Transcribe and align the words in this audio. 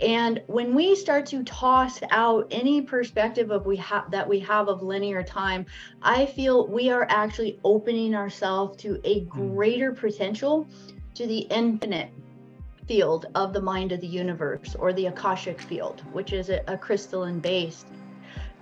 And 0.00 0.42
when 0.46 0.74
we 0.74 0.94
start 0.96 1.26
to 1.26 1.44
toss 1.44 2.00
out 2.10 2.48
any 2.50 2.82
perspective 2.82 3.50
of 3.50 3.64
we 3.66 3.76
have 3.76 4.10
that 4.10 4.28
we 4.28 4.40
have 4.40 4.68
of 4.68 4.82
linear 4.82 5.22
time, 5.22 5.66
I 6.02 6.26
feel 6.26 6.66
we 6.66 6.90
are 6.90 7.06
actually 7.08 7.60
opening 7.64 8.14
ourselves 8.14 8.76
to 8.82 9.00
a 9.04 9.20
hmm. 9.20 9.54
greater 9.54 9.92
potential 9.92 10.68
to 11.14 11.26
the 11.26 11.40
infinite 11.50 12.10
field 12.86 13.26
of 13.34 13.52
the 13.52 13.60
mind 13.60 13.92
of 13.92 14.00
the 14.00 14.06
universe 14.06 14.74
or 14.78 14.92
the 14.92 15.06
Akashic 15.06 15.60
field, 15.60 16.02
which 16.12 16.32
is 16.32 16.50
a, 16.50 16.62
a 16.66 16.76
crystalline 16.76 17.40
based 17.40 17.86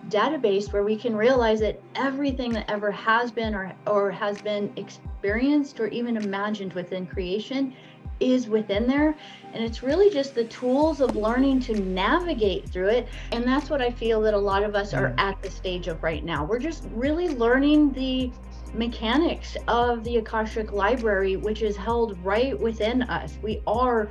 database 0.08 0.72
where 0.72 0.82
we 0.82 0.96
can 0.96 1.14
realize 1.14 1.60
that 1.60 1.80
everything 1.94 2.52
that 2.52 2.68
ever 2.68 2.90
has 2.90 3.30
been 3.30 3.54
or, 3.54 3.72
or 3.86 4.10
has 4.10 4.40
been 4.42 4.72
experienced 4.76 5.78
or 5.78 5.86
even 5.88 6.16
imagined 6.16 6.72
within 6.72 7.06
creation 7.06 7.74
is 8.22 8.48
within 8.48 8.86
there. 8.86 9.14
And 9.52 9.62
it's 9.62 9.82
really 9.82 10.10
just 10.10 10.34
the 10.34 10.44
tools 10.44 11.00
of 11.00 11.14
learning 11.16 11.60
to 11.60 11.74
navigate 11.74 12.68
through 12.68 12.88
it. 12.88 13.08
And 13.32 13.44
that's 13.44 13.68
what 13.68 13.82
I 13.82 13.90
feel 13.90 14.20
that 14.22 14.34
a 14.34 14.38
lot 14.38 14.62
of 14.62 14.74
us 14.74 14.94
are 14.94 15.10
mm. 15.10 15.14
at 15.18 15.42
the 15.42 15.50
stage 15.50 15.88
of 15.88 16.02
right 16.02 16.24
now. 16.24 16.44
We're 16.44 16.58
just 16.58 16.86
really 16.92 17.28
learning 17.28 17.92
the 17.92 18.32
mechanics 18.74 19.56
of 19.68 20.04
the 20.04 20.16
Akashic 20.16 20.72
Library, 20.72 21.36
which 21.36 21.62
is 21.62 21.76
held 21.76 22.18
right 22.24 22.58
within 22.58 23.02
us. 23.02 23.38
We 23.42 23.62
are 23.66 24.10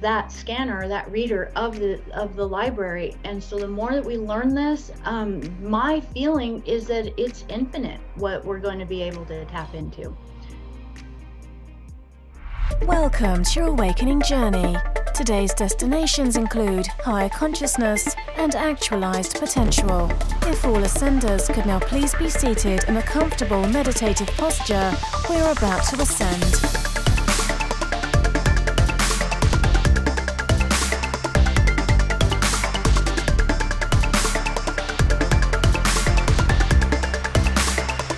that 0.00 0.32
scanner, 0.32 0.88
that 0.88 1.10
reader 1.10 1.52
of 1.56 1.78
the 1.78 2.00
of 2.12 2.36
the 2.36 2.46
library. 2.46 3.14
And 3.24 3.42
so 3.42 3.58
the 3.58 3.68
more 3.68 3.92
that 3.92 4.04
we 4.04 4.16
learn 4.16 4.54
this, 4.54 4.90
um, 5.04 5.40
my 5.62 6.00
feeling 6.00 6.62
is 6.66 6.86
that 6.88 7.12
it's 7.16 7.44
infinite 7.48 8.00
what 8.16 8.44
we're 8.44 8.58
going 8.58 8.78
to 8.78 8.86
be 8.86 9.02
able 9.02 9.24
to 9.26 9.44
tap 9.46 9.74
into. 9.74 10.16
Welcome 12.82 13.44
to 13.44 13.60
your 13.60 13.68
awakening 13.68 14.20
journey. 14.22 14.76
Today's 15.14 15.54
destinations 15.54 16.36
include 16.36 16.86
higher 16.86 17.30
consciousness 17.30 18.14
and 18.36 18.54
actualized 18.54 19.38
potential. 19.38 20.10
If 20.42 20.66
all 20.66 20.76
ascenders 20.76 21.52
could 21.52 21.64
now 21.64 21.78
please 21.78 22.14
be 22.14 22.28
seated 22.28 22.84
in 22.84 22.98
a 22.98 23.02
comfortable 23.02 23.66
meditative 23.68 24.28
posture, 24.36 24.92
we're 25.30 25.52
about 25.52 25.84
to 25.84 26.02
ascend. 26.02 26.44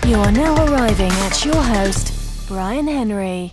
You 0.09 0.17
are 0.17 0.33
now 0.33 0.55
arriving 0.67 1.13
at 1.13 1.45
your 1.45 1.63
host, 1.63 2.49
Brian 2.49 2.89
Henry. 2.89 3.53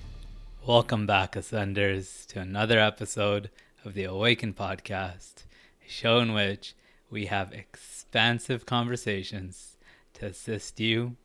Welcome 0.65 1.05
back, 1.05 1.33
Ascenders, 1.33 2.25
to 2.27 2.39
another 2.39 2.79
episode 2.79 3.49
of 3.83 3.95
the 3.95 4.05
Awaken 4.05 4.53
Podcast, 4.53 5.43
a 5.85 5.89
show 5.89 6.19
in 6.19 6.31
which 6.31 6.73
we 7.09 7.25
have 7.25 7.51
expansive 7.51 8.65
conversations 8.65 9.75
to 10.13 10.25
assist 10.25 10.79
you 10.79 11.17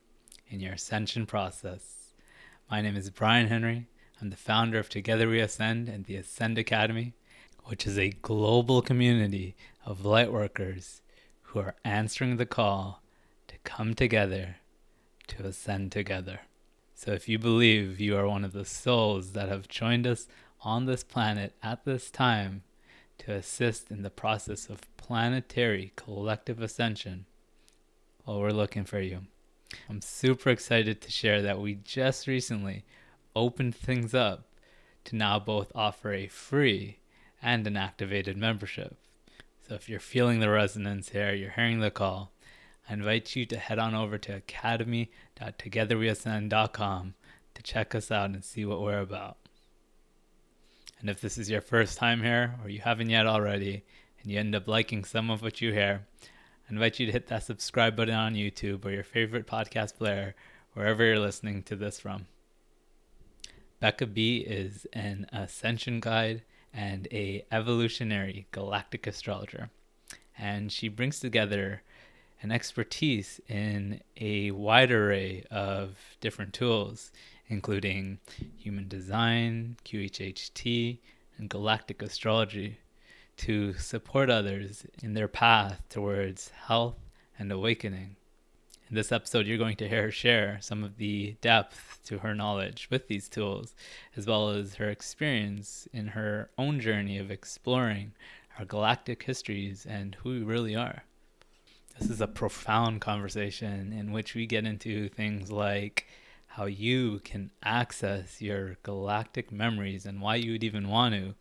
in 0.49 0.59
your 0.59 0.73
ascension 0.73 1.25
process. 1.25 2.15
My 2.69 2.81
name 2.81 2.97
is 2.97 3.09
Brian 3.11 3.47
Henry. 3.47 3.87
I'm 4.19 4.29
the 4.29 4.35
founder 4.35 4.77
of 4.77 4.89
Together 4.89 5.29
We 5.29 5.39
Ascend 5.39 5.87
and 5.87 6.03
the 6.03 6.17
Ascend 6.17 6.57
Academy, 6.57 7.13
which 7.63 7.87
is 7.87 7.97
a 7.97 8.09
global 8.09 8.81
community 8.81 9.55
of 9.85 10.01
lightworkers 10.01 10.99
who 11.43 11.59
are 11.59 11.75
answering 11.85 12.35
the 12.35 12.45
call 12.45 13.01
to 13.47 13.55
come 13.63 13.93
together 13.93 14.57
to 15.27 15.45
ascend 15.45 15.93
together. 15.93 16.41
So 16.99 17.13
if 17.13 17.29
you 17.29 17.39
believe 17.39 18.01
you 18.01 18.17
are 18.17 18.27
one 18.27 18.43
of 18.43 18.51
the 18.51 18.65
souls 18.65 19.31
that 19.31 19.47
have 19.47 19.69
joined 19.69 20.05
us 20.05 20.27
on 20.63 20.85
this 20.85 21.01
planet 21.01 21.55
at 21.63 21.85
this 21.85 22.11
time 22.11 22.63
to 23.19 23.31
assist 23.31 23.89
in 23.89 24.01
the 24.01 24.09
process 24.09 24.67
of 24.67 24.81
planetary 24.97 25.93
collective 25.95 26.61
ascension, 26.61 27.25
well, 28.25 28.41
we're 28.41 28.49
looking 28.49 28.83
for 28.83 28.99
you. 28.99 29.21
I'm 29.89 30.01
super 30.01 30.49
excited 30.49 30.99
to 30.99 31.09
share 31.09 31.41
that 31.41 31.61
we 31.61 31.75
just 31.75 32.27
recently 32.27 32.83
opened 33.33 33.75
things 33.75 34.13
up 34.13 34.49
to 35.05 35.15
now 35.15 35.39
both 35.39 35.71
offer 35.73 36.11
a 36.11 36.27
free 36.27 36.99
and 37.41 37.65
an 37.65 37.77
activated 37.77 38.35
membership. 38.35 38.97
So 39.65 39.73
if 39.73 39.87
you're 39.87 40.01
feeling 40.01 40.41
the 40.41 40.49
resonance 40.49 41.11
here, 41.11 41.33
you're 41.33 41.51
hearing 41.51 41.79
the 41.79 41.91
call, 41.91 42.33
I 42.89 42.93
invite 42.93 43.35
you 43.37 43.45
to 43.45 43.57
head 43.57 43.77
on 43.77 43.95
over 43.95 44.17
to 44.17 44.41
academy.togetherweascend.com 45.39 47.13
to 47.53 47.63
check 47.63 47.95
us 47.95 48.11
out 48.11 48.29
and 48.31 48.43
see 48.43 48.65
what 48.65 48.81
we're 48.81 48.99
about. 48.99 49.37
And 50.99 51.09
if 51.09 51.21
this 51.21 51.37
is 51.37 51.49
your 51.49 51.61
first 51.61 51.97
time 51.97 52.21
here, 52.21 52.55
or 52.63 52.69
you 52.69 52.79
haven't 52.79 53.09
yet 53.09 53.25
already, 53.25 53.83
and 54.21 54.31
you 54.31 54.39
end 54.39 54.53
up 54.53 54.67
liking 54.67 55.05
some 55.05 55.29
of 55.29 55.41
what 55.41 55.61
you 55.61 55.71
hear, 55.71 56.05
I 56.23 56.73
invite 56.73 56.99
you 56.99 57.05
to 57.05 57.11
hit 57.11 57.27
that 57.27 57.43
subscribe 57.43 57.95
button 57.95 58.15
on 58.15 58.35
YouTube 58.35 58.85
or 58.85 58.91
your 58.91 59.03
favorite 59.03 59.47
podcast 59.47 59.95
player, 59.95 60.35
wherever 60.73 61.03
you're 61.03 61.19
listening 61.19 61.63
to 61.63 61.75
this 61.75 61.99
from. 61.99 62.27
Becca 63.79 64.07
B 64.07 64.39
is 64.39 64.85
an 64.91 65.25
ascension 65.31 65.99
guide 66.01 66.43
and 66.73 67.07
a 67.11 67.45
evolutionary 67.51 68.45
galactic 68.51 69.07
astrologer, 69.07 69.69
and 70.37 70.71
she 70.71 70.89
brings 70.89 71.19
together 71.19 71.81
an 72.41 72.51
expertise 72.51 73.41
in 73.47 74.01
a 74.19 74.51
wide 74.51 74.91
array 74.91 75.43
of 75.51 75.97
different 76.21 76.53
tools, 76.53 77.11
including 77.47 78.19
human 78.57 78.87
design, 78.87 79.75
QHHT, 79.85 80.99
and 81.37 81.49
galactic 81.49 82.01
astrology, 82.01 82.77
to 83.37 83.73
support 83.73 84.29
others 84.29 84.85
in 85.01 85.13
their 85.13 85.27
path 85.27 85.81
towards 85.89 86.49
health 86.67 86.97
and 87.37 87.51
awakening. 87.51 88.15
In 88.89 88.95
this 88.95 89.11
episode, 89.11 89.45
you're 89.45 89.57
going 89.57 89.75
to 89.77 89.87
hear 89.87 90.03
her 90.03 90.11
share 90.11 90.57
some 90.61 90.83
of 90.83 90.97
the 90.97 91.35
depth 91.41 91.99
to 92.05 92.19
her 92.19 92.33
knowledge 92.33 92.87
with 92.89 93.07
these 93.07 93.29
tools, 93.29 93.75
as 94.17 94.25
well 94.25 94.49
as 94.49 94.75
her 94.75 94.89
experience 94.89 95.87
in 95.93 96.07
her 96.07 96.49
own 96.57 96.79
journey 96.79 97.17
of 97.17 97.29
exploring 97.29 98.13
our 98.57 98.65
galactic 98.65 99.23
histories 99.23 99.85
and 99.87 100.15
who 100.15 100.29
we 100.29 100.43
really 100.43 100.75
are. 100.75 101.03
This 101.99 102.11
is 102.11 102.21
a 102.21 102.27
profound 102.27 103.01
conversation 103.01 103.91
in 103.91 104.13
which 104.13 104.33
we 104.33 104.45
get 104.45 104.65
into 104.65 105.09
things 105.09 105.51
like 105.51 106.07
how 106.47 106.63
you 106.63 107.19
can 107.25 107.51
access 107.61 108.41
your 108.41 108.77
galactic 108.83 109.51
memories 109.51 110.05
and 110.05 110.21
why 110.21 110.35
you 110.35 110.53
would 110.53 110.63
even 110.63 110.87
want 110.87 111.13
to. 111.15 111.35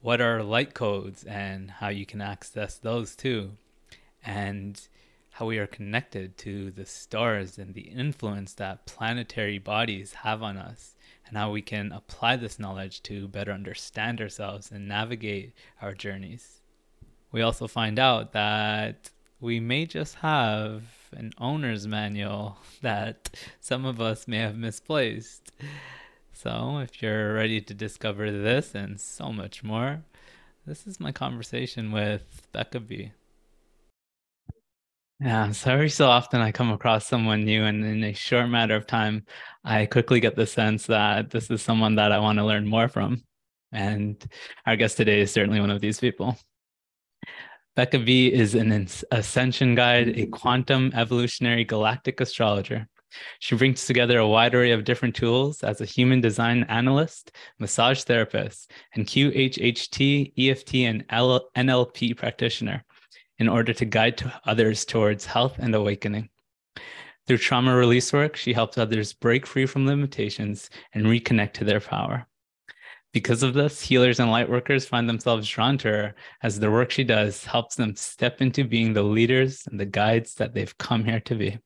What 0.00 0.20
are 0.20 0.44
light 0.44 0.72
codes 0.72 1.24
and 1.24 1.68
how 1.68 1.88
you 1.88 2.06
can 2.06 2.20
access 2.20 2.76
those 2.76 3.16
too. 3.16 3.52
And 4.24 4.80
how 5.30 5.46
we 5.46 5.58
are 5.58 5.66
connected 5.66 6.38
to 6.38 6.70
the 6.70 6.86
stars 6.86 7.58
and 7.58 7.74
the 7.74 7.88
influence 7.88 8.54
that 8.54 8.86
planetary 8.86 9.58
bodies 9.58 10.14
have 10.14 10.44
on 10.44 10.56
us, 10.56 10.94
and 11.26 11.36
how 11.36 11.50
we 11.50 11.60
can 11.60 11.90
apply 11.90 12.36
this 12.36 12.60
knowledge 12.60 13.02
to 13.02 13.26
better 13.26 13.50
understand 13.50 14.20
ourselves 14.20 14.70
and 14.70 14.86
navigate 14.86 15.52
our 15.82 15.92
journeys. 15.92 16.60
We 17.32 17.42
also 17.42 17.66
find 17.66 17.98
out 17.98 18.32
that 18.32 19.10
we 19.40 19.60
may 19.60 19.86
just 19.86 20.16
have 20.16 20.82
an 21.12 21.32
owner's 21.38 21.86
manual 21.86 22.58
that 22.82 23.36
some 23.60 23.84
of 23.84 24.00
us 24.00 24.26
may 24.28 24.38
have 24.38 24.56
misplaced. 24.56 25.52
So, 26.32 26.78
if 26.78 27.02
you're 27.02 27.34
ready 27.34 27.60
to 27.62 27.74
discover 27.74 28.30
this 28.30 28.74
and 28.74 29.00
so 29.00 29.32
much 29.32 29.64
more, 29.64 30.02
this 30.66 30.86
is 30.86 31.00
my 31.00 31.12
conversation 31.12 31.92
with 31.92 32.46
Becca 32.52 32.80
B. 32.80 33.12
Yeah, 35.18 35.50
so 35.52 35.70
every 35.70 35.88
so 35.88 36.08
often 36.08 36.42
I 36.42 36.52
come 36.52 36.70
across 36.70 37.06
someone 37.06 37.44
new, 37.44 37.64
and 37.64 37.82
in 37.84 38.04
a 38.04 38.12
short 38.12 38.50
matter 38.50 38.76
of 38.76 38.86
time, 38.86 39.24
I 39.64 39.86
quickly 39.86 40.20
get 40.20 40.36
the 40.36 40.46
sense 40.46 40.86
that 40.86 41.30
this 41.30 41.50
is 41.50 41.62
someone 41.62 41.94
that 41.94 42.12
I 42.12 42.18
want 42.18 42.38
to 42.38 42.44
learn 42.44 42.66
more 42.66 42.88
from. 42.88 43.22
And 43.72 44.22
our 44.66 44.76
guest 44.76 44.98
today 44.98 45.20
is 45.22 45.32
certainly 45.32 45.60
one 45.60 45.70
of 45.70 45.80
these 45.80 45.98
people. 46.00 46.36
Becca 47.76 47.98
B 47.98 48.32
is 48.32 48.54
an 48.54 48.88
ascension 49.10 49.74
guide, 49.74 50.18
a 50.18 50.24
quantum 50.28 50.90
evolutionary 50.94 51.62
galactic 51.62 52.22
astrologer. 52.22 52.88
She 53.38 53.54
brings 53.54 53.84
together 53.84 54.18
a 54.18 54.26
wide 54.26 54.54
array 54.54 54.70
of 54.70 54.84
different 54.84 55.14
tools 55.14 55.62
as 55.62 55.82
a 55.82 55.84
human 55.84 56.22
design 56.22 56.64
analyst, 56.70 57.32
massage 57.58 58.02
therapist, 58.04 58.70
and 58.94 59.04
QHHT, 59.04 60.32
EFT, 60.38 60.74
and 60.86 61.06
NLP 61.08 62.16
practitioner 62.16 62.82
in 63.38 63.46
order 63.46 63.74
to 63.74 63.84
guide 63.84 64.22
others 64.46 64.86
towards 64.86 65.26
health 65.26 65.56
and 65.58 65.74
awakening. 65.74 66.30
Through 67.26 67.38
trauma 67.38 67.76
release 67.76 68.10
work, 68.10 68.36
she 68.36 68.54
helps 68.54 68.78
others 68.78 69.12
break 69.12 69.46
free 69.46 69.66
from 69.66 69.86
limitations 69.86 70.70
and 70.94 71.04
reconnect 71.04 71.52
to 71.54 71.64
their 71.64 71.80
power. 71.80 72.26
Because 73.16 73.42
of 73.42 73.54
this, 73.54 73.80
healers 73.80 74.20
and 74.20 74.28
lightworkers 74.28 74.86
find 74.86 75.08
themselves 75.08 75.48
drawn 75.48 75.78
to 75.78 75.88
her 75.88 76.14
as 76.42 76.60
the 76.60 76.70
work 76.70 76.90
she 76.90 77.02
does 77.02 77.46
helps 77.46 77.74
them 77.74 77.96
step 77.96 78.42
into 78.42 78.62
being 78.62 78.92
the 78.92 79.02
leaders 79.02 79.66
and 79.70 79.80
the 79.80 79.86
guides 79.86 80.34
that 80.34 80.52
they've 80.52 80.76
come 80.76 81.02
here 81.02 81.20
to 81.20 81.34
be. 81.34 81.58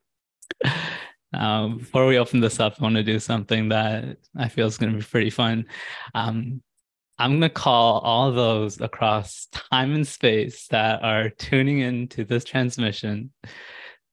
Now, 1.33 1.67
before 1.77 2.07
we 2.07 2.17
open 2.17 2.39
this 2.39 2.61
up, 2.61 2.75
I 2.79 2.83
want 2.83 2.95
to 2.95 3.03
do 3.03 3.19
something 3.19 3.67
that 3.67 4.15
I 4.37 4.47
feel 4.47 4.65
is 4.65 4.77
going 4.77 4.93
to 4.93 4.99
be 4.99 5.03
pretty 5.03 5.29
fun. 5.29 5.65
Um, 6.15 6.63
I'm 7.19 7.31
going 7.31 7.41
to 7.41 7.49
call 7.49 7.99
all 7.99 8.31
those 8.31 8.79
across 8.79 9.47
time 9.51 9.93
and 9.93 10.07
space 10.07 10.67
that 10.67 11.03
are 11.03 11.31
tuning 11.31 11.79
into 11.79 12.23
this 12.23 12.45
transmission 12.45 13.33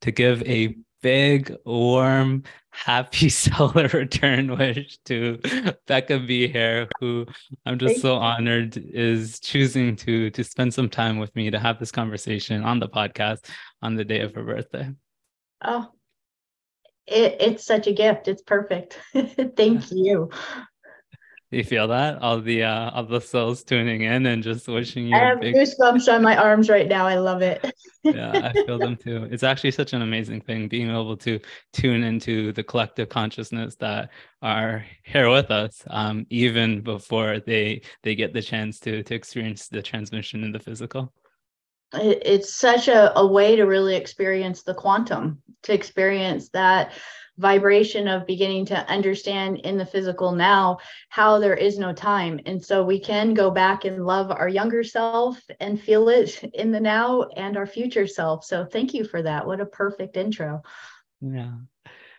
to 0.01 0.11
give 0.11 0.43
a 0.43 0.75
big, 1.03 1.55
warm, 1.65 2.43
happy 2.85 3.29
solar 3.29 3.89
return 3.89 4.57
wish 4.57 4.99
to 5.07 5.39
Becca 5.87 6.21
B 6.21 6.49
here, 6.49 6.89
who 7.01 7.27
I'm 7.67 7.79
just 7.79 7.95
Thank 7.95 8.03
so 8.03 8.15
honored 8.17 8.77
is 8.77 9.41
choosing 9.41 9.97
to 9.97 10.31
to 10.31 10.45
spend 10.45 10.73
some 10.73 10.89
time 10.89 11.19
with 11.19 11.35
me 11.35 11.51
to 11.51 11.59
have 11.59 11.79
this 11.79 11.91
conversation 11.91 12.63
on 12.63 12.79
the 12.79 12.89
podcast 12.89 13.47
on 13.83 13.97
the 13.97 14.05
day 14.05 14.21
of 14.21 14.35
her 14.35 14.45
birthday. 14.45 14.91
Oh, 15.65 15.89
it, 17.07 17.37
it's 17.41 17.65
such 17.65 17.87
a 17.87 17.93
gift. 17.93 18.29
It's 18.29 18.43
perfect. 18.43 18.99
Thank 19.57 19.91
you. 19.91 20.31
You 21.51 21.65
feel 21.65 21.89
that 21.89 22.21
all 22.21 22.43
the 22.43 22.65
uh, 22.65 22.91
all 22.91 23.05
the 23.05 23.21
souls 23.21 23.65
tuning 23.65 24.03
in 24.03 24.27
and 24.27 24.43
just 24.43 24.69
wishing 24.69 25.07
you. 25.07 25.17
I 25.17 25.21
have 25.21 25.41
big... 25.41 25.55
goosebumps 25.55 26.13
on 26.13 26.23
my 26.23 26.37
arms 26.37 26.69
right 26.69 26.87
now. 26.87 27.07
I 27.07 27.17
love 27.17 27.41
it. 27.41 27.65
yeah, 28.03 28.53
I 28.55 28.65
feel 28.67 28.79
them 28.79 28.97
too. 28.97 29.27
It's 29.31 29.43
actually 29.43 29.71
such 29.71 29.95
an 29.95 30.03
amazing 30.03 30.43
thing 30.43 30.69
being 30.69 30.91
able 30.91 31.17
to 31.19 31.41
tune 31.73 32.05
into 32.05 32.53
the 32.53 32.63
collective 32.63 33.09
consciousness 33.09 33.77
that 33.77 34.11
are 34.43 34.85
here 35.05 35.31
with 35.31 35.51
us, 35.51 35.83
um, 35.89 36.27
even 36.29 36.83
before 36.83 37.41
they 37.41 37.81
they 38.03 38.15
get 38.15 38.35
the 38.35 38.43
chance 38.43 38.79
to 38.81 39.03
to 39.03 39.15
experience 39.15 39.69
the 39.69 39.81
transmission 39.81 40.45
in 40.45 40.53
the 40.53 40.61
physical. 40.61 41.15
It's 41.95 42.55
such 42.55 42.89
a, 42.89 43.19
a 43.19 43.27
way 43.27 43.57
to 43.57 43.65
really 43.65 43.97
experience 43.97 44.63
the 44.63 44.75
quantum, 44.75 45.43
to 45.63 45.73
experience 45.73 46.51
that 46.51 46.93
vibration 47.39 48.09
of 48.09 48.27
beginning 48.27 48.67
to 48.67 48.91
understand 48.91 49.59
in 49.59 49.79
the 49.79 49.87
physical 49.87 50.33
now 50.33 50.79
how 51.09 51.39
there 51.39 51.55
is 51.55 51.79
no 51.79 51.93
time. 51.93 52.41
And 52.47 52.63
so 52.63 52.85
we 52.85 52.99
can 52.99 53.33
go 53.33 53.51
back 53.51 53.85
and 53.85 54.05
love 54.05 54.31
our 54.31 54.49
younger 54.49 54.83
self 54.83 55.41
and 55.61 55.81
feel 55.81 56.09
it 56.09 56.43
in 56.55 56.73
the 56.73 56.81
now 56.81 57.23
and 57.37 57.57
our 57.57 57.67
future 57.67 58.07
self. 58.07 58.45
So 58.45 58.65
thank 58.65 58.93
you 58.93 59.05
for 59.05 59.23
that. 59.23 59.47
What 59.47 59.61
a 59.61 59.67
perfect 59.67 60.17
intro. 60.17 60.63
Yeah. 61.21 61.53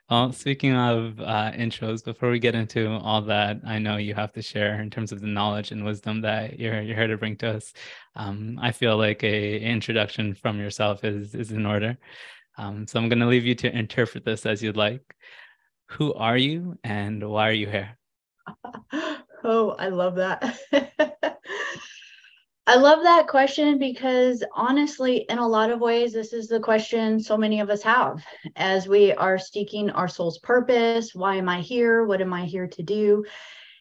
Well, 0.09 0.31
speaking 0.31 0.75
of 0.75 1.19
uh, 1.19 1.51
intros, 1.51 2.03
before 2.03 2.31
we 2.31 2.39
get 2.39 2.55
into 2.55 2.89
all 2.89 3.21
that, 3.23 3.61
I 3.63 3.77
know 3.77 3.97
you 3.97 4.15
have 4.15 4.33
to 4.33 4.41
share 4.41 4.81
in 4.81 4.89
terms 4.89 5.11
of 5.11 5.21
the 5.21 5.27
knowledge 5.27 5.71
and 5.71 5.85
wisdom 5.85 6.21
that 6.21 6.59
you're 6.59 6.81
you're 6.81 6.95
here 6.95 7.05
to 7.05 7.17
bring 7.17 7.35
to 7.37 7.57
us. 7.57 7.73
Um, 8.15 8.57
I 8.59 8.71
feel 8.71 8.97
like 8.97 9.23
a 9.23 9.59
introduction 9.59 10.33
from 10.33 10.57
yourself 10.59 11.03
is 11.03 11.35
is 11.35 11.51
in 11.51 11.63
order. 11.67 11.95
Um, 12.57 12.87
so 12.87 12.99
I'm 12.99 13.07
going 13.07 13.19
to 13.19 13.27
leave 13.27 13.45
you 13.45 13.53
to 13.55 13.77
interpret 13.77 14.25
this 14.25 14.47
as 14.47 14.63
you'd 14.63 14.77
like. 14.77 15.15
Who 15.91 16.13
are 16.15 16.37
you 16.37 16.79
and 16.83 17.29
why 17.29 17.49
are 17.49 17.53
you 17.53 17.67
here? 17.67 17.97
oh, 19.43 19.75
I 19.77 19.89
love 19.89 20.15
that. 20.15 20.57
I 22.69 22.75
love 22.75 23.01
that 23.01 23.27
question 23.27 23.79
because 23.79 24.43
honestly, 24.53 25.25
in 25.27 25.39
a 25.39 25.47
lot 25.47 25.71
of 25.71 25.81
ways, 25.81 26.13
this 26.13 26.33
is 26.33 26.47
the 26.47 26.59
question 26.59 27.19
so 27.19 27.35
many 27.35 27.61
of 27.61 27.71
us 27.71 27.81
have 27.81 28.23
as 28.55 28.87
we 28.87 29.11
are 29.11 29.39
seeking 29.39 29.89
our 29.89 30.07
soul's 30.07 30.37
purpose. 30.37 31.15
Why 31.15 31.37
am 31.37 31.49
I 31.49 31.61
here? 31.61 32.03
What 32.03 32.21
am 32.21 32.31
I 32.31 32.45
here 32.45 32.67
to 32.67 32.83
do? 32.83 33.25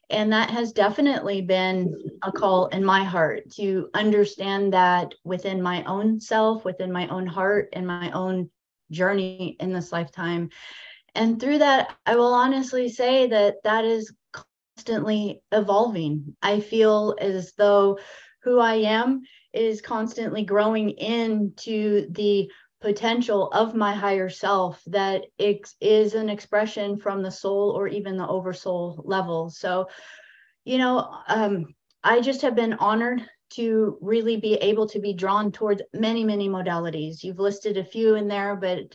And 0.09 0.33
that 0.33 0.49
has 0.49 0.73
definitely 0.73 1.43
been 1.43 1.95
a 2.23 2.33
call 2.33 2.69
in 2.69 2.83
my 2.83 3.05
heart 3.05 3.51
to 3.57 3.91
understand 3.93 4.73
that 4.73 5.13
within 5.23 5.61
my 5.61 5.85
own 5.85 6.19
self, 6.19 6.65
within 6.65 6.91
my 6.91 7.09
own 7.09 7.27
heart, 7.27 7.69
and 7.75 7.87
my 7.87 8.11
own 8.13 8.49
journey 8.91 9.59
in 9.61 9.71
this 9.71 9.93
lifetime. 9.93 10.49
And 11.15 11.39
through 11.39 11.59
that, 11.59 11.95
I 12.07 12.17
will 12.17 12.33
honestly 12.33 12.89
say 12.89 13.27
that 13.27 13.57
that 13.65 13.85
is 13.85 14.15
constantly 14.79 15.43
evolving. 15.53 16.37
I 16.41 16.61
feel 16.61 17.17
as 17.21 17.53
though 17.53 17.99
who 18.43 18.59
I 18.61 18.75
am 18.75 19.23
is 19.53 19.81
constantly 19.81 20.45
growing 20.45 20.91
into 20.91 22.09
the 22.11 22.51
potential 22.81 23.51
of 23.53 23.75
my 23.75 23.93
higher 23.93 24.29
self 24.29 24.83
that 24.87 25.25
it 25.39 25.69
is 25.81 26.15
an 26.15 26.29
expression 26.29 26.97
from 26.97 27.23
the 27.23 27.31
soul 27.31 27.71
or 27.71 27.89
even 27.89 28.17
the 28.17 28.29
oversoul 28.29 29.03
level. 29.05 29.51
So, 29.51 29.89
you 30.65 30.79
know, 30.79 31.09
um, 31.27 31.75
I 32.05 32.21
just 32.21 32.43
have 32.43 32.55
been 32.55 32.75
honored 32.75 33.29
to 33.51 33.99
really 34.01 34.37
be 34.37 34.55
able 34.55 34.87
to 34.89 35.01
be 35.01 35.13
drawn 35.13 35.51
towards 35.51 35.83
many, 35.93 36.23
many 36.23 36.49
modalities. 36.49 37.25
You've 37.25 37.39
listed 37.39 37.77
a 37.77 37.85
few 37.85 38.15
in 38.15 38.29
there, 38.29 38.55
but 38.55 38.95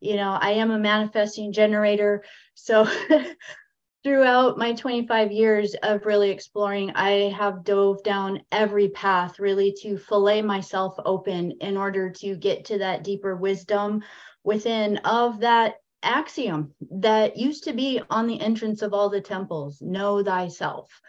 you 0.00 0.16
know, 0.16 0.38
I 0.40 0.52
am 0.52 0.70
a 0.70 0.78
manifesting 0.78 1.52
generator. 1.52 2.22
So 2.54 2.86
throughout 4.04 4.58
my 4.58 4.72
25 4.72 5.32
years 5.32 5.74
of 5.82 6.06
really 6.06 6.30
exploring, 6.30 6.90
I 6.94 7.30
have 7.36 7.64
dove 7.64 8.02
down 8.02 8.42
every 8.52 8.88
path 8.88 9.38
really 9.38 9.74
to 9.82 9.98
fillet 9.98 10.42
myself 10.42 10.94
open 11.04 11.52
in 11.60 11.76
order 11.76 12.10
to 12.10 12.36
get 12.36 12.66
to 12.66 12.78
that 12.78 13.04
deeper 13.04 13.36
wisdom 13.36 14.02
within 14.44 14.98
of 14.98 15.40
that 15.40 15.76
axiom 16.02 16.72
that 16.90 17.36
used 17.36 17.64
to 17.64 17.72
be 17.72 18.00
on 18.08 18.26
the 18.26 18.40
entrance 18.40 18.82
of 18.82 18.94
all 18.94 19.10
the 19.10 19.20
temples 19.20 19.82
know 19.82 20.22
thyself. 20.22 21.00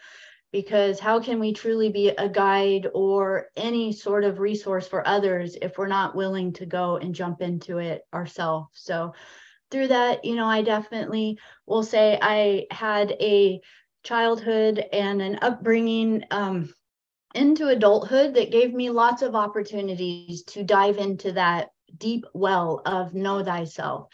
Because 0.52 0.98
how 0.98 1.20
can 1.20 1.38
we 1.38 1.52
truly 1.52 1.90
be 1.90 2.08
a 2.08 2.28
guide 2.28 2.88
or 2.92 3.46
any 3.56 3.92
sort 3.92 4.24
of 4.24 4.40
resource 4.40 4.88
for 4.88 5.06
others 5.06 5.56
if 5.62 5.78
we're 5.78 5.86
not 5.86 6.16
willing 6.16 6.52
to 6.54 6.66
go 6.66 6.96
and 6.96 7.14
jump 7.14 7.40
into 7.40 7.78
it 7.78 8.02
ourselves? 8.12 8.70
So 8.74 9.14
through 9.70 9.88
that 9.88 10.24
you 10.24 10.34
know 10.36 10.46
i 10.46 10.62
definitely 10.62 11.38
will 11.66 11.82
say 11.82 12.18
i 12.22 12.66
had 12.70 13.12
a 13.20 13.60
childhood 14.02 14.84
and 14.92 15.20
an 15.20 15.38
upbringing 15.42 16.24
um, 16.30 16.72
into 17.34 17.68
adulthood 17.68 18.34
that 18.34 18.50
gave 18.50 18.72
me 18.72 18.90
lots 18.90 19.22
of 19.22 19.34
opportunities 19.34 20.42
to 20.44 20.64
dive 20.64 20.96
into 20.98 21.32
that 21.32 21.68
deep 21.98 22.24
well 22.34 22.80
of 22.86 23.14
know 23.14 23.42
thyself 23.44 24.08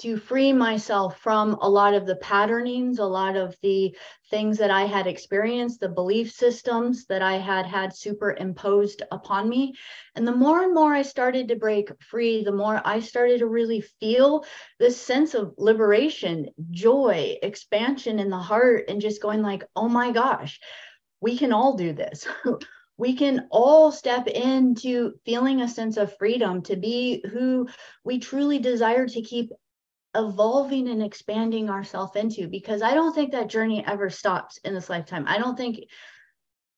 to 0.00 0.16
free 0.16 0.52
myself 0.52 1.18
from 1.18 1.58
a 1.60 1.68
lot 1.68 1.92
of 1.92 2.06
the 2.06 2.16
patternings, 2.16 2.98
a 2.98 3.04
lot 3.04 3.36
of 3.36 3.54
the 3.62 3.94
things 4.30 4.56
that 4.58 4.70
I 4.70 4.84
had 4.84 5.06
experienced, 5.06 5.80
the 5.80 5.88
belief 5.90 6.32
systems 6.32 7.04
that 7.06 7.20
I 7.20 7.34
had 7.34 7.66
had 7.66 7.94
superimposed 7.94 9.02
upon 9.12 9.48
me. 9.48 9.74
And 10.14 10.26
the 10.26 10.34
more 10.34 10.62
and 10.62 10.72
more 10.72 10.94
I 10.94 11.02
started 11.02 11.48
to 11.48 11.56
break 11.56 11.90
free, 12.02 12.42
the 12.42 12.52
more 12.52 12.80
I 12.84 13.00
started 13.00 13.40
to 13.40 13.46
really 13.46 13.82
feel 13.82 14.44
this 14.78 14.98
sense 14.98 15.34
of 15.34 15.54
liberation, 15.58 16.48
joy, 16.70 17.36
expansion 17.42 18.18
in 18.18 18.30
the 18.30 18.38
heart, 18.38 18.84
and 18.88 19.00
just 19.00 19.20
going 19.20 19.42
like, 19.42 19.64
oh 19.76 19.88
my 19.88 20.12
gosh, 20.12 20.60
we 21.20 21.36
can 21.36 21.52
all 21.52 21.76
do 21.76 21.92
this. 21.92 22.26
we 23.00 23.16
can 23.16 23.48
all 23.50 23.90
step 23.90 24.26
into 24.26 25.14
feeling 25.24 25.62
a 25.62 25.68
sense 25.68 25.96
of 25.96 26.16
freedom 26.18 26.60
to 26.60 26.76
be 26.76 27.24
who 27.32 27.66
we 28.04 28.18
truly 28.18 28.58
desire 28.58 29.06
to 29.06 29.22
keep 29.22 29.50
evolving 30.14 30.88
and 30.88 31.02
expanding 31.02 31.70
ourselves 31.70 32.16
into 32.16 32.48
because 32.48 32.82
I 32.82 32.94
don't 32.94 33.14
think 33.14 33.32
that 33.32 33.48
journey 33.48 33.84
ever 33.86 34.10
stops 34.10 34.58
in 34.64 34.74
this 34.74 34.90
lifetime. 34.90 35.24
I 35.26 35.38
don't 35.38 35.56
think 35.56 35.84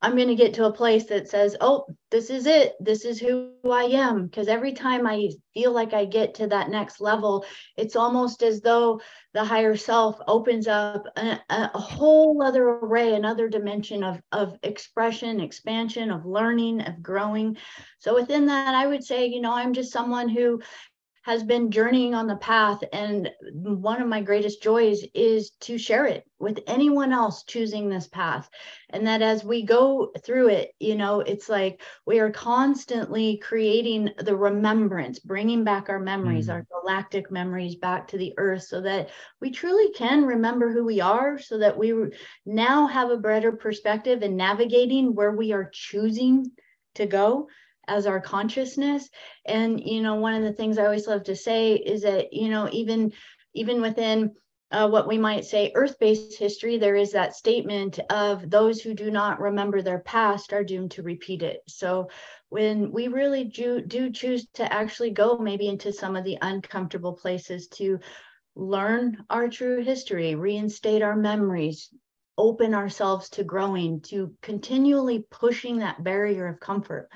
I'm 0.03 0.17
going 0.17 0.29
to 0.29 0.35
get 0.35 0.55
to 0.55 0.65
a 0.65 0.73
place 0.73 1.05
that 1.07 1.29
says, 1.29 1.57
oh, 1.61 1.87
this 2.11 2.29
is 2.29 2.47
it. 2.47 2.75
This 2.81 3.05
is 3.05 3.21
who 3.21 3.53
I 3.71 3.85
am. 3.85 4.27
Because 4.27 4.49
every 4.49 4.73
time 4.73 5.07
I 5.07 5.31
feel 5.55 5.71
like 5.71 5.95
I 5.95 6.07
get 6.07 6.35
to 6.35 6.49
that 6.49 6.71
next 6.71 7.01
level, 7.01 7.45
it's 7.77 7.95
almost 7.95 8.43
as 8.43 8.61
though 8.61 9.01
the 9.33 9.45
higher 9.45 9.77
self 9.77 10.19
opens 10.27 10.67
up 10.67 11.07
a, 11.17 11.39
a 11.49 11.79
whole 11.79 12.43
other 12.43 12.69
array, 12.69 13.15
another 13.15 13.49
dimension 13.49 14.03
of, 14.03 14.21
of 14.33 14.59
expression, 14.65 15.41
expansion, 15.41 16.11
of 16.11 16.27
learning, 16.27 16.81
of 16.81 17.01
growing. 17.01 17.57
So 18.01 18.13
within 18.13 18.47
that, 18.47 18.75
I 18.75 18.89
would 18.89 19.05
say, 19.05 19.27
you 19.27 19.41
know, 19.41 19.53
I'm 19.53 19.73
just 19.73 19.93
someone 19.93 20.29
who 20.29 20.61
has 21.23 21.45
been 21.45 21.71
journeying 21.71 22.15
on 22.15 22.27
the 22.27 22.37
path. 22.37 22.83
And 22.93 23.31
one 23.53 24.03
of 24.03 24.09
my 24.09 24.21
greatest 24.21 24.61
joys 24.61 25.05
is 25.15 25.51
to 25.61 25.79
share 25.79 26.07
it 26.07 26.25
with 26.41 26.59
anyone 26.67 27.13
else 27.13 27.45
choosing 27.45 27.89
this 27.89 28.09
path. 28.09 28.51
And 28.91 29.07
that 29.07 29.23
as 29.23 29.45
we 29.45 29.63
go 29.65 30.13
through 30.25 30.49
it, 30.49 30.73
you 30.81 30.97
know, 30.97 31.21
it's 31.21 31.49
like 31.49 31.81
we 32.07 32.19
are 32.19 32.33
constantly 32.33 33.39
creating 33.39 34.11
the 34.19 34.35
remembrance, 34.35 35.21
bringing 35.21 35.63
back 35.63 35.89
our 35.89 36.01
memories, 36.01 36.49
mm. 36.49 36.55
our 36.55 36.67
galactic 36.81 37.31
memories 37.31 37.77
back 37.77 38.09
to 38.09 38.19
the 38.19 38.35
earth 38.37 38.65
so 38.65 38.81
that 38.81 39.11
we 39.41 39.53
truly 39.53 39.93
can 39.93 40.25
remember 40.25 40.73
who 40.73 40.85
we 40.85 41.01
are, 41.01 41.39
so 41.39 41.59
that 41.59 41.79
we 41.79 41.95
now 42.45 42.89
have 42.89 43.11
a 43.11 43.17
better 43.17 43.53
perspective 43.53 44.23
in 44.23 44.37
navigating 44.37 45.15
where 45.15 45.37
we 45.37 45.53
are 45.53 45.71
choosing 45.73 46.51
to 46.95 47.07
go 47.07 47.49
as 47.89 48.07
our 48.07 48.21
consciousness. 48.21 49.09
And 49.45 49.81
you 49.81 50.03
know 50.03 50.17
one 50.17 50.35
of 50.35 50.43
the 50.43 50.53
things 50.53 50.79
i 50.79 50.85
always 50.85 51.07
love 51.07 51.25
to 51.25 51.37
say 51.37 51.75
is 51.75 52.03
that 52.03 52.33
you 52.33 52.49
know 52.49 52.69
even 52.73 53.13
even 53.55 53.81
within 53.83 54.33
uh, 54.71 54.89
what 54.89 55.07
we 55.07 55.19
might 55.19 55.45
say 55.45 55.71
earth-based 55.75 56.39
history 56.39 56.79
there 56.79 56.97
is 56.97 57.13
that 57.13 57.35
statement 57.35 57.99
of 58.11 58.49
those 58.51 58.81
who 58.81 58.95
do 58.95 59.11
not 59.11 59.41
remember 59.41 59.83
their 59.83 59.99
past 60.01 60.53
are 60.53 60.65
doomed 60.65 60.91
to 60.93 61.03
repeat 61.03 61.43
it. 61.43 61.61
So 61.69 62.09
when 62.49 62.91
we 62.91 63.09
really 63.09 63.45
do, 63.45 63.83
do 63.83 64.11
choose 64.11 64.47
to 64.55 64.73
actually 64.73 65.11
go 65.11 65.37
maybe 65.39 65.69
into 65.69 65.93
some 65.93 66.17
of 66.17 66.25
the 66.25 66.39
uncomfortable 66.41 67.13
places 67.13 67.69
to 67.69 67.99
learn 68.55 69.25
our 69.31 69.49
true 69.49 69.83
history 69.83 70.35
reinstate 70.35 71.03
our 71.03 71.17
memories 71.17 71.91
open 72.39 72.75
ourselves 72.75 73.29
to 73.31 73.45
growing, 73.45 74.01
to 74.01 74.35
continually 74.43 75.25
pushing 75.31 75.79
that 75.79 76.03
barrier 76.03 76.47
of 76.47 76.61
comfort 76.61 77.09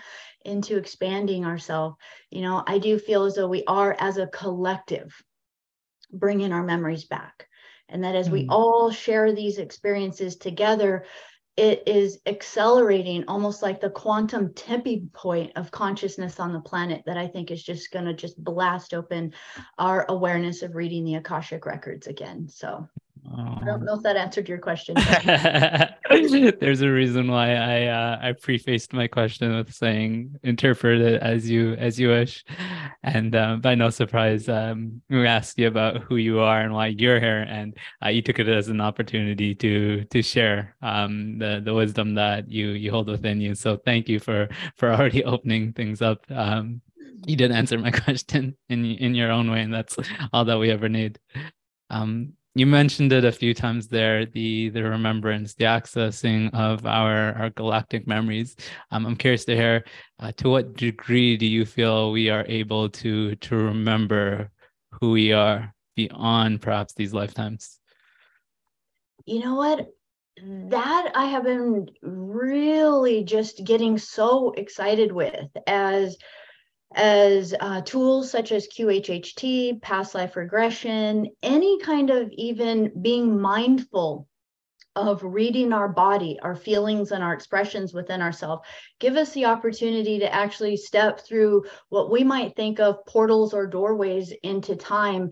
into 0.44 0.76
expanding 0.76 1.44
ourselves. 1.44 1.96
You 2.30 2.42
know, 2.42 2.62
I 2.66 2.78
do 2.78 2.98
feel 2.98 3.24
as 3.24 3.34
though 3.34 3.48
we 3.48 3.64
are, 3.66 3.96
as 3.98 4.18
a 4.18 4.26
collective, 4.26 5.14
bringing 6.12 6.52
our 6.52 6.62
memories 6.62 7.04
back. 7.04 7.48
And 7.88 8.04
that 8.04 8.16
as 8.16 8.28
mm. 8.28 8.32
we 8.32 8.46
all 8.48 8.90
share 8.90 9.32
these 9.32 9.58
experiences 9.58 10.36
together, 10.36 11.04
it 11.56 11.84
is 11.86 12.18
accelerating 12.26 13.24
almost 13.28 13.62
like 13.62 13.80
the 13.80 13.88
quantum 13.88 14.52
tipping 14.52 15.08
point 15.14 15.52
of 15.56 15.70
consciousness 15.70 16.38
on 16.38 16.52
the 16.52 16.60
planet 16.60 17.02
that 17.06 17.16
I 17.16 17.26
think 17.26 17.50
is 17.50 17.62
just 17.62 17.90
going 17.90 18.04
to 18.04 18.12
just 18.12 18.42
blast 18.42 18.92
open 18.92 19.32
our 19.78 20.04
awareness 20.08 20.62
of 20.62 20.74
reading 20.74 21.04
the 21.04 21.14
Akashic 21.14 21.64
records 21.64 22.08
again. 22.08 22.48
So 22.48 22.86
I 23.34 23.64
don't 23.64 23.84
know 23.84 23.94
if 23.94 24.02
that 24.02 24.16
answered 24.16 24.48
your 24.48 24.58
question. 24.58 24.94
There's 26.60 26.82
a 26.82 26.90
reason 26.90 27.28
why 27.28 27.54
I 27.54 27.86
uh, 27.86 28.18
I 28.22 28.32
prefaced 28.32 28.92
my 28.92 29.06
question 29.06 29.56
with 29.56 29.72
saying 29.74 30.38
interpret 30.42 31.00
it 31.00 31.22
as 31.22 31.48
you 31.48 31.74
as 31.74 31.98
you 31.98 32.08
wish, 32.08 32.44
and 33.02 33.34
uh, 33.34 33.56
by 33.56 33.74
no 33.74 33.90
surprise, 33.90 34.48
um, 34.48 35.02
we 35.10 35.26
asked 35.26 35.58
you 35.58 35.66
about 35.66 36.02
who 36.02 36.16
you 36.16 36.40
are 36.40 36.60
and 36.60 36.72
why 36.72 36.88
you're 36.88 37.20
here, 37.20 37.46
and 37.48 37.76
uh, 38.04 38.08
you 38.08 38.22
took 38.22 38.38
it 38.38 38.48
as 38.48 38.68
an 38.68 38.80
opportunity 38.80 39.54
to 39.56 40.04
to 40.04 40.22
share 40.22 40.76
um, 40.82 41.38
the 41.38 41.60
the 41.64 41.74
wisdom 41.74 42.14
that 42.14 42.50
you 42.50 42.68
you 42.70 42.90
hold 42.90 43.08
within 43.08 43.40
you. 43.40 43.54
So 43.54 43.76
thank 43.76 44.08
you 44.08 44.20
for 44.20 44.48
for 44.76 44.92
already 44.92 45.24
opening 45.34 45.72
things 45.72 46.02
up. 46.02 46.24
Um, 46.30 46.80
you 47.26 47.36
did 47.36 47.50
answer 47.50 47.78
my 47.78 47.90
question 48.04 48.56
in 48.68 48.84
in 48.84 49.14
your 49.14 49.32
own 49.32 49.50
way, 49.50 49.62
and 49.62 49.74
that's 49.74 49.96
all 50.32 50.44
that 50.44 50.58
we 50.58 50.70
ever 50.70 50.88
need. 50.88 51.18
Um, 51.90 52.32
you 52.56 52.64
mentioned 52.64 53.12
it 53.12 53.22
a 53.22 53.30
few 53.30 53.52
times 53.52 53.86
there 53.86 54.24
the 54.24 54.70
the 54.70 54.82
remembrance 54.82 55.52
the 55.54 55.66
accessing 55.66 56.52
of 56.54 56.86
our 56.86 57.34
our 57.34 57.50
galactic 57.50 58.06
memories. 58.06 58.56
Um, 58.90 59.04
i'm 59.04 59.16
curious 59.16 59.44
to 59.44 59.54
hear 59.54 59.84
uh, 60.20 60.32
to 60.38 60.48
what 60.48 60.74
degree 60.74 61.36
do 61.36 61.46
you 61.46 61.66
feel 61.66 62.12
we 62.12 62.30
are 62.30 62.46
able 62.48 62.88
to 62.88 63.36
to 63.36 63.56
remember 63.56 64.50
who 64.92 65.10
we 65.10 65.32
are 65.32 65.74
beyond 65.96 66.62
perhaps 66.62 66.94
these 66.94 67.12
lifetimes? 67.12 67.78
You 69.26 69.40
know 69.40 69.56
what? 69.56 69.92
That 70.42 71.12
i 71.14 71.26
have 71.26 71.44
been 71.44 71.88
really 72.02 73.24
just 73.24 73.64
getting 73.64 73.98
so 73.98 74.52
excited 74.52 75.12
with 75.12 75.48
as 75.66 76.16
as 76.94 77.54
uh, 77.60 77.80
tools 77.82 78.30
such 78.30 78.52
as 78.52 78.68
QHHT, 78.68 79.82
past 79.82 80.14
life 80.14 80.36
regression, 80.36 81.28
any 81.42 81.78
kind 81.80 82.10
of 82.10 82.30
even 82.32 82.92
being 83.02 83.40
mindful 83.40 84.28
of 84.96 85.22
reading 85.22 85.74
our 85.74 85.88
body, 85.88 86.38
our 86.42 86.54
feelings, 86.54 87.12
and 87.12 87.22
our 87.22 87.34
expressions 87.34 87.92
within 87.92 88.22
ourselves, 88.22 88.66
give 88.98 89.16
us 89.16 89.32
the 89.32 89.44
opportunity 89.44 90.18
to 90.18 90.34
actually 90.34 90.76
step 90.76 91.20
through 91.20 91.64
what 91.90 92.10
we 92.10 92.24
might 92.24 92.56
think 92.56 92.80
of 92.80 93.04
portals 93.06 93.52
or 93.52 93.66
doorways 93.66 94.32
into 94.42 94.74
time 94.74 95.30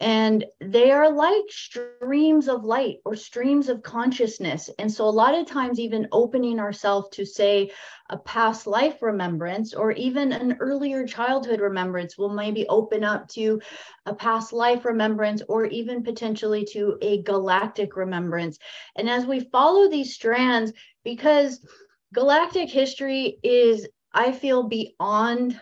and 0.00 0.44
they 0.60 0.90
are 0.90 1.10
like 1.10 1.44
streams 1.48 2.48
of 2.48 2.64
light 2.64 2.98
or 3.04 3.16
streams 3.16 3.68
of 3.68 3.82
consciousness. 3.82 4.70
And 4.78 4.90
so 4.90 5.04
a 5.04 5.10
lot 5.10 5.34
of 5.34 5.46
times 5.46 5.78
even 5.78 6.08
opening 6.12 6.58
ourselves 6.58 7.08
to 7.12 7.24
say 7.24 7.70
a 8.08 8.18
past 8.18 8.66
life 8.66 9.02
remembrance 9.02 9.74
or 9.74 9.92
even 9.92 10.32
an 10.32 10.56
earlier 10.60 11.06
childhood 11.06 11.60
remembrance 11.60 12.18
will 12.18 12.32
maybe 12.32 12.66
open 12.68 13.04
up 13.04 13.28
to 13.28 13.60
a 14.06 14.14
past 14.14 14.52
life 14.52 14.84
remembrance 14.84 15.42
or 15.48 15.66
even 15.66 16.02
potentially 16.02 16.64
to 16.72 16.98
a 17.02 17.22
galactic 17.22 17.96
remembrance. 17.96 18.58
And 18.96 19.08
as 19.08 19.26
we 19.26 19.40
follow 19.40 19.88
these 19.88 20.14
strands 20.14 20.72
because 21.04 21.64
galactic 22.12 22.68
history 22.68 23.38
is 23.42 23.88
i 24.12 24.32
feel 24.32 24.64
beyond 24.64 25.58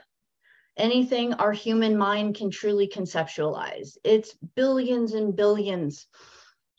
anything 0.76 1.34
our 1.34 1.52
human 1.52 1.96
mind 1.96 2.36
can 2.36 2.50
truly 2.50 2.88
conceptualize. 2.88 3.96
It's 4.04 4.34
billions 4.54 5.14
and 5.14 5.36
billions 5.36 6.06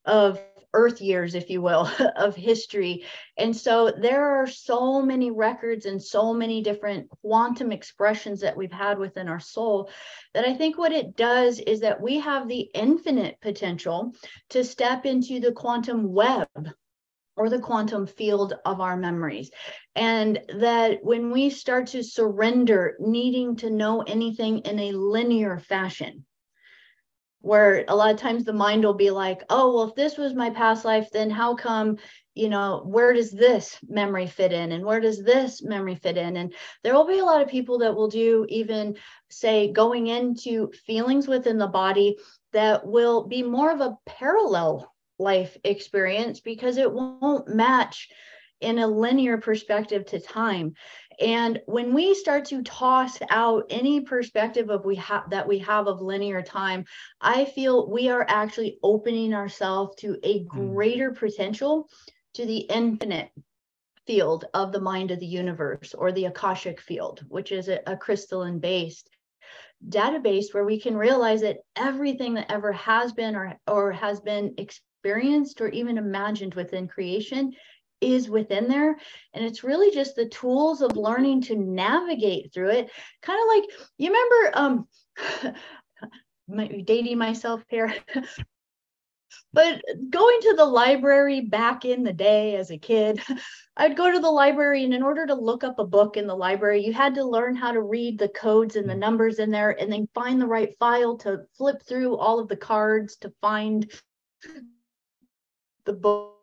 of 0.05 0.39
earth 0.73 1.01
years, 1.01 1.35
if 1.35 1.49
you 1.49 1.61
will, 1.61 1.89
of 2.15 2.35
history. 2.35 3.03
And 3.37 3.55
so 3.55 3.91
there 3.91 4.25
are 4.41 4.47
so 4.47 5.01
many 5.01 5.31
records 5.31 5.85
and 5.85 6.01
so 6.01 6.33
many 6.33 6.61
different 6.61 7.09
quantum 7.21 7.71
expressions 7.71 8.41
that 8.41 8.55
we've 8.55 8.71
had 8.71 8.97
within 8.97 9.27
our 9.27 9.39
soul 9.39 9.89
that 10.33 10.45
I 10.45 10.53
think 10.53 10.77
what 10.77 10.93
it 10.93 11.15
does 11.15 11.59
is 11.59 11.81
that 11.81 12.01
we 12.01 12.19
have 12.19 12.47
the 12.47 12.69
infinite 12.73 13.37
potential 13.41 14.13
to 14.49 14.63
step 14.63 15.05
into 15.05 15.39
the 15.39 15.51
quantum 15.51 16.11
web 16.13 16.47
or 17.35 17.49
the 17.49 17.59
quantum 17.59 18.05
field 18.05 18.53
of 18.65 18.81
our 18.81 18.97
memories. 18.97 19.51
And 19.95 20.39
that 20.59 21.03
when 21.03 21.31
we 21.31 21.49
start 21.49 21.87
to 21.87 22.03
surrender 22.03 22.95
needing 22.99 23.55
to 23.57 23.69
know 23.69 24.01
anything 24.01 24.59
in 24.59 24.79
a 24.79 24.91
linear 24.91 25.59
fashion, 25.59 26.25
where 27.41 27.85
a 27.87 27.95
lot 27.95 28.13
of 28.13 28.19
times 28.19 28.43
the 28.43 28.53
mind 28.53 28.83
will 28.83 28.93
be 28.93 29.09
like, 29.09 29.43
oh, 29.49 29.73
well, 29.73 29.89
if 29.89 29.95
this 29.95 30.17
was 30.17 30.33
my 30.33 30.51
past 30.51 30.85
life, 30.85 31.09
then 31.11 31.29
how 31.29 31.55
come, 31.55 31.97
you 32.35 32.49
know, 32.49 32.83
where 32.85 33.13
does 33.13 33.31
this 33.31 33.77
memory 33.87 34.27
fit 34.27 34.53
in? 34.53 34.71
And 34.71 34.85
where 34.85 34.99
does 34.99 35.23
this 35.23 35.63
memory 35.63 35.95
fit 35.95 36.17
in? 36.17 36.37
And 36.37 36.53
there 36.83 36.93
will 36.93 37.07
be 37.07 37.17
a 37.17 37.25
lot 37.25 37.41
of 37.41 37.49
people 37.49 37.79
that 37.79 37.95
will 37.95 38.09
do 38.09 38.45
even 38.47 38.95
say 39.31 39.71
going 39.71 40.07
into 40.07 40.71
feelings 40.85 41.27
within 41.27 41.57
the 41.57 41.67
body 41.67 42.17
that 42.53 42.85
will 42.85 43.27
be 43.27 43.41
more 43.41 43.71
of 43.71 43.81
a 43.81 43.97
parallel 44.05 44.93
life 45.21 45.55
experience 45.63 46.39
because 46.39 46.77
it 46.77 46.91
won't 46.91 47.47
match 47.47 48.09
in 48.59 48.79
a 48.79 48.87
linear 48.87 49.37
perspective 49.37 50.05
to 50.05 50.19
time 50.19 50.73
and 51.19 51.61
when 51.65 51.93
we 51.93 52.13
start 52.15 52.45
to 52.45 52.63
toss 52.63 53.19
out 53.29 53.65
any 53.69 54.01
perspective 54.01 54.69
of 54.69 54.85
we 54.85 54.95
have 54.95 55.29
that 55.29 55.47
we 55.47 55.59
have 55.59 55.87
of 55.87 56.01
linear 56.01 56.41
time 56.41 56.85
i 57.19 57.45
feel 57.45 57.89
we 57.89 58.09
are 58.09 58.25
actually 58.27 58.77
opening 58.83 59.33
ourselves 59.33 59.95
to 59.95 60.17
a 60.23 60.39
hmm. 60.39 60.73
greater 60.73 61.11
potential 61.11 61.89
to 62.33 62.45
the 62.45 62.59
infinite 62.59 63.29
field 64.07 64.45
of 64.53 64.71
the 64.71 64.81
mind 64.81 65.11
of 65.11 65.19
the 65.19 65.25
universe 65.25 65.93
or 65.93 66.11
the 66.11 66.25
akashic 66.25 66.81
field 66.81 67.23
which 67.27 67.51
is 67.51 67.67
a, 67.67 67.79
a 67.87 67.95
crystalline 67.97 68.59
based 68.59 69.09
database 69.89 70.53
where 70.53 70.65
we 70.65 70.79
can 70.79 70.95
realize 70.95 71.41
that 71.41 71.57
everything 71.75 72.35
that 72.35 72.51
ever 72.51 72.71
has 72.71 73.13
been 73.13 73.35
or, 73.35 73.57
or 73.67 73.91
has 73.91 74.19
been 74.19 74.53
experienced 74.57 74.81
or 75.05 75.67
even 75.69 75.97
imagined 75.97 76.53
within 76.53 76.87
creation 76.87 77.53
is 78.01 78.29
within 78.29 78.67
there. 78.67 78.97
And 79.33 79.45
it's 79.45 79.63
really 79.63 79.91
just 79.91 80.15
the 80.15 80.27
tools 80.27 80.81
of 80.81 80.97
learning 80.97 81.41
to 81.43 81.55
navigate 81.55 82.53
through 82.53 82.71
it. 82.71 82.91
Kind 83.21 83.39
of 83.39 83.47
like 83.47 83.69
you 83.97 84.11
remember 84.11 84.51
um 84.57 84.87
might 86.47 86.71
be 86.71 86.81
dating 86.81 87.17
myself 87.17 87.63
here. 87.69 87.93
but 89.53 89.81
going 90.09 90.39
to 90.41 90.55
the 90.57 90.65
library 90.65 91.41
back 91.41 91.85
in 91.85 92.03
the 92.03 92.13
day 92.13 92.55
as 92.55 92.71
a 92.71 92.77
kid, 92.77 93.21
I'd 93.77 93.95
go 93.95 94.11
to 94.11 94.19
the 94.19 94.29
library, 94.29 94.83
and 94.83 94.93
in 94.93 95.01
order 95.01 95.25
to 95.25 95.33
look 95.33 95.63
up 95.63 95.79
a 95.79 95.85
book 95.85 96.17
in 96.17 96.27
the 96.27 96.35
library, 96.35 96.85
you 96.85 96.93
had 96.93 97.15
to 97.15 97.23
learn 97.23 97.55
how 97.55 97.71
to 97.71 97.81
read 97.81 98.19
the 98.19 98.29
codes 98.29 98.75
and 98.75 98.89
the 98.89 98.95
numbers 98.95 99.39
in 99.39 99.49
there 99.49 99.79
and 99.79 99.91
then 99.91 100.09
find 100.13 100.41
the 100.41 100.47
right 100.47 100.75
file 100.77 101.17
to 101.19 101.41
flip 101.57 101.81
through 101.83 102.17
all 102.17 102.39
of 102.39 102.49
the 102.49 102.57
cards 102.57 103.15
to 103.17 103.33
find 103.41 103.89
the 105.85 105.93
book 105.93 106.37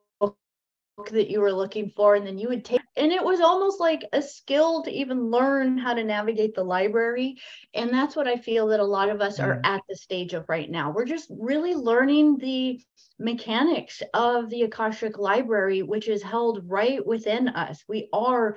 that 1.12 1.30
you 1.30 1.40
were 1.40 1.52
looking 1.52 1.90
for 1.94 2.16
and 2.16 2.26
then 2.26 2.38
you 2.38 2.48
would 2.48 2.64
take 2.64 2.80
and 2.96 3.12
it 3.12 3.22
was 3.22 3.40
almost 3.40 3.78
like 3.78 4.04
a 4.12 4.20
skill 4.20 4.82
to 4.82 4.90
even 4.90 5.30
learn 5.30 5.78
how 5.78 5.94
to 5.94 6.02
navigate 6.02 6.54
the 6.56 6.62
library 6.62 7.36
and 7.74 7.90
that's 7.90 8.16
what 8.16 8.26
i 8.26 8.36
feel 8.36 8.66
that 8.66 8.80
a 8.80 8.84
lot 8.84 9.08
of 9.08 9.20
us 9.20 9.38
are 9.38 9.54
mm-hmm. 9.56 9.64
at 9.74 9.80
the 9.88 9.94
stage 9.94 10.34
of 10.34 10.48
right 10.48 10.70
now. 10.70 10.90
We're 10.90 11.04
just 11.04 11.30
really 11.30 11.74
learning 11.74 12.38
the 12.38 12.80
mechanics 13.18 14.02
of 14.14 14.48
the 14.50 14.62
akashic 14.62 15.18
library 15.18 15.82
which 15.82 16.08
is 16.08 16.22
held 16.22 16.68
right 16.68 17.04
within 17.04 17.48
us. 17.48 17.84
We 17.88 18.08
are 18.12 18.56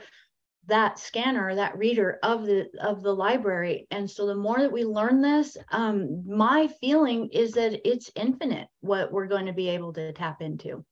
that 0.72 0.98
scanner 0.98 1.54
that 1.54 1.78
reader 1.78 2.18
of 2.24 2.46
the 2.46 2.70
of 2.82 3.04
the 3.04 3.14
library. 3.14 3.88
And 3.92 4.10
so 4.10 4.26
the 4.26 4.36
more 4.36 4.58
that 4.60 4.72
we 4.72 4.86
learn 4.86 5.22
this 5.22 5.58
um 5.72 6.24
my 6.26 6.68
feeling 6.80 7.28
is 7.34 7.52
that 7.54 7.82
it's 7.86 8.10
infinite 8.16 8.70
what 8.80 9.12
we're 9.12 9.28
going 9.28 9.48
to 9.48 9.54
be 9.54 9.68
able 9.70 9.92
to 9.94 10.14
tap 10.14 10.42
into. 10.42 10.84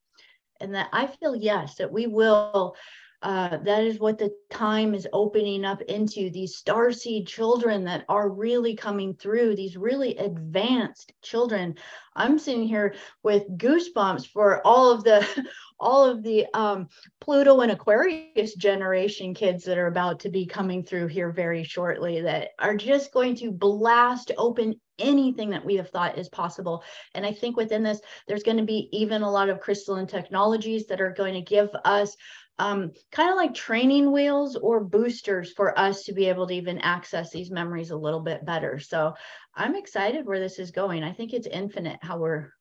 And 0.60 0.74
that 0.74 0.88
i 0.92 1.06
feel 1.06 1.34
yes 1.34 1.76
that 1.76 1.90
we 1.90 2.06
will 2.06 2.76
Uh, 3.22 3.58
that 3.58 3.84
is 3.84 3.98
what 3.98 4.16
the 4.16 4.34
time 4.50 4.94
is 4.94 5.06
opening 5.12 5.62
up 5.64 5.82
into 5.82 6.30
these 6.30 6.56
star 6.56 6.90
seed 6.90 7.26
children 7.26 7.84
that 7.84 8.04
are 8.08 8.30
really 8.30 8.74
coming 8.74 9.14
through, 9.14 9.54
these 9.54 9.76
really 9.76 10.16
advanced 10.16 11.12
children. 11.20 11.74
I'm 12.16 12.38
sitting 12.38 12.66
here 12.66 12.94
with 13.22 13.44
goosebumps 13.58 14.26
for 14.28 14.66
all 14.66 14.90
of 14.90 15.04
the 15.04 15.26
all 15.80 16.04
of 16.04 16.22
the 16.22 16.46
um, 16.54 16.88
Pluto 17.20 17.60
and 17.60 17.72
Aquarius 17.72 18.54
generation 18.54 19.32
kids 19.32 19.64
that 19.64 19.78
are 19.78 19.86
about 19.86 20.20
to 20.20 20.28
be 20.28 20.44
coming 20.44 20.82
through 20.82 21.06
here 21.06 21.30
very 21.30 21.64
shortly 21.64 22.20
that 22.20 22.50
are 22.58 22.76
just 22.76 23.12
going 23.12 23.34
to 23.36 23.50
blast 23.50 24.30
open 24.36 24.78
anything 24.98 25.50
that 25.50 25.64
we 25.64 25.76
have 25.76 25.88
thought 25.88 26.18
is 26.18 26.28
possible. 26.28 26.84
And 27.14 27.24
I 27.24 27.32
think 27.32 27.56
within 27.56 27.82
this, 27.82 28.00
there's 28.28 28.42
going 28.42 28.58
to 28.58 28.64
be 28.64 28.88
even 28.92 29.22
a 29.22 29.30
lot 29.30 29.48
of 29.48 29.60
crystalline 29.60 30.06
technologies 30.06 30.86
that 30.86 31.00
are 31.00 31.12
going 31.12 31.34
to 31.34 31.40
give 31.40 31.70
us 31.84 32.16
um, 32.60 32.92
kind 33.10 33.30
of 33.30 33.36
like 33.36 33.54
training 33.54 34.12
wheels 34.12 34.54
or 34.54 34.84
boosters 34.84 35.50
for 35.52 35.76
us 35.78 36.04
to 36.04 36.12
be 36.12 36.26
able 36.26 36.46
to 36.46 36.54
even 36.54 36.78
access 36.80 37.30
these 37.30 37.50
memories 37.50 37.90
a 37.90 37.96
little 37.96 38.20
bit 38.20 38.44
better. 38.44 38.78
So 38.78 39.14
I'm 39.54 39.74
excited 39.74 40.26
where 40.26 40.38
this 40.38 40.58
is 40.58 40.70
going. 40.70 41.02
I 41.02 41.12
think 41.12 41.32
it's 41.32 41.46
infinite 41.46 41.98
how 42.02 42.18
we're 42.18 42.52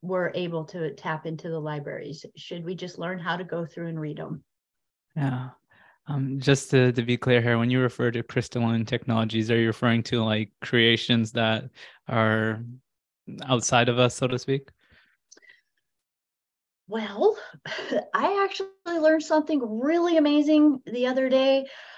we're 0.00 0.32
able 0.34 0.64
to 0.64 0.94
tap 0.94 1.26
into 1.26 1.50
the 1.50 1.60
libraries. 1.60 2.24
Should 2.34 2.64
we 2.64 2.74
just 2.74 2.98
learn 2.98 3.18
how 3.18 3.36
to 3.36 3.44
go 3.44 3.66
through 3.66 3.88
and 3.88 4.00
read 4.00 4.16
them? 4.16 4.42
Yeah. 5.14 5.50
Um, 6.08 6.40
just 6.40 6.70
to, 6.70 6.90
to 6.90 7.02
be 7.02 7.18
clear 7.18 7.40
here, 7.42 7.58
when 7.58 7.70
you 7.70 7.80
refer 7.80 8.10
to 8.10 8.22
crystalline 8.22 8.86
technologies, 8.86 9.50
are 9.50 9.60
you 9.60 9.66
referring 9.68 10.02
to 10.04 10.24
like 10.24 10.50
creations 10.62 11.30
that 11.32 11.68
are 12.08 12.64
outside 13.44 13.88
of 13.88 13.98
us, 14.00 14.16
so 14.16 14.26
to 14.26 14.38
speak? 14.38 14.70
Well, 16.88 17.36
I 18.14 18.42
actually 18.44 18.74
learned 18.74 19.00
something 19.00 19.42
really 19.52 19.94
amazing 19.94 20.60
the 20.66 20.86
other 20.86 21.10
day. 21.10 21.50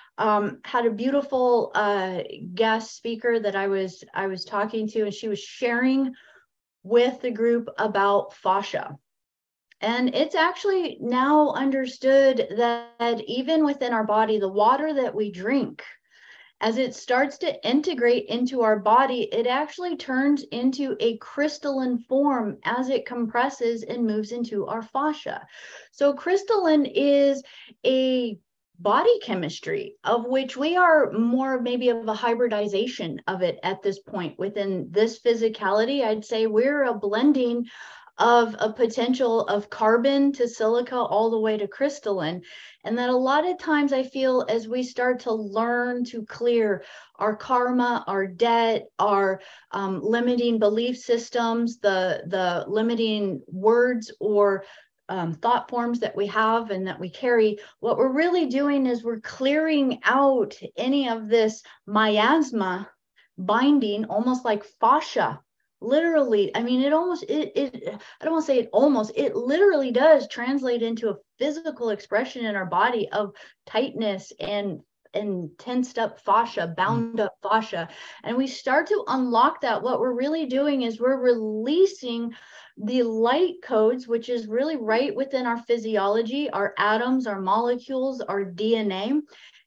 Um, 0.05 0.53
had 0.65 0.87
a 0.87 0.91
beautiful 0.91 1.71
uh, 1.75 2.21
guest 2.55 2.95
speaker 2.97 3.39
that 3.41 3.57
I 3.57 3.67
was 3.69 4.05
I 4.15 4.27
was 4.27 4.45
talking 4.45 4.89
to, 4.89 5.03
and 5.03 5.13
she 5.15 5.29
was 5.29 5.41
sharing 5.41 6.13
with 6.83 7.21
the 7.23 7.31
group 7.31 7.69
about 7.79 8.35
fascia. 8.35 8.97
And 9.81 10.15
it's 10.15 10.35
actually 10.35 10.99
now 11.01 11.51
understood 11.53 12.47
that 12.57 12.97
even 12.99 13.39
within 13.65 13.93
our 13.93 14.05
body, 14.05 14.39
the 14.39 14.49
water 14.49 14.93
that 14.95 15.15
we 15.15 15.31
drink 15.31 15.83
as 16.65 16.79
it 16.79 16.95
starts 16.95 17.37
to 17.37 17.69
integrate 17.69 18.25
into 18.25 18.63
our 18.63 18.79
body, 18.79 19.29
it 19.31 19.47
actually 19.47 19.99
turns 19.99 20.45
into 20.45 20.97
a 20.99 21.19
crystalline 21.19 21.99
form 21.99 22.57
as 22.65 22.89
it 22.89 23.05
compresses 23.05 23.83
and 23.83 24.07
moves 24.07 24.33
into 24.33 24.67
our 24.67 24.81
fascia. 24.81 25.47
So, 25.93 26.15
crystalline 26.15 26.87
is 26.87 27.43
a 27.85 28.39
body 28.79 29.19
chemistry 29.21 29.97
of 30.05 30.25
which 30.25 30.57
we 30.57 30.75
are 30.75 31.13
more 31.13 31.61
maybe 31.61 31.91
of 31.91 32.09
a 32.09 32.15
hybridization 32.15 33.21
of 33.29 33.43
it 33.43 33.61
at 33.63 33.83
this 33.83 34.01
point 34.01 34.37
within 34.37 34.89
this 34.91 35.21
physicality 35.21 36.05
i'd 36.05 36.25
say 36.25 36.49
we're 36.49 36.83
a 36.83 36.93
blending 36.93 37.65
of 38.19 38.55
a 38.61 38.73
potential 38.73 39.41
of 39.47 39.71
carbon 39.71 40.33
to 40.33 40.49
silica 40.49 40.97
all 40.97 41.31
the 41.31 41.39
way 41.39 41.57
to 41.57 41.67
crystalline. 41.67 42.43
And 42.85 42.99
that 42.99 43.11
a 43.11 43.17
lot 43.17 43.47
of 43.47 43.59
times 43.59 43.93
I 43.93 44.05
feel 44.05 44.45
as 44.49 44.69
we 44.69 44.83
start 44.83 45.21
to 45.21 45.33
learn 45.33 46.05
to 46.05 46.25
clear 46.25 46.85
our 47.17 47.35
karma, 47.35 48.05
our 48.07 48.27
debt, 48.27 48.87
our 48.99 49.41
um, 49.73 50.01
limiting 50.03 50.59
belief 50.59 50.99
systems, 50.99 51.79
the, 51.79 52.23
the 52.29 52.65
limiting 52.69 53.43
words 53.49 54.13
or 54.21 54.65
um, 55.09 55.35
thought 55.35 55.69
forms 55.69 56.01
that 56.01 56.17
we 56.17 56.27
have 56.29 56.71
and 56.71 56.87
that 56.87 57.01
we 57.01 57.11
carry, 57.11 57.59
what 57.81 57.99
we're 57.99 58.13
really 58.13 58.47
doing 58.47 58.87
is 58.87 59.03
we're 59.03 59.21
clearing 59.21 60.01
out 60.05 60.57
any 60.77 61.09
of 61.09 61.29
this 61.29 61.63
miasma 61.87 62.89
binding, 63.37 64.05
almost 64.05 64.45
like 64.45 64.65
fascia 64.65 65.41
literally 65.85 66.55
i 66.57 66.63
mean 66.63 66.81
it 66.81 66.93
almost 66.93 67.25
it, 67.25 67.53
it 67.55 68.01
i 68.21 68.25
don't 68.25 68.35
want 68.35 68.45
to 68.45 68.53
say 68.53 68.59
it 68.59 68.71
almost 68.73 69.13
it 69.15 69.37
literally 69.37 69.91
does 69.91 70.27
translate 70.29 70.83
into 70.83 71.11
a 71.11 71.17
physical 71.39 71.91
expression 71.91 72.45
in 72.45 72.57
our 72.57 72.67
body 72.67 73.09
of 73.13 73.35
tightness 73.67 74.33
and 74.41 74.81
and 75.15 75.51
tensed 75.59 75.99
up 75.99 76.21
fascia 76.21 76.75
bound 76.77 77.21
up 77.21 77.35
fascia. 77.43 77.89
And 78.25 78.37
we 78.37 78.49
start 78.49 78.89
to 78.89 79.05
unlock 79.07 79.61
that. 79.61 79.81
What 79.81 80.01
we're 80.01 80.13
really 80.13 80.47
doing 80.47 80.83
is 80.83 81.01
we're 81.01 81.21
releasing 81.21 82.35
the 82.77 83.05
light 83.05 83.55
codes 83.63 84.09
which 84.09 84.29
is 84.29 84.49
really 84.49 84.77
right 84.77 85.15
within 85.15 85.47
our 85.47 85.59
physiology 85.59 86.51
our 86.51 86.75
atoms 86.77 87.25
our 87.25 87.41
molecules 87.41 88.21
our 88.21 88.45
dna 88.45 89.21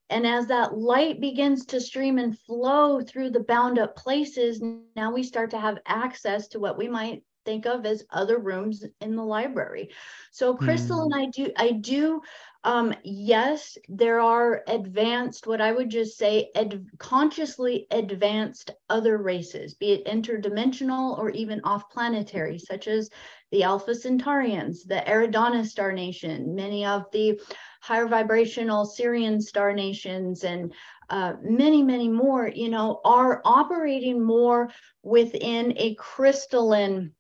and 0.10 0.26
as 0.26 0.48
that 0.48 0.78
light 0.78 1.20
begins 1.20 1.66
to 1.68 1.82
stream 1.82 2.18
and 2.18 2.38
flow 2.40 3.02
through 3.02 3.32
the 3.32 3.44
bound 3.44 3.78
up 3.78 3.96
places, 3.96 4.62
now 4.96 5.12
we 5.12 5.24
start 5.24 5.50
to 5.52 5.60
have 5.60 5.80
access 5.86 6.48
to 6.50 6.60
what 6.60 6.78
we 6.78 6.88
might 6.88 7.24
think 7.46 7.66
of 7.66 7.86
as 7.86 8.06
other 8.12 8.40
rooms 8.40 8.84
in 9.02 9.16
the 9.16 9.24
library. 9.24 9.90
So 10.32 10.56
Crystal 10.56 11.00
mm. 11.00 11.06
and 11.06 11.16
I 11.16 11.26
do, 11.28 11.52
I 11.58 11.72
do, 11.72 12.22
um, 12.68 12.94
yes, 13.02 13.78
there 13.88 14.20
are 14.20 14.62
advanced, 14.68 15.48
what 15.48 15.62
I 15.62 15.72
would 15.72 15.90
just 15.90 16.18
say, 16.18 16.50
ad- 16.54 16.86
consciously 16.98 17.88
advanced 17.92 18.72
other 18.90 19.18
races, 19.20 19.74
be 19.76 19.94
it 19.94 20.06
interdimensional 20.06 21.18
or 21.18 21.30
even 21.30 21.62
off 21.64 21.90
planetary, 21.90 22.60
such 22.60 22.90
as 22.90 23.10
the 23.54 23.64
Alpha 23.64 23.92
Centaurians, 23.92 24.86
the 24.86 25.02
Eridanus 25.08 25.68
Star 25.68 25.94
Nation, 25.94 26.56
many 26.56 26.86
of 26.86 27.06
the 27.14 27.40
higher 27.80 28.06
vibrational 28.06 28.86
Sirian 28.86 29.42
star 29.42 29.72
nations 29.72 30.44
and 30.44 30.74
uh, 31.10 31.36
many, 31.42 31.82
many 31.82 32.10
more, 32.10 32.52
you 32.54 32.68
know, 32.68 33.00
are 33.06 33.42
operating 33.46 34.22
more 34.22 34.70
within 35.04 35.74
a 35.78 35.96
crystalline 35.96 37.14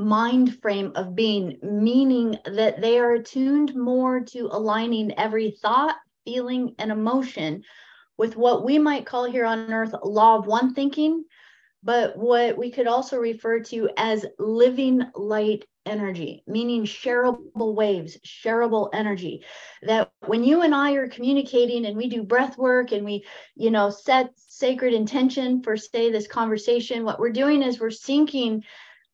mind 0.00 0.60
frame 0.60 0.92
of 0.94 1.14
being, 1.14 1.58
meaning 1.62 2.36
that 2.44 2.80
they 2.80 2.98
are 2.98 3.12
attuned 3.12 3.74
more 3.74 4.20
to 4.20 4.48
aligning 4.50 5.18
every 5.18 5.50
thought, 5.62 5.96
feeling, 6.24 6.74
and 6.78 6.90
emotion 6.90 7.62
with 8.16 8.36
what 8.36 8.64
we 8.64 8.78
might 8.78 9.06
call 9.06 9.24
here 9.24 9.46
on 9.46 9.72
earth 9.72 9.94
law 10.02 10.36
of 10.36 10.46
one 10.46 10.74
thinking, 10.74 11.24
but 11.82 12.16
what 12.16 12.58
we 12.58 12.70
could 12.70 12.86
also 12.86 13.16
refer 13.16 13.60
to 13.60 13.88
as 13.96 14.26
living 14.38 15.02
light 15.14 15.64
energy, 15.86 16.42
meaning 16.46 16.84
shareable 16.84 17.74
waves, 17.74 18.18
shareable 18.18 18.90
energy. 18.92 19.42
That 19.82 20.12
when 20.26 20.44
you 20.44 20.60
and 20.62 20.74
I 20.74 20.92
are 20.92 21.08
communicating 21.08 21.86
and 21.86 21.96
we 21.96 22.08
do 22.08 22.22
breath 22.22 22.58
work 22.58 22.92
and 22.92 23.04
we, 23.04 23.24
you 23.56 23.70
know, 23.70 23.88
set 23.88 24.32
sacred 24.36 24.92
intention 24.92 25.62
for, 25.62 25.76
say, 25.76 26.10
this 26.10 26.26
conversation, 26.26 27.04
what 27.04 27.18
we're 27.18 27.30
doing 27.30 27.62
is 27.62 27.80
we're 27.80 27.88
syncing 27.88 28.62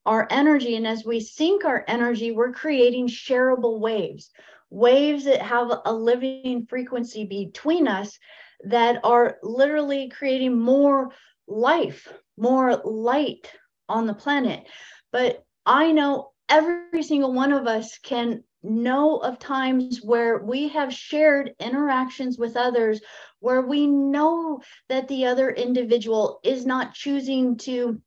our 0.07 0.27
energy. 0.31 0.77
And 0.77 0.87
as 0.87 1.05
we 1.05 1.21
sync 1.21 1.64
our 1.64 1.85
energy, 1.88 2.31
we're 2.31 2.53
creating 2.53 3.09
shareable 3.09 3.81
waves, 3.81 4.31
waves 4.71 5.25
that 5.25 5.42
have 5.42 5.71
a 5.85 5.92
living 5.92 6.66
frequency 6.69 7.25
between 7.25 7.88
us 7.88 8.19
that 8.64 9.01
are 9.05 9.38
literally 9.42 10.09
creating 10.09 10.59
more 10.59 11.11
life, 11.47 12.12
more 12.37 12.81
light 12.85 13.53
on 13.88 14.07
the 14.07 14.14
planet. 14.14 14.66
But 15.12 15.45
I 15.66 15.92
know 15.92 16.31
every 16.49 17.03
single 17.03 17.33
one 17.33 17.53
of 17.53 17.66
us 17.66 17.99
can 17.99 18.42
know 18.62 19.19
of 19.19 19.38
times 19.38 20.01
where 20.03 20.38
we 20.38 20.69
have 20.69 20.92
shared 20.92 21.55
interactions 21.61 22.38
with 22.38 22.57
others 22.57 23.01
where 23.40 23.62
we 23.62 23.87
know 23.87 24.61
that 24.88 25.09
the 25.09 25.27
other 25.27 25.51
individual 25.51 26.40
is 26.42 26.66
not 26.66 26.95
choosing 26.95 27.57
to 27.59 28.01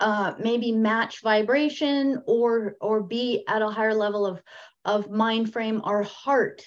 uh, 0.00 0.34
maybe 0.38 0.72
match 0.72 1.22
vibration 1.22 2.22
or 2.26 2.76
or 2.80 3.02
be 3.02 3.44
at 3.48 3.62
a 3.62 3.68
higher 3.68 3.94
level 3.94 4.26
of 4.26 4.42
of 4.84 5.10
mind 5.10 5.52
frame 5.52 5.80
or 5.84 6.02
heart 6.02 6.62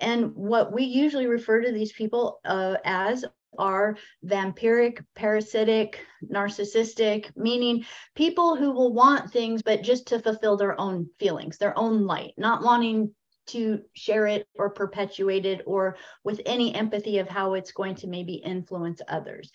and 0.00 0.34
what 0.34 0.72
we 0.72 0.84
usually 0.84 1.26
refer 1.26 1.60
to 1.60 1.72
these 1.72 1.92
people 1.92 2.40
uh, 2.44 2.76
as 2.84 3.24
are 3.58 3.96
vampiric, 4.24 5.04
parasitic, 5.14 6.06
narcissistic, 6.24 7.30
meaning 7.36 7.84
people 8.14 8.56
who 8.56 8.70
will 8.70 8.92
want 8.92 9.30
things, 9.30 9.62
but 9.62 9.82
just 9.82 10.06
to 10.06 10.20
fulfill 10.20 10.56
their 10.56 10.80
own 10.80 11.08
feelings, 11.18 11.58
their 11.58 11.76
own 11.78 12.06
light, 12.06 12.32
not 12.38 12.62
wanting 12.62 13.12
to 13.48 13.80
share 13.94 14.26
it 14.28 14.46
or 14.54 14.70
perpetuate 14.70 15.44
it 15.44 15.62
or 15.66 15.96
with 16.22 16.40
any 16.46 16.74
empathy 16.74 17.18
of 17.18 17.28
how 17.28 17.54
it's 17.54 17.72
going 17.72 17.96
to 17.96 18.06
maybe 18.06 18.34
influence 18.34 19.00
others. 19.08 19.50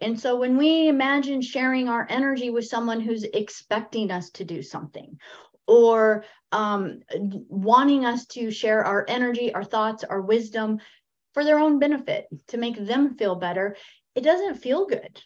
And 0.00 0.18
so 0.18 0.36
when 0.36 0.56
we 0.56 0.88
imagine 0.88 1.40
sharing 1.40 1.88
our 1.88 2.06
energy 2.10 2.50
with 2.50 2.66
someone 2.66 3.00
who's 3.00 3.24
expecting 3.24 4.10
us 4.10 4.30
to 4.30 4.44
do 4.44 4.62
something 4.62 5.18
or 5.66 6.24
um, 6.52 7.00
wanting 7.48 8.04
us 8.04 8.26
to 8.26 8.50
share 8.50 8.84
our 8.84 9.04
energy, 9.08 9.54
our 9.54 9.64
thoughts, 9.64 10.04
our 10.04 10.20
wisdom, 10.20 10.78
for 11.32 11.44
their 11.44 11.58
own 11.58 11.78
benefit 11.78 12.26
to 12.48 12.58
make 12.58 12.76
them 12.76 13.16
feel 13.16 13.34
better, 13.34 13.76
it 14.14 14.22
doesn't 14.22 14.56
feel 14.56 14.86
good. 14.86 15.20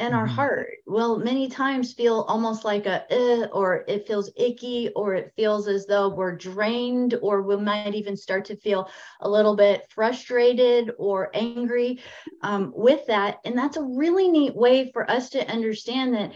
And 0.00 0.14
our 0.14 0.26
Mhm. 0.26 0.36
heart 0.36 0.70
will 0.86 1.18
many 1.20 1.48
times 1.48 1.94
feel 1.94 2.26
almost 2.28 2.64
like 2.64 2.86
a 2.86 3.04
eh, 3.12 3.46
or 3.52 3.84
it 3.88 4.06
feels 4.08 4.32
icky 4.36 4.90
or 4.96 5.14
it 5.14 5.32
feels 5.36 5.68
as 5.68 5.86
though 5.86 6.08
we're 6.08 6.36
drained 6.36 7.14
or 7.22 7.42
we 7.42 7.56
might 7.58 7.94
even 7.94 8.16
start 8.16 8.46
to 8.46 8.56
feel 8.56 8.88
a 9.22 9.30
little 9.30 9.56
bit 9.56 9.86
frustrated 9.90 10.90
or 10.98 11.30
angry 11.34 12.00
um, 12.42 12.72
with 12.74 13.06
that 13.06 13.38
and 13.44 13.56
that's 13.56 13.76
a 13.76 13.82
really 13.82 14.28
neat 14.28 14.54
way 14.56 14.90
for 14.92 15.08
us 15.10 15.30
to 15.30 15.48
understand 15.50 16.14
that 16.14 16.32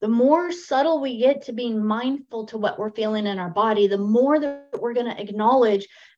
the 0.00 0.08
more 0.08 0.52
subtle 0.52 1.00
we 1.00 1.18
get 1.18 1.42
to 1.42 1.52
being 1.52 1.84
mindful 1.84 2.46
to 2.46 2.58
what 2.58 2.78
we're 2.78 2.90
feeling 2.90 3.26
in 3.26 3.38
our 3.38 3.50
body 3.50 3.86
the 3.88 3.98
more 3.98 4.38
that 4.40 4.58
we're 4.58 4.74
going 4.74 4.86
to 4.90 5.00
acknowledge 5.00 5.66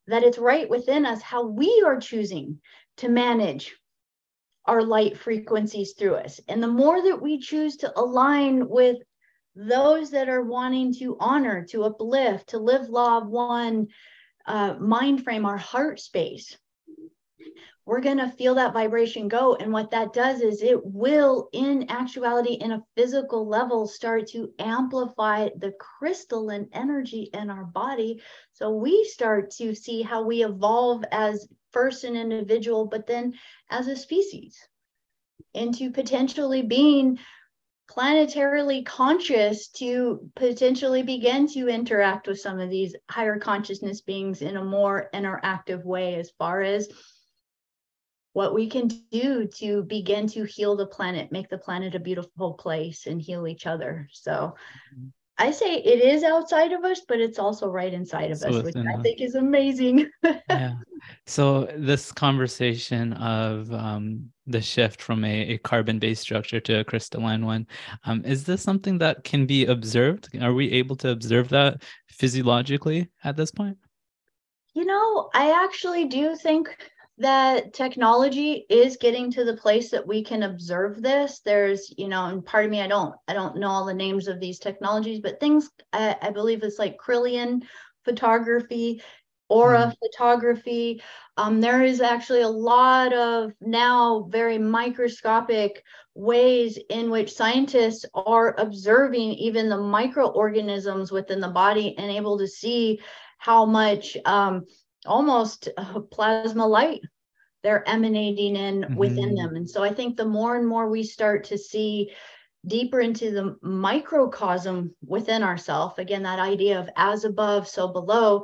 that 0.07 0.23
it's 0.23 0.37
right 0.37 0.69
within 0.69 1.05
us 1.05 1.21
how 1.21 1.45
we 1.45 1.83
are 1.85 1.99
choosing 1.99 2.59
to 2.97 3.09
manage 3.09 3.75
our 4.67 4.83
light 4.83 5.17
frequencies 5.17 5.93
through 5.93 6.15
us. 6.15 6.39
And 6.47 6.61
the 6.61 6.67
more 6.67 7.01
that 7.03 7.21
we 7.21 7.39
choose 7.39 7.77
to 7.77 7.99
align 7.99 8.67
with 8.67 8.97
those 9.55 10.11
that 10.11 10.27
are 10.27 10.43
wanting 10.43 10.93
to 10.95 11.17
honor, 11.19 11.65
to 11.69 11.83
uplift, 11.83 12.49
to 12.49 12.57
live 12.57 12.89
law 12.89 13.19
of 13.19 13.27
one 13.27 13.87
uh, 14.45 14.75
mind 14.79 15.23
frame, 15.23 15.45
our 15.45 15.57
heart 15.57 15.99
space, 15.99 16.57
we're 17.85 18.01
going 18.01 18.17
to 18.17 18.29
feel 18.31 18.55
that 18.55 18.73
vibration 18.73 19.27
go. 19.27 19.55
And 19.55 19.71
what 19.71 19.91
that 19.91 20.11
does 20.11 20.41
is 20.41 20.63
it 20.63 20.83
will, 20.83 21.49
in 21.53 21.89
actuality, 21.89 22.53
in 22.53 22.71
a 22.71 22.83
physical 22.95 23.47
level, 23.47 23.87
start 23.87 24.27
to 24.29 24.51
amplify 24.57 25.49
the 25.57 25.71
crystalline 25.73 26.67
energy 26.73 27.29
in 27.31 27.51
our 27.51 27.65
body. 27.65 28.21
So 28.53 28.71
we 28.71 29.05
start 29.05 29.51
to 29.57 29.75
see 29.75 30.01
how 30.01 30.23
we 30.23 30.43
evolve 30.43 31.03
as 31.11 31.47
first 31.75 32.05
an 32.05 32.15
individual, 32.15 32.87
but 32.87 33.05
then 33.05 33.33
as 33.69 33.87
a 33.87 33.95
species 33.95 34.57
into 35.53 35.91
potentially 35.91 36.61
being 36.61 37.19
planetarily 37.91 38.85
conscious 38.85 39.67
to 39.67 40.31
potentially 40.35 41.03
begin 41.03 41.47
to 41.47 41.67
interact 41.67 42.27
with 42.27 42.39
some 42.39 42.59
of 42.59 42.69
these 42.69 42.95
higher 43.11 43.37
consciousness 43.37 44.01
beings 44.01 44.41
in 44.41 44.57
a 44.57 44.63
more 44.63 45.09
interactive 45.13 45.83
way 45.83 46.15
as 46.15 46.31
far 46.39 46.61
as 46.61 46.89
what 48.33 48.53
we 48.53 48.69
can 48.69 48.87
do 49.11 49.47
to 49.47 49.83
begin 49.83 50.27
to 50.27 50.43
heal 50.45 50.75
the 50.75 50.87
planet, 50.87 51.31
make 51.31 51.49
the 51.49 51.57
planet 51.57 51.95
a 51.95 51.99
beautiful 51.99 52.53
place, 52.53 53.07
and 53.07 53.21
heal 53.21 53.47
each 53.47 53.67
other. 53.67 54.07
So 54.11 54.55
Mhm. 54.93 55.11
I 55.37 55.51
say 55.51 55.75
it 55.75 55.99
is 55.99 56.23
outside 56.23 56.71
of 56.71 56.83
us, 56.85 57.01
but 57.07 57.19
it's 57.19 57.39
also 57.39 57.67
right 57.67 57.93
inside 57.93 58.31
of 58.31 58.37
So 58.37 58.49
us, 58.49 58.63
which 58.63 58.75
I 58.75 58.93
us. 58.93 59.01
think 59.03 59.19
is 59.19 59.35
amazing. 59.35 60.09
yeah. 60.49 60.75
So 61.27 61.65
this 61.75 62.11
conversation 62.11 63.13
of 63.13 63.71
um, 63.73 64.31
the 64.47 64.61
shift 64.61 65.01
from 65.01 65.25
a, 65.25 65.53
a 65.53 65.57
carbon-based 65.57 66.21
structure 66.21 66.59
to 66.61 66.79
a 66.79 66.83
crystalline 66.83 67.45
one, 67.45 67.67
um, 68.05 68.23
is 68.23 68.45
this 68.45 68.61
something 68.61 68.97
that 68.99 69.23
can 69.23 69.45
be 69.45 69.65
observed? 69.65 70.29
Are 70.41 70.53
we 70.53 70.71
able 70.71 70.95
to 70.97 71.09
observe 71.09 71.49
that 71.49 71.83
physiologically 72.07 73.09
at 73.23 73.35
this 73.35 73.51
point? 73.51 73.77
You 74.73 74.85
know, 74.85 75.29
I 75.33 75.63
actually 75.63 76.05
do 76.05 76.35
think 76.35 76.75
that 77.17 77.73
technology 77.73 78.65
is 78.69 78.97
getting 78.97 79.31
to 79.31 79.45
the 79.45 79.55
place 79.55 79.89
that 79.91 80.05
we 80.05 80.23
can 80.23 80.43
observe 80.43 81.01
this. 81.01 81.39
There's, 81.39 81.93
you 81.97 82.07
know, 82.07 82.25
and 82.25 82.45
part 82.45 82.65
of 82.65 82.71
me, 82.71 82.81
I 82.81 82.87
don't, 82.87 83.15
I 83.27 83.33
don't 83.33 83.57
know 83.57 83.69
all 83.69 83.85
the 83.85 83.93
names 83.93 84.27
of 84.27 84.39
these 84.39 84.59
technologies, 84.59 85.21
but 85.21 85.39
things 85.39 85.69
I, 85.93 86.17
I 86.21 86.31
believe 86.31 86.63
it's 86.63 86.79
like 86.79 86.97
Kirlian 86.99 87.63
photography, 88.03 89.01
aura 89.47 89.93
photography. 90.03 91.01
Um, 91.37 91.61
there 91.61 91.83
is 91.83 92.01
actually 92.01 92.41
a 92.41 92.49
lot 92.49 93.13
of 93.13 93.51
now 93.61 94.27
very 94.29 94.57
microscopic 94.57 95.83
ways 96.15 96.79
in 96.89 97.09
which 97.09 97.33
scientists 97.33 98.05
are 98.13 98.55
observing 98.57 99.33
even 99.33 99.69
the 99.69 99.77
microorganisms 99.77 101.11
within 101.11 101.39
the 101.39 101.49
body 101.49 101.95
and 101.97 102.11
able 102.11 102.37
to 102.39 102.47
see 102.47 102.99
how 103.37 103.65
much 103.65 104.17
um, 104.25 104.65
almost 105.07 105.69
uh, 105.77 105.99
plasma 106.11 106.55
light 106.55 106.91
they're 107.63 107.87
emanating 107.87 108.55
in 108.55 108.85
within 108.93 109.33
Mhm. 109.33 109.35
them. 109.35 109.55
And 109.55 109.69
so 109.69 109.83
I 109.83 109.93
think 109.93 110.15
the 110.17 110.25
more 110.25 110.55
and 110.55 110.67
more 110.67 110.89
we 110.89 111.03
start 111.03 111.43
to 111.45 111.57
see 111.57 112.11
deeper 112.67 112.99
into 113.01 113.31
the 113.31 113.57
microcosm 113.61 114.95
within 115.05 115.43
ourselves, 115.43 115.97
again, 115.99 116.23
that 116.23 116.39
idea 116.39 116.79
of 116.79 116.89
as 116.97 117.25
above, 117.25 117.67
so 117.67 117.87
below, 117.87 118.43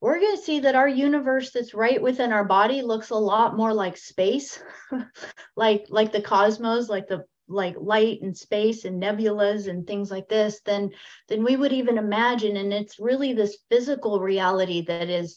we're 0.00 0.20
going 0.20 0.36
to 0.36 0.42
see 0.42 0.60
that 0.60 0.74
our 0.74 0.88
universe 0.88 1.50
that's 1.52 1.74
right 1.74 2.00
within 2.02 2.32
our 2.32 2.44
body 2.44 2.82
looks 2.82 3.10
a 3.10 3.14
lot 3.16 3.56
more 3.56 3.72
like 3.72 3.96
space, 3.96 4.62
like 5.56 5.86
like 5.90 6.12
the 6.12 6.20
cosmos, 6.22 6.88
like 6.88 7.08
the 7.08 7.24
like 7.48 7.76
light 7.78 8.20
and 8.22 8.36
space 8.36 8.84
and 8.84 9.02
nebulas 9.02 9.68
and 9.68 9.86
things 9.86 10.10
like 10.10 10.28
this 10.28 10.60
than 10.64 10.90
than 11.28 11.44
we 11.44 11.56
would 11.56 11.72
even 11.72 11.96
imagine 11.98 12.56
and 12.56 12.72
it's 12.72 12.98
really 12.98 13.32
this 13.32 13.58
physical 13.70 14.20
reality 14.20 14.82
that 14.82 15.02
is 15.02 15.32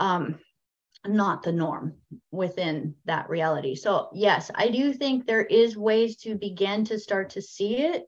um 0.00 0.38
not 1.06 1.42
the 1.42 1.52
norm 1.52 1.94
within 2.30 2.94
that 3.06 3.30
reality. 3.30 3.74
So 3.74 4.10
yes 4.12 4.50
i 4.54 4.68
do 4.68 4.92
think 4.92 5.26
there 5.26 5.44
is 5.44 5.76
ways 5.76 6.16
to 6.18 6.34
begin 6.34 6.84
to 6.86 6.98
start 6.98 7.30
to 7.30 7.42
see 7.42 7.78
it 7.78 8.06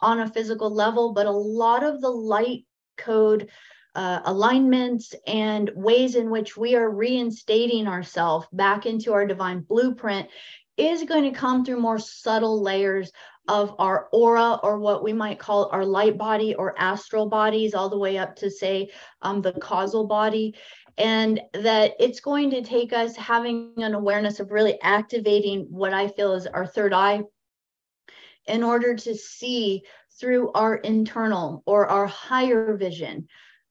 on 0.00 0.20
a 0.20 0.30
physical 0.30 0.74
level 0.74 1.12
but 1.12 1.26
a 1.26 1.30
lot 1.30 1.84
of 1.84 2.00
the 2.00 2.10
light 2.10 2.66
code 2.98 3.48
uh, 3.94 4.20
alignments 4.24 5.14
and 5.26 5.70
ways 5.76 6.16
in 6.16 6.28
which 6.28 6.56
we 6.56 6.74
are 6.74 6.90
reinstating 6.90 7.86
ourselves 7.86 8.46
back 8.52 8.86
into 8.86 9.12
our 9.12 9.24
divine 9.24 9.60
blueprint 9.60 10.28
is 10.76 11.04
going 11.04 11.22
to 11.22 11.38
come 11.38 11.64
through 11.64 11.80
more 11.80 12.00
subtle 12.00 12.60
layers 12.60 13.12
of 13.46 13.74
our 13.78 14.08
aura 14.12 14.58
or 14.62 14.78
what 14.78 15.04
we 15.04 15.12
might 15.12 15.38
call 15.38 15.68
our 15.70 15.84
light 15.84 16.18
body 16.18 16.54
or 16.54 16.74
astral 16.78 17.28
bodies 17.28 17.74
all 17.74 17.88
the 17.88 17.98
way 17.98 18.18
up 18.18 18.34
to 18.34 18.50
say 18.50 18.90
um, 19.22 19.42
the 19.42 19.52
causal 19.52 20.06
body 20.06 20.54
and 20.98 21.40
that 21.54 21.92
it's 21.98 22.20
going 22.20 22.50
to 22.50 22.62
take 22.62 22.92
us 22.92 23.16
having 23.16 23.60
an 23.60 23.74
awareness 23.74 24.18
of 24.18 24.28
really 24.30 24.56
activating 24.60 25.46
what 25.70 25.76
i 25.76 25.92
feel 26.08 26.16
is 26.16 26.32
our 26.32 26.52
third 26.52 26.92
eye 26.92 27.22
in 28.46 28.62
order 28.62 28.94
to 28.94 29.14
see 29.14 29.82
through 30.20 30.50
our 30.52 30.76
internal 30.76 31.62
or 31.66 31.86
our 31.88 32.06
higher 32.06 32.66
vision 32.66 33.26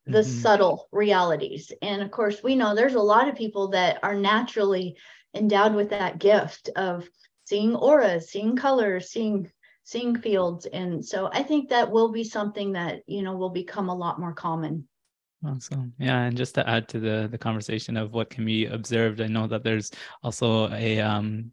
the 0.08 0.24
Mhm. 0.24 0.24
subtle 0.24 0.88
realities. 0.92 1.72
And 1.82 2.02
of 2.02 2.12
course 2.12 2.44
we 2.44 2.56
know 2.56 2.76
there's 2.76 2.96
a 2.96 3.02
lot 3.02 3.28
of 3.30 3.36
people 3.36 3.70
that 3.70 4.00
are 4.04 4.16
naturally 4.16 4.96
endowed 5.34 5.76
with 5.76 5.90
that 5.92 6.20
gift 6.20 6.70
of 6.76 7.08
seeing 7.46 7.76
auras 7.76 8.30
seeing 8.32 8.56
colors 8.56 9.10
seeing 9.12 9.50
seeing 9.84 10.16
fields. 10.16 10.66
And 10.68 11.04
so 11.06 11.30
i 11.34 11.44
think 11.44 11.70
that 11.70 11.92
will 11.92 12.12
be 12.12 12.24
something 12.24 12.74
that 12.74 13.02
you 13.08 13.22
know 13.24 13.36
will 13.36 13.50
become 13.50 13.90
a 13.90 13.96
lot 13.96 14.20
more 14.20 14.34
common 14.34 14.88
Awesome. 15.46 15.94
Yeah, 16.00 16.22
and 16.24 16.38
just 16.38 16.56
to 16.56 16.68
add 16.70 16.88
to 16.90 17.00
the 17.00 17.28
the 17.30 17.38
conversation 17.38 17.98
of 17.98 18.14
what 18.14 18.30
can 18.30 18.46
be 18.46 18.66
observed, 18.68 19.20
I 19.20 19.28
know 19.28 19.48
that 19.48 19.64
there's 19.64 19.92
also 20.24 20.70
a 20.72 21.00
um 21.02 21.52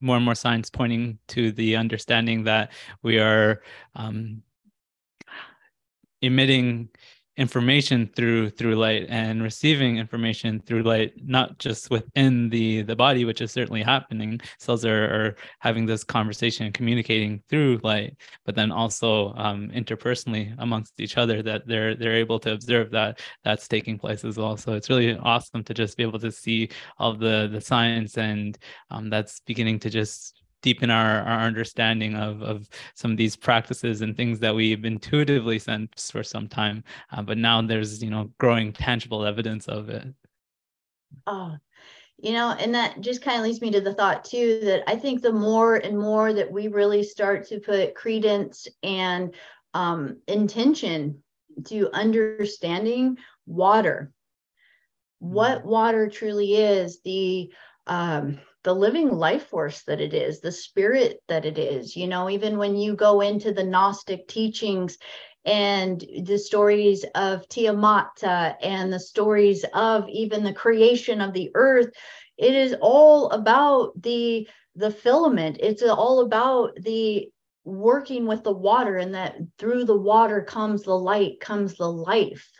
more 0.00 0.16
and 0.16 0.24
more 0.24 0.34
science 0.34 0.70
pointing 0.70 1.18
to 1.28 1.52
the 1.52 1.76
understanding 1.76 2.44
that 2.44 2.72
we 3.02 3.18
are 3.18 3.62
um 3.96 4.42
emitting 6.22 6.88
information 7.36 8.10
through 8.14 8.50
through 8.50 8.74
light 8.74 9.06
and 9.08 9.42
receiving 9.42 9.96
information 9.96 10.60
through 10.66 10.82
light 10.82 11.12
not 11.24 11.58
just 11.58 11.90
within 11.90 12.50
the 12.50 12.82
the 12.82 12.94
body 12.94 13.24
which 13.24 13.40
is 13.40 13.50
certainly 13.50 13.82
happening. 13.82 14.40
Cells 14.58 14.84
are, 14.84 15.04
are 15.04 15.36
having 15.60 15.86
this 15.86 16.04
conversation 16.04 16.66
and 16.66 16.74
communicating 16.74 17.42
through 17.48 17.80
light 17.82 18.16
but 18.44 18.54
then 18.54 18.70
also 18.70 19.32
um, 19.34 19.68
interpersonally 19.70 20.54
amongst 20.58 21.00
each 21.00 21.16
other 21.16 21.42
that 21.42 21.66
they're 21.66 21.94
they're 21.94 22.16
able 22.16 22.38
to 22.38 22.52
observe 22.52 22.90
that 22.90 23.20
that's 23.44 23.66
taking 23.66 23.98
place 23.98 24.24
as 24.24 24.36
well. 24.36 24.56
So 24.56 24.74
it's 24.74 24.90
really 24.90 25.16
awesome 25.16 25.64
to 25.64 25.74
just 25.74 25.96
be 25.96 26.02
able 26.02 26.18
to 26.18 26.32
see 26.32 26.68
all 26.98 27.14
the 27.14 27.48
the 27.50 27.60
science 27.60 28.18
and 28.18 28.58
um, 28.90 29.08
that's 29.08 29.40
beginning 29.40 29.78
to 29.80 29.90
just 29.90 30.41
deepen 30.62 30.90
our, 30.90 31.20
our 31.22 31.40
understanding 31.40 32.14
of, 32.14 32.42
of 32.42 32.68
some 32.94 33.10
of 33.10 33.16
these 33.16 33.36
practices 33.36 34.00
and 34.00 34.16
things 34.16 34.38
that 34.38 34.54
we've 34.54 34.84
intuitively 34.84 35.58
sensed 35.58 36.12
for 36.12 36.22
some 36.22 36.48
time 36.48 36.82
uh, 37.12 37.22
but 37.22 37.38
now 37.38 37.60
there's 37.62 38.02
you 38.02 38.10
know 38.10 38.30
growing 38.38 38.72
tangible 38.72 39.24
evidence 39.24 39.66
of 39.68 39.88
it. 39.88 40.06
Oh, 41.26 41.56
you 42.18 42.32
know, 42.32 42.50
and 42.58 42.74
that 42.74 43.00
just 43.00 43.22
kind 43.22 43.38
of 43.38 43.44
leads 43.44 43.60
me 43.60 43.70
to 43.72 43.80
the 43.80 43.94
thought 43.94 44.24
too 44.24 44.60
that 44.64 44.88
I 44.88 44.96
think 44.96 45.20
the 45.20 45.32
more 45.32 45.76
and 45.76 45.98
more 45.98 46.32
that 46.32 46.50
we 46.50 46.68
really 46.68 47.02
start 47.02 47.46
to 47.48 47.60
put 47.60 47.94
credence 47.94 48.68
and 48.82 49.34
um, 49.74 50.18
intention 50.28 51.22
to 51.66 51.90
understanding 51.92 53.18
water, 53.46 54.12
what 55.18 55.64
water 55.64 56.08
truly 56.08 56.54
is, 56.54 57.00
the 57.00 57.52
um, 57.86 58.38
the 58.64 58.74
living 58.74 59.10
life 59.10 59.46
force 59.48 59.82
that 59.84 60.00
it 60.00 60.14
is, 60.14 60.40
the 60.40 60.52
spirit 60.52 61.18
that 61.28 61.44
it 61.44 61.58
is. 61.58 61.96
You 61.96 62.06
know, 62.06 62.30
even 62.30 62.58
when 62.58 62.76
you 62.76 62.94
go 62.94 63.20
into 63.20 63.52
the 63.52 63.64
Gnostic 63.64 64.28
teachings 64.28 64.98
and 65.44 66.04
the 66.24 66.38
stories 66.38 67.04
of 67.14 67.48
Tiamat 67.48 68.22
uh, 68.22 68.52
and 68.62 68.92
the 68.92 69.00
stories 69.00 69.64
of 69.74 70.08
even 70.08 70.44
the 70.44 70.52
creation 70.52 71.20
of 71.20 71.32
the 71.32 71.50
earth, 71.54 71.90
it 72.38 72.54
is 72.54 72.74
all 72.80 73.30
about 73.30 74.00
the 74.00 74.48
the 74.74 74.90
filament. 74.90 75.58
It's 75.60 75.82
all 75.82 76.20
about 76.20 76.76
the 76.76 77.28
working 77.64 78.26
with 78.26 78.42
the 78.42 78.52
water 78.52 78.96
and 78.96 79.14
that 79.14 79.36
through 79.58 79.84
the 79.84 79.96
water 79.96 80.42
comes 80.42 80.82
the 80.82 80.96
light 80.96 81.38
comes 81.40 81.74
the 81.74 81.90
life 81.90 82.50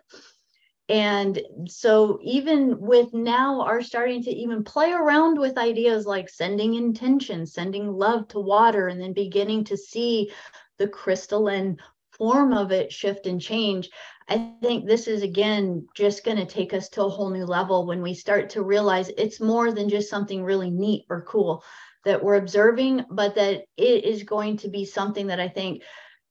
and 0.88 1.40
so 1.68 2.18
even 2.22 2.78
with 2.80 3.12
now 3.14 3.60
are 3.62 3.82
starting 3.82 4.22
to 4.22 4.30
even 4.30 4.64
play 4.64 4.92
around 4.92 5.38
with 5.38 5.56
ideas 5.56 6.06
like 6.06 6.28
sending 6.28 6.74
intention 6.74 7.46
sending 7.46 7.92
love 7.92 8.26
to 8.28 8.40
water 8.40 8.88
and 8.88 9.00
then 9.00 9.12
beginning 9.12 9.64
to 9.64 9.76
see 9.76 10.30
the 10.78 10.88
crystalline 10.88 11.78
form 12.12 12.52
of 12.52 12.70
it 12.70 12.92
shift 12.92 13.26
and 13.26 13.40
change. 13.40 13.90
I 14.28 14.52
think 14.62 14.86
this 14.86 15.08
is 15.08 15.22
again 15.22 15.86
just 15.94 16.24
going 16.24 16.36
to 16.36 16.46
take 16.46 16.72
us 16.72 16.88
to 16.90 17.04
a 17.04 17.08
whole 17.08 17.30
new 17.30 17.44
level 17.44 17.86
when 17.86 18.02
we 18.02 18.14
start 18.14 18.50
to 18.50 18.62
realize 18.62 19.10
it's 19.16 19.40
more 19.40 19.72
than 19.72 19.88
just 19.88 20.10
something 20.10 20.44
really 20.44 20.70
neat 20.70 21.04
or 21.10 21.22
cool 21.22 21.64
that 22.04 22.22
we're 22.22 22.36
observing, 22.36 23.04
but 23.10 23.34
that 23.36 23.64
it 23.76 24.04
is 24.04 24.22
going 24.22 24.56
to 24.58 24.68
be 24.68 24.84
something 24.84 25.26
that 25.28 25.40
I 25.40 25.48
think 25.48 25.82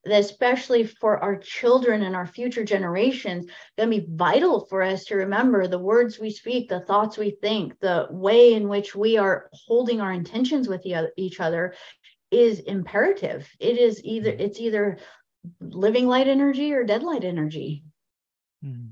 especially 0.06 0.84
for 0.86 1.18
our 1.24 1.38
children 1.38 2.02
and 2.04 2.16
our 2.16 2.26
future 2.26 2.64
generations 2.64 3.46
going 3.78 3.92
to 3.92 4.02
be 4.02 4.08
vital 4.10 4.66
for 4.66 4.82
us 4.82 5.06
to 5.06 5.16
remember 5.16 5.68
the 5.68 5.78
words 5.78 6.20
we 6.20 6.32
speak 6.32 6.68
the 6.68 6.80
thoughts 6.80 7.18
we 7.18 7.38
think 7.42 7.80
the 7.80 8.08
way 8.10 8.54
in 8.54 8.68
which 8.68 8.96
we 8.96 9.18
are 9.18 9.50
holding 9.54 10.02
our 10.02 10.12
intentions 10.12 10.68
with 10.68 10.84
each 11.18 11.40
other 11.40 11.74
is 12.32 12.62
imperative. 12.62 13.48
It 13.60 13.78
is 13.78 14.04
either 14.04 14.30
it's 14.32 14.60
either 14.60 14.98
living 15.60 16.08
light 16.08 16.28
energy 16.28 16.74
or 16.74 16.84
dead 16.84 17.04
light 17.04 17.24
energy. 17.24 17.84
Mm. 18.64 18.92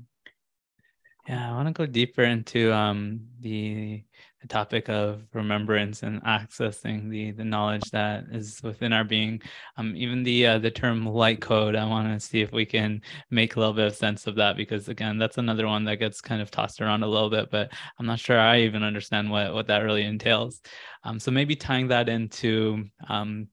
yeah 1.28 1.48
i 1.48 1.54
want 1.54 1.68
to 1.68 1.72
go 1.72 1.86
deeper 1.86 2.24
into 2.24 2.72
um 2.72 3.20
the 3.38 4.02
the 4.40 4.48
topic 4.48 4.88
of 4.88 5.22
remembrance 5.34 6.02
and 6.02 6.22
accessing 6.24 7.10
the 7.10 7.30
the 7.32 7.44
knowledge 7.44 7.90
that 7.90 8.24
is 8.32 8.60
within 8.62 8.92
our 8.92 9.04
being. 9.04 9.40
Um, 9.76 9.94
even 9.96 10.22
the 10.22 10.46
uh, 10.46 10.58
the 10.58 10.70
term 10.70 11.06
light 11.06 11.40
code, 11.40 11.76
I 11.76 11.86
want 11.86 12.08
to 12.08 12.26
see 12.26 12.40
if 12.40 12.52
we 12.52 12.64
can 12.64 13.02
make 13.30 13.56
a 13.56 13.58
little 13.58 13.74
bit 13.74 13.86
of 13.86 13.96
sense 13.96 14.26
of 14.26 14.36
that 14.36 14.56
because 14.56 14.88
again, 14.88 15.18
that's 15.18 15.38
another 15.38 15.66
one 15.66 15.84
that 15.84 15.96
gets 15.96 16.20
kind 16.20 16.40
of 16.40 16.50
tossed 16.50 16.80
around 16.80 17.02
a 17.02 17.08
little 17.08 17.30
bit, 17.30 17.50
but 17.50 17.70
I'm 17.98 18.06
not 18.06 18.18
sure 18.18 18.38
I 18.38 18.60
even 18.60 18.82
understand 18.82 19.30
what 19.30 19.52
what 19.52 19.66
that 19.66 19.78
really 19.80 20.04
entails. 20.04 20.60
Um, 21.04 21.20
so 21.20 21.30
maybe 21.30 21.56
tying 21.56 21.88
that 21.88 22.08
into 22.08 22.84
um, 23.08 23.48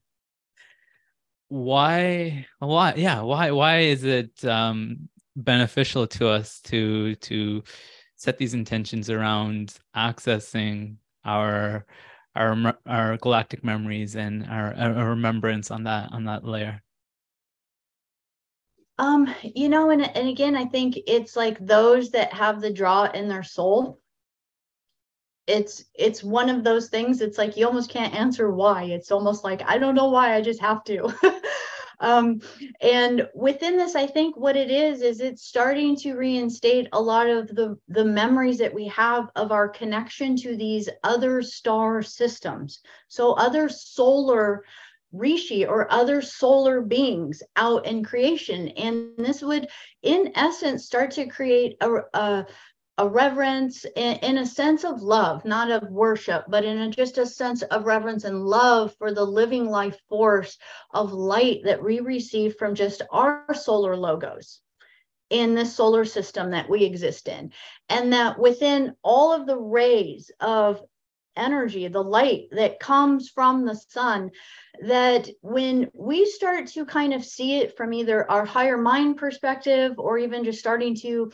why 1.50 2.46
why 2.60 2.94
yeah 2.96 3.22
why 3.22 3.52
why 3.52 3.80
is 3.80 4.04
it 4.04 4.44
um, 4.46 5.10
beneficial 5.36 6.08
to 6.08 6.28
us 6.28 6.60
to 6.62 7.16
to 7.16 7.64
set 8.18 8.38
these 8.38 8.56
intentions 8.56 9.10
around 9.10 9.76
accessing 9.96 10.98
our 11.24 11.86
our 12.36 12.78
our 12.86 13.18
galactic 13.18 13.64
memories 13.64 14.16
and 14.16 14.46
our, 14.48 14.74
our 14.76 15.10
remembrance 15.10 15.72
on 15.72 15.84
that 15.84 16.12
on 16.12 16.26
that 16.26 16.44
layer. 16.44 16.82
Um 18.98 19.34
you 19.44 19.70
know 19.70 19.92
and, 19.92 20.04
and 20.18 20.28
again 20.28 20.56
i 20.56 20.66
think 20.66 20.98
it's 21.08 21.36
like 21.36 21.60
those 21.60 22.10
that 22.12 22.34
have 22.34 22.60
the 22.62 22.74
draw 22.74 23.06
in 23.06 23.28
their 23.28 23.44
soul. 23.44 24.00
It's 25.46 25.86
it's 25.94 26.24
one 26.24 26.50
of 26.50 26.64
those 26.64 26.90
things 26.90 27.22
it's 27.22 27.38
like 27.38 27.56
you 27.56 27.68
almost 27.68 27.90
can't 27.92 28.14
answer 28.14 28.52
why. 28.52 28.84
It's 28.86 29.12
almost 29.12 29.44
like 29.44 29.62
i 29.64 29.78
don't 29.78 29.96
know 29.96 30.10
why 30.10 30.36
i 30.36 30.42
just 30.42 30.60
have 30.60 30.84
to 30.86 31.14
Um, 32.00 32.42
and 32.82 33.28
within 33.34 33.78
this, 33.78 33.96
I 33.96 34.06
think 34.06 34.38
what 34.38 34.56
it 34.56 34.70
is 34.70 35.02
is 35.02 35.20
it's 35.20 35.44
starting 35.44 35.96
to 35.98 36.16
reinstate 36.16 36.88
a 36.94 37.02
lot 37.02 37.28
of 37.28 37.48
the 37.48 37.78
the 37.88 38.06
memories 38.06 38.60
that 38.60 38.74
we 38.74 38.88
have 38.88 39.30
of 39.36 39.52
our 39.52 39.68
connection 39.68 40.36
to 40.38 40.56
these 40.56 40.90
other 41.04 41.42
star 41.42 42.02
systems. 42.02 42.82
So 43.08 43.34
other 43.34 43.70
solar 43.70 44.64
rishi 45.14 45.66
or 45.66 45.92
other 45.92 46.22
solar 46.22 46.82
beings 46.82 47.42
out 47.56 47.86
in 47.86 48.04
creation 48.04 48.68
and 48.70 49.12
this 49.18 49.42
would 49.42 49.68
in 50.04 50.32
essence 50.36 50.86
start 50.86 51.12
to 51.12 51.26
create 51.26 51.78
a, 51.80 51.90
a 52.14 52.46
a 52.98 53.08
reverence 53.08 53.86
in, 53.96 54.16
in, 54.18 54.38
a 54.40 54.46
sense 54.46 54.84
of 54.84 55.02
love, 55.02 55.46
not 55.46 55.70
of 55.70 55.90
worship, 55.92 56.46
but 56.48 56.66
in 56.66 56.80
a, 56.80 56.90
just 56.90 57.18
a 57.18 57.26
sense 57.26 57.62
of 57.62 57.86
reverence 57.86 58.24
and 58.24 58.44
love 58.44 58.96
for 58.98 59.14
the 59.14 59.24
living 59.24 59.70
life 59.70 60.00
force 60.10 60.58
of 60.92 61.14
light 61.14 61.62
that 61.64 61.84
we 61.84 62.00
receive 62.00 62.56
from 62.58 62.74
just 62.74 63.04
our 63.12 63.46
solar 63.54 63.96
logos 63.96 64.62
in 65.30 65.54
this 65.54 65.76
solar 65.76 66.06
system 66.06 66.52
that 66.52 66.70
we 66.70 66.84
exist 66.84 67.28
in. 67.28 67.52
And 67.90 68.14
that 68.14 68.40
within 68.40 68.96
all 69.04 69.34
of 69.34 69.46
the 69.46 69.58
rays 69.58 70.32
of 70.40 70.82
energy, 71.36 71.88
the 71.88 72.04
light 72.04 72.48
that 72.52 72.80
comes 72.80 73.30
from 73.30 73.66
the 73.66 73.76
sun, 73.76 74.32
that 74.82 75.30
when 75.42 75.90
we 75.94 76.26
start 76.26 76.68
to 76.68 76.86
kind 76.86 77.14
of 77.14 77.24
see 77.24 77.58
it 77.58 77.78
from 77.78 77.94
either 77.94 78.30
our 78.30 78.46
higher 78.46 78.78
mind 78.78 79.18
perspective 79.18 79.94
or 80.00 80.18
even 80.18 80.44
just 80.44 80.60
starting 80.60 80.96
to 80.96 81.32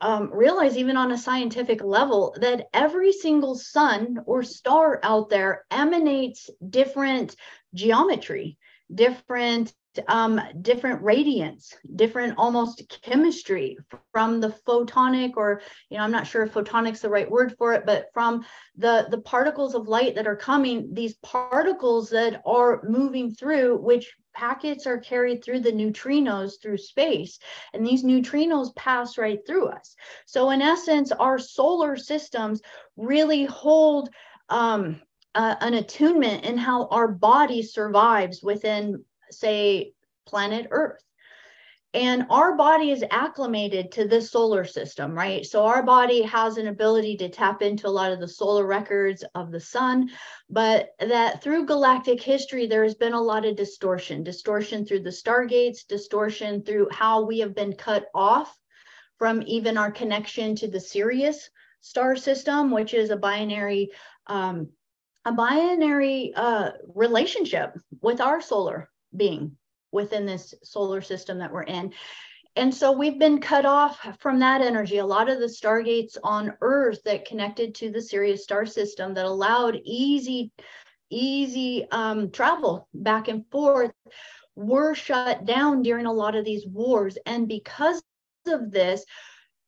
um, 0.00 0.30
realize, 0.32 0.76
even 0.76 0.96
on 0.96 1.12
a 1.12 1.18
scientific 1.18 1.82
level, 1.82 2.34
that 2.40 2.68
every 2.72 3.12
single 3.12 3.54
sun 3.54 4.18
or 4.26 4.42
star 4.42 5.00
out 5.02 5.28
there 5.28 5.64
emanates 5.70 6.50
different 6.68 7.36
geometry, 7.74 8.58
different 8.92 9.72
um, 10.06 10.40
different 10.62 11.02
radiance, 11.02 11.74
different 11.96 12.34
almost 12.38 13.00
chemistry 13.02 13.76
from 14.12 14.40
the 14.40 14.54
photonic, 14.66 15.32
or 15.36 15.60
you 15.90 15.98
know, 15.98 16.04
I'm 16.04 16.12
not 16.12 16.26
sure 16.26 16.42
if 16.42 16.52
photonic's 16.52 17.00
the 17.00 17.08
right 17.08 17.28
word 17.28 17.54
for 17.58 17.72
it, 17.72 17.84
but 17.86 18.06
from 18.12 18.44
the 18.76 19.06
the 19.10 19.20
particles 19.20 19.74
of 19.74 19.88
light 19.88 20.14
that 20.14 20.26
are 20.26 20.36
coming, 20.36 20.92
these 20.92 21.14
particles 21.14 22.10
that 22.10 22.42
are 22.46 22.82
moving 22.84 23.34
through, 23.34 23.78
which 23.78 24.14
packets 24.38 24.86
are 24.86 24.98
carried 24.98 25.42
through 25.42 25.58
the 25.58 25.72
neutrinos 25.72 26.62
through 26.62 26.78
space, 26.78 27.40
and 27.74 27.84
these 27.84 28.04
neutrinos 28.04 28.74
pass 28.76 29.18
right 29.18 29.40
through 29.44 29.66
us. 29.66 29.96
So, 30.26 30.50
in 30.50 30.62
essence, 30.62 31.10
our 31.10 31.38
solar 31.40 31.96
systems 31.96 32.62
really 32.96 33.44
hold 33.46 34.10
um, 34.48 35.02
uh, 35.34 35.56
an 35.60 35.74
attunement 35.74 36.44
in 36.44 36.56
how 36.56 36.86
our 36.86 37.08
body 37.08 37.62
survives 37.62 38.40
within, 38.42 39.04
say, 39.30 39.92
planet 40.24 40.68
Earth. 40.70 41.02
And 41.94 42.26
our 42.28 42.54
body 42.54 42.90
is 42.90 43.02
acclimated 43.10 43.92
to 43.92 44.06
this 44.06 44.30
solar 44.30 44.64
system, 44.64 45.14
right? 45.14 45.46
So 45.46 45.64
our 45.64 45.82
body 45.82 46.20
has 46.22 46.58
an 46.58 46.68
ability 46.68 47.16
to 47.16 47.30
tap 47.30 47.62
into 47.62 47.88
a 47.88 47.90
lot 47.90 48.12
of 48.12 48.20
the 48.20 48.28
solar 48.28 48.66
records 48.66 49.24
of 49.34 49.50
the 49.50 49.60
sun, 49.60 50.10
but 50.50 50.90
that 51.00 51.42
through 51.42 51.64
galactic 51.64 52.22
history, 52.22 52.66
there 52.66 52.82
has 52.82 52.94
been 52.94 53.14
a 53.14 53.20
lot 53.20 53.46
of 53.46 53.56
distortion, 53.56 54.22
distortion 54.22 54.84
through 54.84 55.00
the 55.00 55.10
stargates, 55.10 55.86
distortion 55.86 56.62
through 56.62 56.88
how 56.90 57.22
we 57.22 57.38
have 57.38 57.54
been 57.54 57.72
cut 57.72 58.06
off 58.14 58.54
from 59.16 59.42
even 59.46 59.78
our 59.78 59.90
connection 59.90 60.54
to 60.56 60.68
the 60.68 60.80
Sirius 60.80 61.48
star 61.80 62.16
system, 62.16 62.70
which 62.70 62.92
is 62.92 63.08
a 63.08 63.16
binary 63.16 63.90
um, 64.26 64.68
a 65.24 65.32
binary 65.32 66.32
uh, 66.34 66.72
relationship 66.94 67.76
with 68.02 68.20
our 68.20 68.40
solar 68.40 68.90
being 69.14 69.56
within 69.92 70.26
this 70.26 70.54
solar 70.62 71.00
system 71.00 71.38
that 71.38 71.52
we're 71.52 71.62
in. 71.62 71.92
And 72.56 72.74
so 72.74 72.90
we've 72.90 73.18
been 73.18 73.40
cut 73.40 73.64
off 73.64 73.98
from 74.18 74.40
that 74.40 74.62
energy. 74.62 74.98
A 74.98 75.06
lot 75.06 75.28
of 75.28 75.38
the 75.38 75.46
stargates 75.46 76.16
on 76.24 76.54
Earth 76.60 76.98
that 77.04 77.24
connected 77.24 77.74
to 77.76 77.90
the 77.90 78.02
Sirius 78.02 78.42
star 78.42 78.66
system 78.66 79.14
that 79.14 79.26
allowed 79.26 79.78
easy, 79.84 80.50
easy 81.08 81.86
um, 81.92 82.30
travel 82.30 82.88
back 82.92 83.28
and 83.28 83.44
forth 83.50 83.92
were 84.56 84.94
shut 84.94 85.44
down 85.44 85.82
during 85.82 86.06
a 86.06 86.12
lot 86.12 86.34
of 86.34 86.44
these 86.44 86.66
wars. 86.66 87.16
And 87.26 87.46
because 87.46 88.02
of 88.48 88.72
this, 88.72 89.04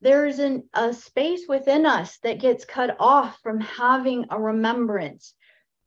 there's 0.00 0.40
an, 0.40 0.64
a 0.74 0.92
space 0.92 1.42
within 1.48 1.86
us 1.86 2.18
that 2.24 2.40
gets 2.40 2.64
cut 2.64 2.96
off 2.98 3.38
from 3.42 3.60
having 3.60 4.26
a 4.30 4.40
remembrance 4.40 5.34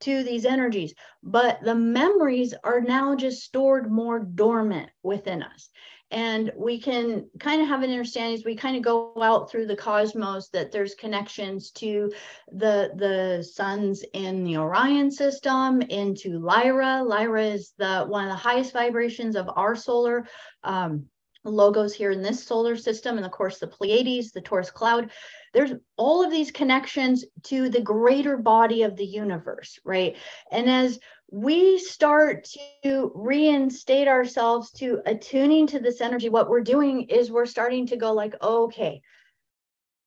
to 0.04 0.24
these 0.24 0.46
energies, 0.46 0.94
but 1.22 1.60
the 1.63 1.76
memories 1.76 2.54
are 2.63 2.82
now 2.82 3.16
just 3.16 3.44
stored 3.44 3.92
more 3.92 4.20
dormant 4.20 4.89
within 5.02 5.44
us. 5.44 5.70
And 6.12 6.52
we 6.56 6.80
can 6.80 7.28
kind 7.39 7.60
of 7.60 7.68
have 7.68 7.82
an 7.82 7.89
understanding 7.89 8.36
as 8.36 8.46
we 8.46 8.56
kind 8.56 8.78
of 8.78 8.84
go 8.84 9.13
out 9.20 9.50
through 9.50 9.66
the 9.66 9.76
cosmos 9.76 10.50
that 10.50 10.72
there's 10.72 10.94
connections 10.94 11.72
to 11.72 12.12
the 12.52 12.92
the 12.96 13.44
suns 13.44 14.06
in 14.13 14.44
the 14.44 14.58
Orion 14.58 15.10
system, 15.10 15.82
into 15.82 16.38
Lyra. 16.38 17.02
Lyra 17.04 17.46
is 17.46 17.74
the 17.80 18.06
one 18.06 18.26
of 18.26 18.30
the 18.30 18.36
highest 18.36 18.74
vibrations 18.74 19.36
of 19.36 19.50
our 19.56 19.76
solar 19.76 20.28
um, 20.63 21.06
logos 21.46 21.96
here 21.96 22.12
in 22.12 22.22
this 22.22 22.44
solar 22.46 22.76
system, 22.76 23.18
and 23.18 23.26
of 23.26 23.32
course 23.32 23.58
the 23.58 23.68
Pleiades, 23.68 24.32
the 24.32 24.42
Taurus 24.42 24.70
cloud 24.70 25.10
there's 25.54 25.74
all 25.98 26.24
of 26.24 26.32
these 26.32 26.52
connections 26.52 27.26
to 27.44 27.70
the 27.70 27.82
greater 27.82 28.38
body 28.38 28.84
of 28.84 28.96
the 28.96 29.06
universe, 29.06 29.80
right? 29.86 30.18
And 30.52 30.70
as 30.70 31.00
we 31.32 31.80
start 31.80 32.48
to 32.84 33.12
reinstate 33.16 34.08
ourselves 34.08 34.72
to 34.72 35.02
attuning 35.06 35.68
to 35.68 35.80
this 35.80 36.02
energy, 36.02 36.30
what 36.30 36.50
we're 36.50 36.62
doing 36.62 37.04
is 37.04 37.32
we're 37.32 37.46
starting 37.46 37.88
to 37.88 37.98
go 37.98 38.13
like, 38.13 38.36
okay, 38.42 39.02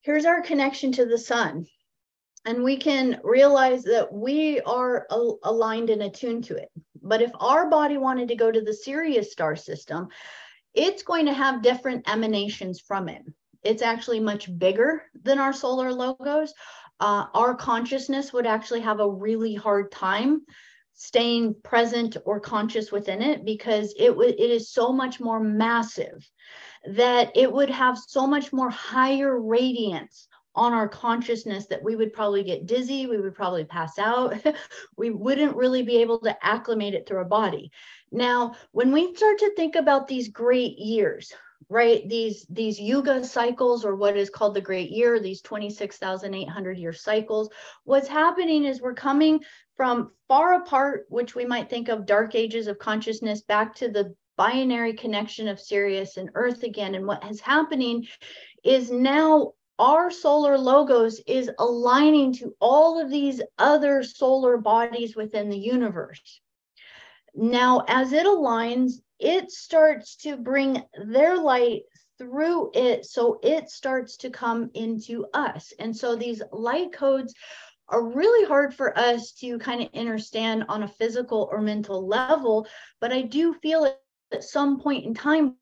here's 0.03 0.25
our 0.25 0.43
connection 0.43 0.93
to 0.93 1.07
the 1.07 1.19
sun. 1.19 1.67
And 2.45 2.63
we 2.63 2.77
can 2.77 3.21
realize 3.25 3.83
that 3.85 4.13
we 4.13 4.61
are 4.61 5.07
aligned 5.43 5.91
and 5.91 6.03
attuned 6.03 6.45
to 6.45 6.57
it 6.57 6.71
But 7.03 7.23
if 7.23 7.31
our 7.41 7.69
body 7.69 7.99
wanted 7.99 8.29
to 8.29 8.37
go 8.37 8.51
to 8.51 8.61
the 8.61 8.75
Sirius 8.75 9.33
star 9.33 9.57
system, 9.57 10.09
it's 10.75 11.03
going 11.03 11.27
to 11.27 11.33
have 11.33 11.63
different 11.63 12.09
emanations 12.09 12.81
from 12.81 13.09
it. 13.09 13.23
It's 13.67 13.83
actually 13.83 14.21
much 14.21 14.57
bigger 14.59 15.03
than 15.23 15.39
our 15.39 15.53
solar 15.53 15.93
logos. 15.93 16.55
Uh, 17.01 17.27
our 17.35 17.55
consciousness 17.55 18.33
would 18.33 18.47
actually 18.47 18.81
have 18.81 19.01
a 19.01 19.11
really 19.11 19.55
hard 19.55 19.91
time 19.93 20.43
staying 20.95 21.55
present 21.63 22.17
or 22.25 22.41
conscious 22.41 22.91
within 22.91 23.21
it 23.23 23.45
because 23.45 23.95
it 23.99 24.09
w- 24.09 24.35
it 24.37 24.51
is 24.51 24.71
so 24.71 24.93
much 24.93 25.21
more 25.21 25.41
massive 25.41 26.31
that 26.87 27.33
it 27.37 27.53
would 27.53 27.71
have 27.71 27.99
so 27.99 28.27
much 28.27 28.53
more 28.53 28.71
higher 28.71 29.41
radiance 29.41 30.29
on 30.55 30.73
our 30.73 30.89
consciousness 30.89 31.67
that 31.67 31.83
we 31.83 31.97
would 31.97 32.13
probably 32.15 32.43
get 32.43 32.67
dizzy, 32.67 33.07
we 33.07 33.21
would 33.21 33.35
probably 33.35 33.65
pass 33.65 33.99
out, 33.99 34.35
we 34.97 35.11
wouldn't 35.11 35.57
really 35.57 35.83
be 35.83 35.99
able 35.99 36.19
to 36.19 36.45
acclimate 36.45 36.95
it 36.95 37.07
through 37.07 37.19
our 37.19 37.25
body. 37.25 37.71
Now, 38.11 38.55
when 38.73 38.93
we 38.93 39.15
start 39.15 39.39
to 39.41 39.55
think 39.55 39.77
about 39.77 40.09
these 40.09 40.29
great 40.29 40.79
years, 40.79 41.33
right 41.69 42.09
these 42.09 42.47
these 42.49 42.79
yuga 42.79 43.25
cycles 43.25 43.85
or 43.85 43.97
what 43.97 44.17
is 44.17 44.31
called 44.31 44.55
the 44.55 44.61
great 44.61 44.91
year 44.91 45.19
these 45.19 45.43
26,800 45.43 46.79
year 46.79 46.93
cycles 46.93 47.51
what's 47.85 48.09
happening 48.09 48.65
is 48.65 48.81
we're 48.81 48.95
coming 48.95 49.41
from 49.77 50.11
far 50.29 50.55
apart 50.55 51.07
which 51.09 51.35
we 51.35 51.45
might 51.45 51.69
think 51.69 51.89
of 51.89 52.07
dark 52.07 52.35
ages 52.35 52.67
of 52.67 52.79
consciousness 52.79 53.43
back 53.43 53.75
to 53.75 53.89
the 53.89 54.15
binary 54.37 54.93
connection 54.93 55.49
of 55.49 55.61
Sirius 55.61 56.17
and 56.17 56.31
Earth 56.35 56.63
again. 56.63 56.95
And 56.95 57.07
what 57.07 57.25
is 57.29 57.41
happening 57.41 58.07
is 58.65 58.91
now 58.91 59.53
our 59.79 60.11
solar 60.11 60.57
logos 60.57 61.21
is 61.27 61.51
aligning 61.59 62.33
to 62.35 62.55
all 62.61 63.01
of 63.01 63.11
these 63.11 63.43
other 63.59 64.03
solar 64.03 64.57
bodies 64.57 65.17
within 65.17 65.51
the 65.51 65.59
universe. 65.59 66.41
Now 67.35 67.85
as 67.89 68.13
it 68.13 68.27
aligns 68.27 68.95
it 69.19 69.51
starts 69.51 70.17
to 70.17 70.37
bring 70.37 70.83
their 71.07 71.37
light 71.37 71.83
through 72.19 72.71
it 72.75 73.05
so 73.05 73.39
it 73.43 73.69
starts 73.69 74.17
to 74.17 74.31
come 74.31 74.71
into 74.75 75.27
us. 75.35 75.73
And 75.79 75.95
so 75.95 76.17
these 76.17 76.43
light 76.53 76.93
codes 76.93 77.35
are 77.89 78.03
really 78.03 78.47
hard 78.47 78.75
for 78.75 78.97
us 78.99 79.33
to 79.33 79.59
kind 79.59 79.83
of 79.83 79.89
understand 79.95 80.65
on 80.69 80.83
a 80.83 80.89
physical 80.89 81.49
or 81.53 81.61
mental 81.61 82.07
level 82.07 82.67
but 83.01 83.13
i 83.13 83.23
do 83.23 83.55
feel 83.55 83.85
at 84.33 84.43
some 84.43 84.81
point 84.81 85.05
in 85.05 85.15
time 85.15 85.55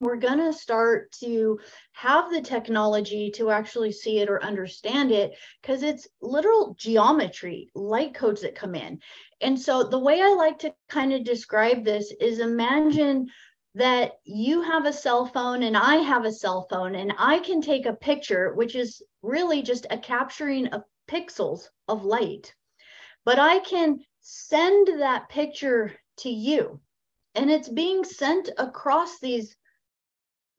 we're 0.00 0.16
going 0.16 0.38
to 0.38 0.52
start 0.52 1.12
to 1.12 1.60
have 1.92 2.30
the 2.30 2.40
technology 2.40 3.30
to 3.30 3.50
actually 3.50 3.92
see 3.92 4.18
it 4.18 4.30
or 4.30 4.42
understand 4.42 5.12
it 5.12 5.36
because 5.60 5.82
it's 5.82 6.08
literal 6.22 6.74
geometry, 6.78 7.70
light 7.74 8.14
codes 8.14 8.40
that 8.40 8.54
come 8.54 8.74
in. 8.74 8.98
And 9.42 9.60
so 9.60 9.84
the 9.84 9.98
way 9.98 10.22
I 10.22 10.34
like 10.34 10.58
to 10.60 10.74
kind 10.88 11.12
of 11.12 11.22
describe 11.22 11.84
this 11.84 12.12
is 12.18 12.38
imagine 12.38 13.28
that 13.74 14.12
you 14.24 14.62
have 14.62 14.86
a 14.86 14.92
cell 14.92 15.26
phone 15.26 15.62
and 15.62 15.76
I 15.76 15.96
have 15.96 16.24
a 16.24 16.32
cell 16.32 16.66
phone 16.70 16.94
and 16.94 17.12
I 17.18 17.38
can 17.38 17.60
take 17.60 17.84
a 17.84 17.92
picture, 17.92 18.54
which 18.54 18.74
is 18.74 19.02
really 19.22 19.62
just 19.62 19.86
a 19.90 19.98
capturing 19.98 20.68
of 20.68 20.82
pixels 21.08 21.68
of 21.88 22.04
light. 22.04 22.54
But 23.26 23.38
I 23.38 23.58
can 23.60 24.00
send 24.22 25.00
that 25.00 25.28
picture 25.28 25.94
to 26.18 26.30
you 26.30 26.80
and 27.34 27.50
it's 27.50 27.68
being 27.68 28.02
sent 28.02 28.50
across 28.58 29.20
these 29.20 29.56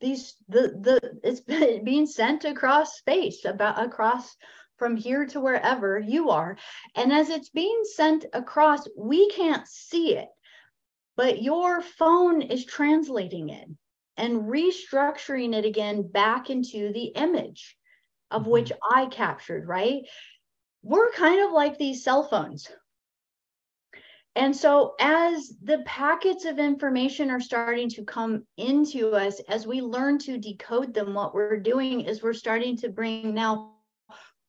these 0.01 0.35
the 0.49 0.75
the 0.81 1.19
it's 1.23 1.39
being 1.83 2.05
sent 2.05 2.43
across 2.45 2.97
space 2.97 3.45
about 3.45 3.83
across 3.83 4.35
from 4.77 4.97
here 4.97 5.27
to 5.27 5.39
wherever 5.39 5.99
you 5.99 6.31
are. 6.31 6.57
And 6.95 7.13
as 7.13 7.29
it's 7.29 7.49
being 7.49 7.83
sent 7.95 8.25
across 8.33 8.87
we 8.97 9.29
can't 9.29 9.67
see 9.67 10.15
it 10.15 10.27
but 11.15 11.43
your 11.43 11.81
phone 11.81 12.41
is 12.41 12.65
translating 12.65 13.49
it 13.49 13.67
and 14.17 14.41
restructuring 14.43 15.53
it 15.53 15.65
again 15.65 16.07
back 16.07 16.49
into 16.49 16.91
the 16.93 17.05
image 17.15 17.77
of 18.31 18.43
mm-hmm. 18.43 18.51
which 18.51 18.71
i 18.91 19.05
captured 19.07 19.67
right? 19.67 20.01
We're 20.83 21.11
kind 21.11 21.45
of 21.45 21.51
like 21.51 21.77
these 21.77 22.03
cell 22.03 22.27
phones 22.27 22.67
and 24.35 24.55
so, 24.55 24.95
as 24.99 25.53
the 25.61 25.79
packets 25.85 26.45
of 26.45 26.57
information 26.57 27.29
are 27.29 27.41
starting 27.41 27.89
to 27.89 28.05
come 28.05 28.45
into 28.57 29.11
us, 29.11 29.41
as 29.49 29.67
we 29.67 29.81
learn 29.81 30.19
to 30.19 30.37
decode 30.37 30.93
them, 30.93 31.13
what 31.13 31.33
we're 31.33 31.59
doing 31.59 32.01
is 32.01 32.23
we're 32.23 32.33
starting 32.33 32.77
to 32.77 32.89
bring 32.89 33.33
now 33.33 33.73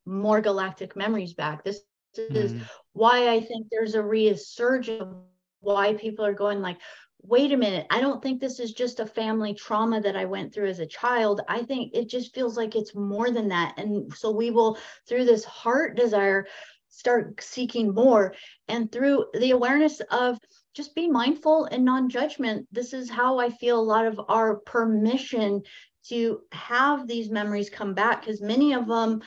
more 0.05 0.39
galactic 0.39 0.95
memories 0.95 1.33
back. 1.33 1.65
This 1.65 1.81
is 2.15 2.53
mm-hmm. 2.53 2.63
why 2.93 3.33
I 3.33 3.41
think 3.41 3.67
there's 3.71 3.95
a 3.95 4.01
resurgence 4.01 5.01
of 5.01 5.15
why 5.59 5.93
people 5.95 6.25
are 6.25 6.33
going 6.33 6.61
like, 6.61 6.77
wait 7.25 7.53
a 7.53 7.57
minute, 7.57 7.87
I 7.89 8.01
don't 8.01 8.21
think 8.21 8.39
this 8.39 8.59
is 8.59 8.73
just 8.73 8.99
a 8.99 9.05
family 9.05 9.53
trauma 9.53 10.01
that 10.01 10.17
I 10.17 10.25
went 10.25 10.53
through 10.53 10.67
as 10.67 10.79
a 10.79 10.85
child. 10.85 11.41
I 11.47 11.63
think 11.63 11.91
it 11.93 12.09
just 12.09 12.35
feels 12.35 12.57
like 12.57 12.75
it's 12.75 12.93
more 12.93 13.31
than 13.31 13.47
that. 13.49 13.75
And 13.77 14.13
so 14.13 14.29
we 14.29 14.51
will, 14.51 14.77
through 15.07 15.23
this 15.23 15.45
heart 15.45 15.95
desire, 15.95 16.45
start 16.93 17.41
seeking 17.41 17.93
more. 17.93 18.35
And 18.67 18.91
through 18.91 19.25
the 19.33 19.51
awareness 19.51 19.99
of 20.11 20.37
just 20.73 20.95
be 20.95 21.09
mindful 21.09 21.65
and 21.65 21.83
non 21.83 22.09
judgment, 22.09 22.67
this 22.71 22.93
is 22.93 23.09
how 23.09 23.39
I 23.39 23.49
feel 23.49 23.79
a 23.79 23.81
lot 23.81 24.05
of 24.05 24.21
our 24.29 24.57
permission 24.57 25.63
to 26.09 26.41
have 26.51 27.07
these 27.07 27.31
memories 27.31 27.69
come 27.69 27.93
back 27.93 28.21
because 28.21 28.41
many 28.41 28.73
of 28.73 28.87
them 28.87 29.21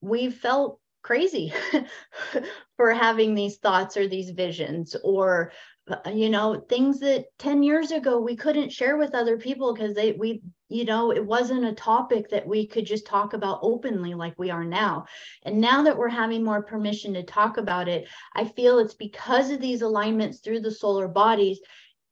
we 0.00 0.30
felt 0.30 0.78
crazy 1.02 1.52
for 2.76 2.92
having 2.92 3.34
these 3.34 3.56
thoughts 3.56 3.96
or 3.96 4.06
these 4.06 4.30
visions 4.30 4.94
or 5.02 5.52
uh, 5.90 6.10
you 6.10 6.28
know 6.28 6.62
things 6.68 7.00
that 7.00 7.24
10 7.38 7.62
years 7.62 7.90
ago 7.92 8.20
we 8.20 8.36
couldn't 8.36 8.72
share 8.72 8.96
with 8.96 9.14
other 9.14 9.38
people 9.38 9.72
because 9.72 9.94
they 9.94 10.12
we 10.12 10.42
you 10.68 10.84
know 10.84 11.12
it 11.12 11.24
wasn't 11.24 11.64
a 11.64 11.72
topic 11.72 12.28
that 12.30 12.46
we 12.46 12.66
could 12.66 12.86
just 12.86 13.06
talk 13.06 13.32
about 13.32 13.60
openly 13.62 14.14
like 14.14 14.34
we 14.38 14.50
are 14.50 14.64
now 14.64 15.04
and 15.42 15.60
now 15.60 15.82
that 15.82 15.96
we're 15.96 16.08
having 16.08 16.44
more 16.44 16.62
permission 16.62 17.14
to 17.14 17.22
talk 17.22 17.56
about 17.56 17.88
it 17.88 18.06
i 18.34 18.44
feel 18.44 18.78
it's 18.78 18.94
because 18.94 19.50
of 19.50 19.60
these 19.60 19.82
alignments 19.82 20.38
through 20.38 20.60
the 20.60 20.70
solar 20.70 21.08
bodies 21.08 21.58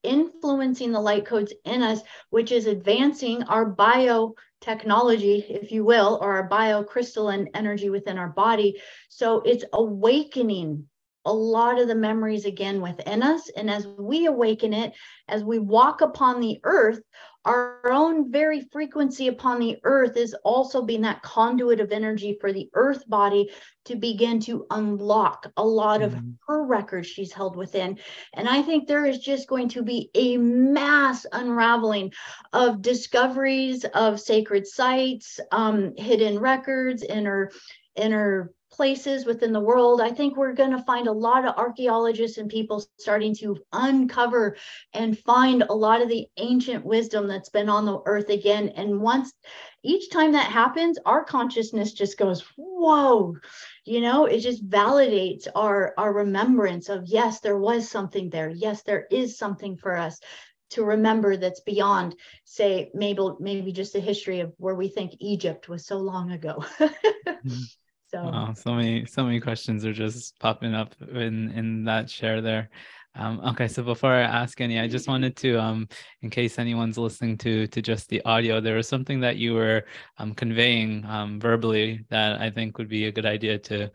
influencing 0.02 0.92
the 0.92 1.00
light 1.00 1.26
codes 1.26 1.52
in 1.64 1.82
us 1.82 2.00
which 2.30 2.52
is 2.52 2.66
advancing 2.66 3.42
our 3.44 3.74
biotechnology 3.74 5.44
if 5.50 5.72
you 5.72 5.84
will 5.84 6.18
or 6.22 6.36
our 6.36 6.48
biocrystalline 6.48 7.46
energy 7.54 7.90
within 7.90 8.16
our 8.16 8.28
body 8.30 8.80
so 9.08 9.40
it's 9.40 9.64
awakening 9.72 10.86
a 11.26 11.32
lot 11.32 11.80
of 11.80 11.88
the 11.88 11.94
memories 11.94 12.44
again 12.44 12.80
within 12.80 13.20
us. 13.20 13.50
And 13.56 13.68
as 13.68 13.86
we 13.86 14.26
awaken 14.26 14.72
it, 14.72 14.94
as 15.28 15.42
we 15.42 15.58
walk 15.58 16.00
upon 16.00 16.40
the 16.40 16.60
earth, 16.62 17.00
our 17.46 17.90
own 17.90 18.30
very 18.30 18.60
frequency 18.72 19.28
upon 19.28 19.60
the 19.60 19.78
earth 19.84 20.16
is 20.16 20.34
also 20.44 20.82
being 20.82 21.02
that 21.02 21.22
conduit 21.22 21.80
of 21.80 21.92
energy 21.92 22.36
for 22.40 22.52
the 22.52 22.68
earth 22.74 23.08
body 23.08 23.48
to 23.84 23.94
begin 23.94 24.40
to 24.40 24.66
unlock 24.70 25.50
a 25.56 25.64
lot 25.64 26.00
mm-hmm. 26.00 26.16
of 26.16 26.24
her 26.48 26.64
records 26.64 27.06
she's 27.06 27.32
held 27.32 27.56
within. 27.56 27.98
And 28.34 28.48
I 28.48 28.62
think 28.62 28.88
there 28.88 29.06
is 29.06 29.18
just 29.18 29.48
going 29.48 29.68
to 29.70 29.82
be 29.82 30.10
a 30.14 30.36
mass 30.36 31.24
unraveling 31.32 32.12
of 32.52 32.82
discoveries 32.82 33.84
of 33.94 34.20
sacred 34.20 34.66
sites, 34.66 35.38
um, 35.52 35.94
hidden 35.96 36.40
records, 36.40 37.04
inner 37.04 37.52
inner 37.94 38.52
places 38.76 39.24
within 39.24 39.52
the 39.52 39.60
world, 39.60 40.00
I 40.00 40.10
think 40.10 40.36
we're 40.36 40.52
going 40.52 40.70
to 40.72 40.82
find 40.82 41.06
a 41.06 41.12
lot 41.12 41.46
of 41.46 41.56
archaeologists 41.56 42.36
and 42.36 42.50
people 42.50 42.84
starting 42.98 43.34
to 43.36 43.56
uncover 43.72 44.56
and 44.92 45.18
find 45.18 45.62
a 45.62 45.74
lot 45.74 46.02
of 46.02 46.08
the 46.08 46.26
ancient 46.36 46.84
wisdom 46.84 47.26
that's 47.26 47.48
been 47.48 47.70
on 47.70 47.86
the 47.86 48.00
earth 48.04 48.28
again. 48.28 48.68
And 48.76 49.00
once 49.00 49.32
each 49.82 50.10
time 50.10 50.32
that 50.32 50.50
happens, 50.50 50.98
our 51.06 51.24
consciousness 51.24 51.92
just 51.92 52.18
goes, 52.18 52.44
whoa, 52.56 53.34
you 53.84 54.02
know, 54.02 54.26
it 54.26 54.40
just 54.40 54.68
validates 54.68 55.48
our, 55.54 55.94
our 55.96 56.12
remembrance 56.12 56.90
of, 56.90 57.04
yes, 57.06 57.40
there 57.40 57.58
was 57.58 57.88
something 57.88 58.28
there. 58.28 58.50
Yes, 58.50 58.82
there 58.82 59.06
is 59.10 59.38
something 59.38 59.76
for 59.76 59.96
us 59.96 60.20
to 60.68 60.84
remember 60.84 61.36
that's 61.36 61.60
beyond 61.60 62.16
say 62.44 62.90
maybe 62.92 63.22
maybe 63.38 63.70
just 63.70 63.92
the 63.92 64.00
history 64.00 64.40
of 64.40 64.52
where 64.58 64.74
we 64.74 64.88
think 64.88 65.12
egypt 65.20 65.68
was 65.68 65.86
so 65.86 65.96
long 65.96 66.32
ago 66.32 66.56
mm-hmm. 66.80 67.62
So 68.16 68.22
wow, 68.22 68.54
so 68.54 68.74
many 68.74 69.04
so 69.04 69.24
many 69.24 69.40
questions 69.40 69.84
are 69.84 69.92
just 69.92 70.38
popping 70.38 70.74
up 70.74 70.94
in 71.12 71.50
in 71.50 71.84
that 71.84 72.08
share 72.08 72.40
there. 72.40 72.70
Um, 73.14 73.40
okay, 73.40 73.68
so 73.68 73.82
before 73.82 74.12
I 74.12 74.22
ask 74.22 74.58
any, 74.60 74.78
I 74.80 74.88
just 74.88 75.06
wanted 75.06 75.36
to, 75.36 75.56
um, 75.56 75.86
in 76.22 76.30
case 76.30 76.58
anyone's 76.58 76.96
listening 76.96 77.36
to 77.38 77.66
to 77.66 77.82
just 77.82 78.08
the 78.08 78.24
audio, 78.24 78.58
there 78.58 78.76
was 78.76 78.88
something 78.88 79.20
that 79.20 79.36
you 79.36 79.52
were 79.52 79.84
um, 80.16 80.32
conveying 80.32 81.04
um, 81.04 81.38
verbally 81.38 82.06
that 82.08 82.40
I 82.40 82.48
think 82.48 82.78
would 82.78 82.88
be 82.88 83.04
a 83.04 83.12
good 83.12 83.26
idea 83.26 83.58
to 83.58 83.90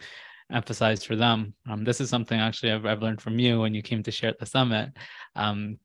emphasize 0.51 1.03
for 1.03 1.15
them. 1.15 1.55
Um, 1.67 1.83
this 1.83 1.99
is 1.99 2.11
something 2.11 2.39
actually 2.39 2.73
I've, 2.73 2.85
I've 2.85 3.01
learned 3.01 3.21
from 3.21 3.39
you 3.39 3.61
when 3.61 3.73
you 3.73 3.81
came 3.81 4.03
to 4.03 4.11
share 4.11 4.29
at 4.29 4.37
the 4.37 4.45
summit. 4.45 4.91
Um, 5.35 5.79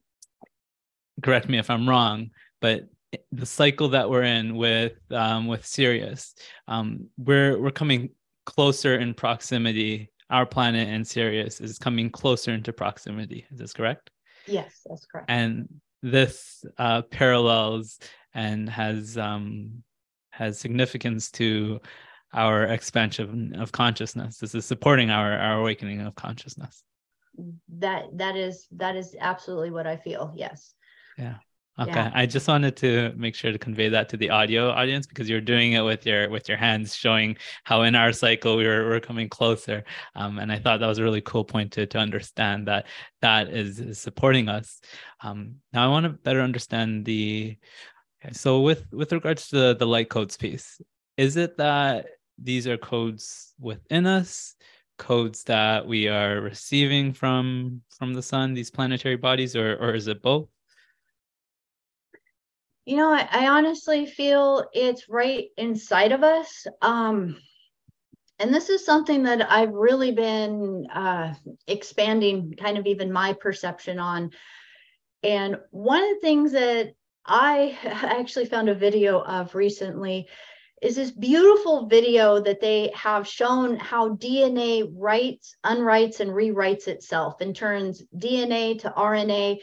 correct 1.22 1.49
me 1.49 1.59
if 1.59 1.70
I'm 1.70 1.88
wrong, 1.88 2.33
but 2.61 2.87
the 3.33 3.46
cycle 3.46 3.88
that 3.90 4.11
we're 4.11 4.25
in 4.25 4.57
with 4.57 4.92
um, 5.11 5.47
with 5.47 5.64
Sirius, 5.64 6.34
um, 6.68 7.09
we're 7.16 7.59
we're 7.59 7.70
coming 7.70 8.11
closer 8.47 8.97
in 8.97 9.12
proximity 9.12 10.11
our 10.30 10.47
planet 10.47 10.88
and 10.88 11.07
Sirius 11.07 11.61
is 11.61 11.78
coming 11.78 12.11
closer 12.11 12.53
into 12.53 12.72
proximity. 12.72 13.47
Is 13.51 13.59
this 13.59 13.72
correct? 13.72 14.11
Yes, 14.47 14.80
that's 14.84 15.07
correct. 15.07 15.30
And 15.30 15.68
this 16.03 16.64
uh, 16.78 17.03
parallels 17.03 17.99
and 18.34 18.68
has 18.68 19.16
um, 19.16 19.82
has 20.30 20.59
significance 20.59 21.30
to 21.32 21.80
our 22.32 22.64
expansion 22.64 23.55
of 23.57 23.72
consciousness. 23.72 24.38
This 24.38 24.55
is 24.55 24.64
supporting 24.64 25.11
our 25.11 25.32
our 25.32 25.61
awakening 25.61 26.01
of 26.01 26.14
consciousness. 26.14 26.82
That 27.78 28.07
that 28.14 28.36
is 28.36 28.66
that 28.72 28.97
is 28.97 29.14
absolutely 29.18 29.70
what 29.70 29.86
I 29.86 29.97
feel. 29.97 30.32
Yes. 30.36 30.74
Yeah. 31.16 31.36
Okay. 31.79 31.91
Yeah. 31.91 32.11
I 32.14 32.24
just 32.24 32.49
wanted 32.49 32.74
to 32.79 33.12
make 33.16 33.35
sure 33.35 33.53
to 33.53 33.59
convey 33.59 33.91
that 33.91 34.09
to 34.09 34.16
the 34.16 34.31
audio 34.31 34.70
audience 34.70 35.07
because 35.07 35.29
you're 35.29 35.43
doing 35.43 35.74
it 35.74 35.83
with 35.83 36.07
your 36.07 36.31
with 36.31 36.49
your 36.49 36.57
hands, 36.57 36.95
showing 36.95 37.37
how 37.64 37.83
in 37.83 37.95
our 37.95 38.12
cycle 38.12 38.57
we 38.57 38.66
were 38.66 38.89
we're 38.89 39.01
coming 39.01 39.29
closer. 39.29 39.85
Um, 40.14 40.39
and 40.39 40.51
I 40.51 40.59
thought 40.59 40.81
that 40.81 40.87
was 40.87 40.99
a 40.99 41.03
really 41.03 41.20
cool 41.20 41.45
point 41.45 41.72
to 41.72 41.87
to 41.87 41.99
understand 41.99 42.66
that 42.68 42.87
that 43.20 43.49
is, 43.49 43.79
is 43.79 43.99
supporting 43.99 44.49
us. 44.49 44.81
Um, 45.22 45.57
now 45.74 45.85
I 45.85 45.89
want 45.89 46.05
to 46.05 46.11
better 46.11 46.41
understand 46.41 47.05
the. 47.05 47.59
Okay, 48.24 48.33
so 48.33 48.62
with 48.62 48.91
with 48.91 49.12
regards 49.12 49.49
to 49.49 49.57
the, 49.57 49.77
the 49.77 49.87
light 49.87 50.09
codes 50.09 50.39
piece, 50.39 50.81
is 51.18 51.37
it 51.37 51.59
that 51.59 52.07
these 52.39 52.66
are 52.66 52.79
codes 52.79 53.53
within 53.61 54.07
us? 54.07 54.55
codes 54.99 55.45
that 55.45 55.87
we 55.87 56.09
are 56.09 56.41
receiving 56.41 57.12
from 57.12 57.83
from 57.99 58.14
the 58.14 58.22
sun 58.22 58.55
these 58.55 58.70
planetary 58.70 59.14
bodies 59.14 59.55
or 59.55 59.77
or 59.77 59.95
is 59.95 60.09
it 60.09 60.22
both 60.22 60.49
you 62.87 62.97
know, 62.97 63.12
I, 63.12 63.28
I 63.30 63.49
honestly 63.49 64.07
feel 64.07 64.64
it's 64.72 65.09
right 65.09 65.49
inside 65.59 66.12
of 66.12 66.22
us. 66.22 66.66
Um, 66.80 67.37
and 68.39 68.55
this 68.55 68.70
is 68.70 68.84
something 68.84 69.24
that 69.24 69.51
I've 69.51 69.72
really 69.72 70.12
been 70.12 70.87
uh, 70.95 71.34
expanding 71.66 72.55
kind 72.55 72.78
of 72.78 72.87
even 72.87 73.12
my 73.12 73.32
perception 73.32 73.99
on. 73.99 74.30
And 75.24 75.57
one 75.70 76.03
of 76.03 76.11
the 76.11 76.20
things 76.20 76.53
that 76.53 76.95
I 77.24 77.76
actually 77.84 78.47
found 78.47 78.68
a 78.68 78.74
video 78.74 79.20
of 79.20 79.55
recently 79.55 80.28
is 80.80 80.95
this 80.95 81.11
beautiful 81.11 81.87
video 81.87 82.39
that 82.41 82.61
they 82.61 82.93
have 82.95 83.26
shown 83.26 83.76
how 83.78 84.11
DNA 84.11 84.89
writes, 84.95 85.57
unwrites, 85.64 86.20
and 86.20 86.30
rewrites 86.30 86.87
itself 86.87 87.41
and 87.41 87.57
turns 87.57 88.05
DNA 88.16 88.78
to 88.80 88.91
RNA 88.91 89.57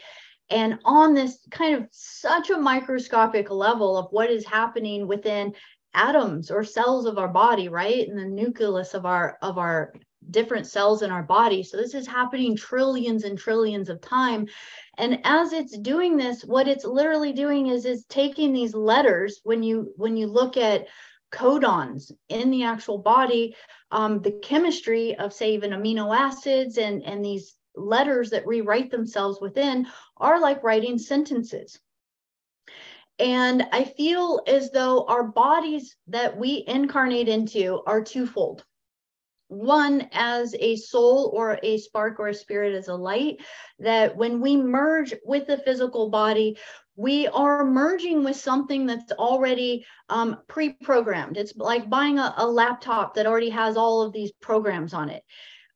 and 0.50 0.80
on 0.86 1.14
this 1.14 1.40
kind 1.52 1.76
of 1.76 1.88
such 1.92 2.50
a 2.50 2.58
microscopic 2.58 3.50
level 3.50 3.98
of 3.98 4.12
what 4.12 4.30
is 4.30 4.46
happening 4.46 5.08
within 5.08 5.54
atoms 5.94 6.50
or 6.50 6.64
cells 6.64 7.06
of 7.06 7.18
our 7.18 7.28
body 7.28 7.70
right? 7.70 8.08
In 8.08 8.16
the 8.16 8.26
nucleus 8.26 8.94
of 8.94 9.06
our 9.06 9.38
of 9.42 9.58
our 9.58 9.94
different 10.32 10.68
cells 10.68 11.02
in 11.02 11.12
our 11.12 11.24
body. 11.24 11.64
So 11.64 11.78
this 11.78 11.94
is 11.94 12.08
happening 12.08 12.56
trillions 12.56 13.26
and 13.26 13.38
trillions 13.38 13.90
of 13.90 14.02
time. 14.02 14.48
And 14.98 15.20
as 15.24 15.54
it's 15.54 15.78
doing 15.78 16.18
this 16.18 16.44
what 16.44 16.68
it's 16.68 16.86
literally 16.86 17.34
doing 17.34 17.68
is 17.68 17.86
is 17.86 18.06
taking 18.06 18.54
these 18.54 18.74
letters 18.74 19.42
when 19.44 19.64
you 19.64 19.92
when 19.98 20.18
you 20.18 20.28
look 20.28 20.58
at 20.58 20.88
codons 21.32 22.12
in 22.30 22.52
the 22.52 22.64
actual 22.64 23.00
body 23.00 23.56
um, 23.90 24.22
the 24.22 24.34
chemistry 24.44 25.16
of 25.16 25.34
say 25.34 25.54
even 25.54 25.72
amino 25.72 26.16
acids 26.16 26.78
and 26.78 27.02
and 27.04 27.26
these 27.26 27.56
letters 27.76 28.30
that 28.32 28.48
rewrite 28.48 28.92
themselves 28.92 29.40
within 29.42 29.88
are 30.18 30.40
like 30.40 30.64
writing 30.64 30.98
sentences. 30.98 31.80
And 33.20 33.68
I 33.72 33.84
feel 33.84 34.42
as 34.48 34.72
though 34.72 35.06
our 35.06 35.24
bodies 35.24 35.96
that 36.08 36.38
we 36.38 36.64
incarnate 36.68 37.28
into 37.28 37.82
are 37.86 38.04
twofold. 38.04 38.66
One 39.50 40.10
as 40.14 40.56
a 40.60 40.76
soul 40.78 41.32
or 41.36 41.60
a 41.62 41.78
spark 41.78 42.20
or 42.20 42.30
a 42.30 42.34
spirit 42.34 42.74
as 42.74 42.88
a 42.88 42.96
light, 42.96 43.40
that 43.78 44.16
when 44.16 44.42
we 44.42 44.58
merge 44.58 45.14
with 45.24 45.46
the 45.46 45.58
physical 45.58 46.10
body, 46.10 46.58
we 46.96 47.28
are 47.28 47.64
merging 47.64 48.24
with 48.24 48.36
something 48.36 48.88
that's 48.88 49.12
already 49.14 49.86
um, 50.10 50.40
pre 50.48 50.74
programmed. 50.74 51.38
It's 51.38 51.56
like 51.56 51.90
buying 51.90 52.18
a, 52.18 52.34
a 52.38 52.48
laptop 52.48 53.14
that 53.16 53.28
already 53.28 53.50
has 53.50 53.78
all 53.78 54.02
of 54.02 54.12
these 54.14 54.32
programs 54.42 54.94
on 54.94 55.10
it 55.10 55.24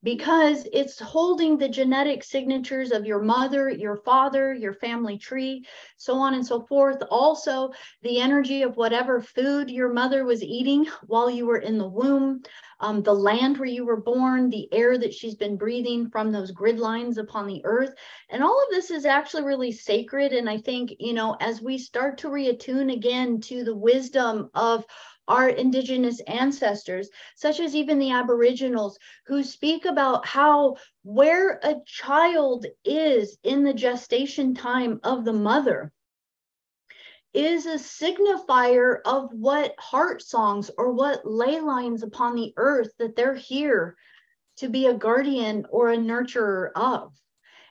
because 0.03 0.67
it's 0.73 0.99
holding 0.99 1.57
the 1.57 1.69
genetic 1.69 2.23
signatures 2.23 2.91
of 2.91 3.05
your 3.05 3.21
mother, 3.21 3.69
your 3.69 3.97
father, 3.97 4.53
your 4.53 4.73
family 4.73 5.17
tree, 5.17 5.65
so 5.97 6.15
on 6.15 6.33
and 6.35 6.45
so 6.45 6.61
forth. 6.61 7.01
Also, 7.09 7.71
the 8.03 8.19
energy 8.19 8.61
of 8.61 8.77
whatever 8.77 9.21
food 9.21 9.69
your 9.69 9.91
mother 9.91 10.23
was 10.23 10.43
eating 10.43 10.85
while 11.07 11.29
you 11.29 11.45
were 11.45 11.57
in 11.57 11.77
the 11.77 11.87
womb, 11.87 12.41
um, 12.79 13.01
the 13.01 13.13
land 13.13 13.57
where 13.57 13.67
you 13.67 13.85
were 13.85 14.01
born, 14.01 14.49
the 14.49 14.71
air 14.71 14.97
that 14.97 15.13
she's 15.13 15.35
been 15.35 15.57
breathing 15.57 16.09
from 16.09 16.31
those 16.31 16.51
grid 16.51 16.77
lines 16.79 17.17
upon 17.17 17.47
the 17.47 17.61
earth. 17.63 17.93
And 18.29 18.43
all 18.43 18.63
of 18.63 18.69
this 18.69 18.91
is 18.91 19.05
actually 19.05 19.43
really 19.43 19.71
sacred. 19.71 20.31
And 20.31 20.47
I 20.47 20.59
think, 20.59 20.93
you 20.99 21.13
know, 21.13 21.35
as 21.39 21.61
we 21.61 21.77
start 21.79 22.19
to 22.19 22.27
reattune 22.27 22.93
again 22.93 23.41
to 23.41 23.63
the 23.63 23.75
wisdom 23.75 24.51
of 24.53 24.85
our 25.27 25.49
indigenous 25.49 26.19
ancestors, 26.21 27.09
such 27.35 27.59
as 27.59 27.75
even 27.75 27.99
the 27.99 28.11
Aboriginals, 28.11 28.97
who 29.25 29.43
speak 29.43 29.85
about 29.85 30.25
how 30.25 30.75
where 31.03 31.59
a 31.63 31.75
child 31.85 32.65
is 32.85 33.37
in 33.43 33.63
the 33.63 33.73
gestation 33.73 34.53
time 34.53 34.99
of 35.03 35.25
the 35.25 35.33
mother 35.33 35.91
is 37.33 37.65
a 37.65 37.75
signifier 37.75 38.99
of 39.05 39.31
what 39.31 39.75
heart 39.77 40.21
songs 40.21 40.71
or 40.77 40.91
what 40.91 41.25
ley 41.29 41.59
lines 41.59 42.01
upon 42.01 42.35
the 42.35 42.53
earth 42.57 42.89
that 42.97 43.15
they're 43.15 43.35
here 43.35 43.95
to 44.57 44.69
be 44.69 44.87
a 44.87 44.93
guardian 44.93 45.65
or 45.69 45.91
a 45.91 45.97
nurturer 45.97 46.71
of. 46.75 47.13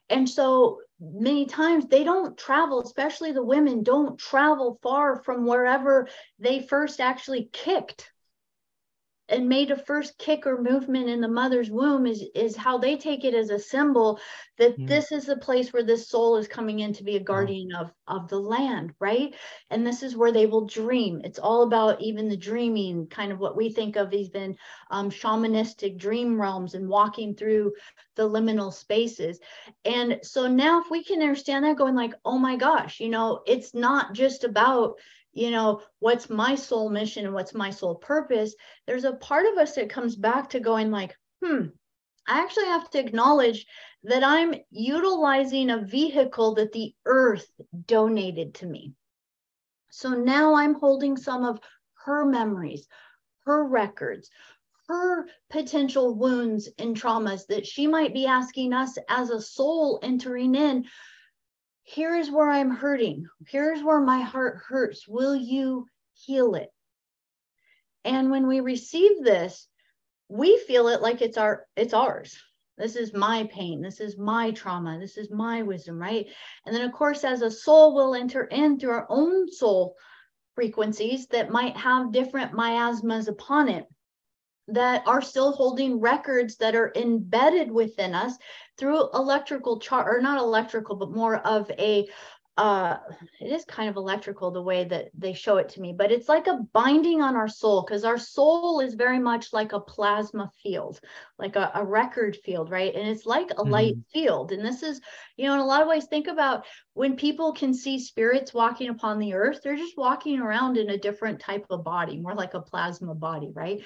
And 0.08 0.28
so 0.28 0.82
many 1.00 1.46
times 1.46 1.86
they 1.86 2.04
don't 2.04 2.36
travel, 2.38 2.80
especially 2.80 3.32
the 3.32 3.42
women 3.42 3.82
don't 3.82 4.18
travel 4.18 4.78
far 4.82 5.22
from 5.22 5.46
wherever 5.46 6.08
they 6.38 6.66
first 6.66 7.00
actually 7.00 7.48
kicked 7.52 8.10
and 9.28 9.48
made 9.48 9.70
a 9.70 9.76
first 9.76 10.16
kick 10.18 10.46
or 10.46 10.62
movement 10.62 11.08
in 11.08 11.20
the 11.20 11.28
mother's 11.28 11.70
womb 11.70 12.06
is 12.06 12.24
is 12.34 12.56
how 12.56 12.78
they 12.78 12.96
take 12.96 13.24
it 13.24 13.34
as 13.34 13.50
a 13.50 13.58
symbol 13.58 14.18
that 14.58 14.78
mm. 14.78 14.86
this 14.86 15.12
is 15.12 15.26
the 15.26 15.36
place 15.36 15.72
where 15.72 15.82
this 15.82 16.08
soul 16.08 16.36
is 16.36 16.48
coming 16.48 16.80
in 16.80 16.92
to 16.92 17.04
be 17.04 17.16
a 17.16 17.20
guardian 17.20 17.74
of 17.74 17.92
of 18.06 18.28
the 18.28 18.38
land 18.38 18.92
right? 19.00 19.34
And 19.70 19.86
this 19.86 20.02
is 20.02 20.16
where 20.16 20.32
they 20.32 20.46
will 20.46 20.66
dream. 20.66 21.20
It's 21.24 21.38
all 21.38 21.62
about 21.62 22.00
even 22.00 22.28
the 22.28 22.36
dreaming 22.36 23.06
kind 23.08 23.32
of 23.32 23.38
what 23.38 23.56
we 23.56 23.70
think 23.70 23.96
of 23.96 24.12
even 24.12 24.56
um, 24.90 25.10
shamanistic 25.10 25.98
dream 25.98 26.40
realms 26.40 26.74
and 26.74 26.88
walking 26.88 27.34
through 27.34 27.72
the 28.14 28.28
liminal 28.28 28.72
spaces. 28.72 29.38
And 29.84 30.18
so 30.22 30.46
now 30.46 30.80
if 30.80 30.90
we 30.90 31.04
can 31.04 31.20
understand 31.20 31.64
that 31.64 31.76
going 31.76 31.94
like 31.94 32.14
oh 32.24 32.38
my 32.38 32.56
gosh 32.56 33.00
you 33.00 33.08
know 33.08 33.42
it's 33.46 33.74
not 33.74 34.14
just 34.14 34.44
about 34.44 34.96
you 35.36 35.50
know, 35.50 35.82
what's 35.98 36.30
my 36.30 36.54
soul 36.54 36.88
mission 36.88 37.26
and 37.26 37.34
what's 37.34 37.52
my 37.52 37.70
soul 37.70 37.96
purpose, 37.96 38.54
there's 38.86 39.04
a 39.04 39.12
part 39.12 39.44
of 39.46 39.58
us 39.58 39.74
that 39.74 39.90
comes 39.90 40.16
back 40.16 40.48
to 40.50 40.60
going 40.60 40.90
like, 40.90 41.14
hmm, 41.44 41.66
I 42.26 42.40
actually 42.40 42.64
have 42.66 42.88
to 42.90 42.98
acknowledge 42.98 43.66
that 44.04 44.24
I'm 44.24 44.54
utilizing 44.70 45.68
a 45.68 45.82
vehicle 45.82 46.54
that 46.54 46.72
the 46.72 46.94
earth 47.04 47.46
donated 47.86 48.54
to 48.54 48.66
me. 48.66 48.94
So 49.90 50.10
now 50.10 50.54
I'm 50.54 50.74
holding 50.74 51.18
some 51.18 51.44
of 51.44 51.60
her 52.04 52.24
memories, 52.24 52.88
her 53.44 53.62
records, 53.62 54.30
her 54.88 55.26
potential 55.50 56.14
wounds 56.14 56.68
and 56.78 56.96
traumas 56.96 57.46
that 57.48 57.66
she 57.66 57.86
might 57.86 58.14
be 58.14 58.26
asking 58.26 58.72
us 58.72 58.96
as 59.08 59.28
a 59.28 59.42
soul 59.42 59.98
entering 60.02 60.54
in 60.54 60.86
here's 61.86 62.30
where 62.30 62.50
I'm 62.50 62.70
hurting. 62.70 63.26
Here's 63.46 63.82
where 63.82 64.00
my 64.00 64.20
heart 64.20 64.58
hurts. 64.68 65.06
Will 65.08 65.36
you 65.36 65.86
heal 66.14 66.54
it? 66.56 66.70
And 68.04 68.30
when 68.30 68.46
we 68.46 68.60
receive 68.60 69.22
this, 69.22 69.68
we 70.28 70.58
feel 70.66 70.88
it 70.88 71.00
like 71.00 71.22
it's 71.22 71.38
our 71.38 71.66
it's 71.76 71.94
ours. 71.94 72.36
This 72.76 72.96
is 72.96 73.14
my 73.14 73.48
pain. 73.52 73.80
This 73.80 74.00
is 74.00 74.18
my 74.18 74.50
trauma. 74.50 74.98
This 74.98 75.16
is 75.16 75.30
my 75.30 75.62
wisdom, 75.62 75.98
right? 75.98 76.26
And 76.66 76.74
then 76.74 76.82
of 76.82 76.92
course 76.92 77.24
as 77.24 77.42
a 77.42 77.50
soul 77.50 77.94
we'll 77.94 78.14
enter 78.14 78.44
in 78.44 78.78
through 78.78 78.90
our 78.90 79.06
own 79.08 79.50
soul 79.50 79.96
frequencies 80.54 81.28
that 81.28 81.50
might 81.50 81.76
have 81.76 82.12
different 82.12 82.52
miasmas 82.52 83.28
upon 83.28 83.68
it 83.68 83.86
that 84.68 85.06
are 85.06 85.22
still 85.22 85.52
holding 85.52 86.00
records 86.00 86.56
that 86.56 86.74
are 86.74 86.92
embedded 86.96 87.70
within 87.70 88.14
us 88.14 88.36
through 88.76 89.10
electrical 89.14 89.78
chart 89.78 90.06
or 90.08 90.20
not 90.20 90.38
electrical 90.38 90.96
but 90.96 91.12
more 91.12 91.36
of 91.36 91.70
a 91.78 92.06
uh 92.56 92.96
it 93.38 93.52
is 93.52 93.66
kind 93.66 93.90
of 93.90 93.96
electrical 93.96 94.50
the 94.50 94.62
way 94.62 94.84
that 94.84 95.10
they 95.14 95.34
show 95.34 95.58
it 95.58 95.68
to 95.68 95.80
me 95.80 95.92
but 95.92 96.10
it's 96.10 96.28
like 96.28 96.46
a 96.46 96.60
binding 96.72 97.20
on 97.20 97.36
our 97.36 97.48
soul 97.48 97.84
because 97.86 98.02
our 98.02 98.16
soul 98.16 98.80
is 98.80 98.94
very 98.94 99.18
much 99.18 99.52
like 99.52 99.72
a 99.72 99.80
plasma 99.80 100.50
field 100.62 100.98
like 101.38 101.56
a, 101.56 101.70
a 101.74 101.84
record 101.84 102.36
field 102.44 102.70
right? 102.70 102.94
And 102.94 103.08
it's 103.08 103.26
like 103.26 103.50
a 103.50 103.54
mm-hmm. 103.54 103.70
light 103.70 103.94
field. 104.12 104.52
And 104.52 104.64
this 104.64 104.82
is 104.82 105.00
you 105.36 105.46
know 105.46 105.54
in 105.54 105.60
a 105.60 105.66
lot 105.66 105.82
of 105.82 105.88
ways 105.88 106.06
think 106.06 106.28
about 106.28 106.64
when 106.94 107.16
people 107.16 107.52
can 107.52 107.74
see 107.74 107.98
spirits 107.98 108.54
walking 108.54 108.88
upon 108.88 109.18
the 109.18 109.34
earth 109.34 109.60
they're 109.62 109.76
just 109.76 109.98
walking 109.98 110.40
around 110.40 110.76
in 110.76 110.90
a 110.90 110.98
different 110.98 111.40
type 111.40 111.66
of 111.70 111.84
body 111.84 112.18
more 112.18 112.34
like 112.34 112.54
a 112.54 112.60
plasma 112.60 113.14
body 113.14 113.50
right 113.54 113.80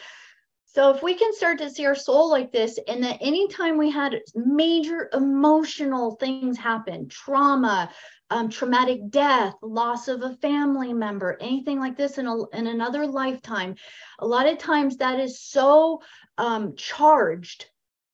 So 0.72 0.90
if 0.90 1.02
we 1.02 1.14
can 1.14 1.34
start 1.34 1.58
to 1.58 1.70
see 1.70 1.84
our 1.86 1.96
soul 1.96 2.30
like 2.30 2.52
this, 2.52 2.78
and 2.86 3.02
that 3.02 3.18
anytime 3.20 3.76
we 3.76 3.90
had 3.90 4.20
major 4.36 5.10
emotional 5.12 6.14
things 6.14 6.58
happen, 6.58 7.08
trauma, 7.08 7.90
um, 8.30 8.48
traumatic 8.48 9.00
death, 9.10 9.54
loss 9.62 10.06
of 10.06 10.22
a 10.22 10.36
family 10.36 10.92
member, 10.92 11.36
anything 11.40 11.80
like 11.80 11.96
this 11.96 12.18
in, 12.18 12.26
a, 12.28 12.48
in 12.50 12.68
another 12.68 13.04
lifetime, 13.04 13.74
a 14.20 14.26
lot 14.26 14.46
of 14.46 14.58
times 14.58 14.98
that 14.98 15.18
is 15.18 15.42
so 15.42 16.02
um, 16.38 16.76
charged 16.76 17.66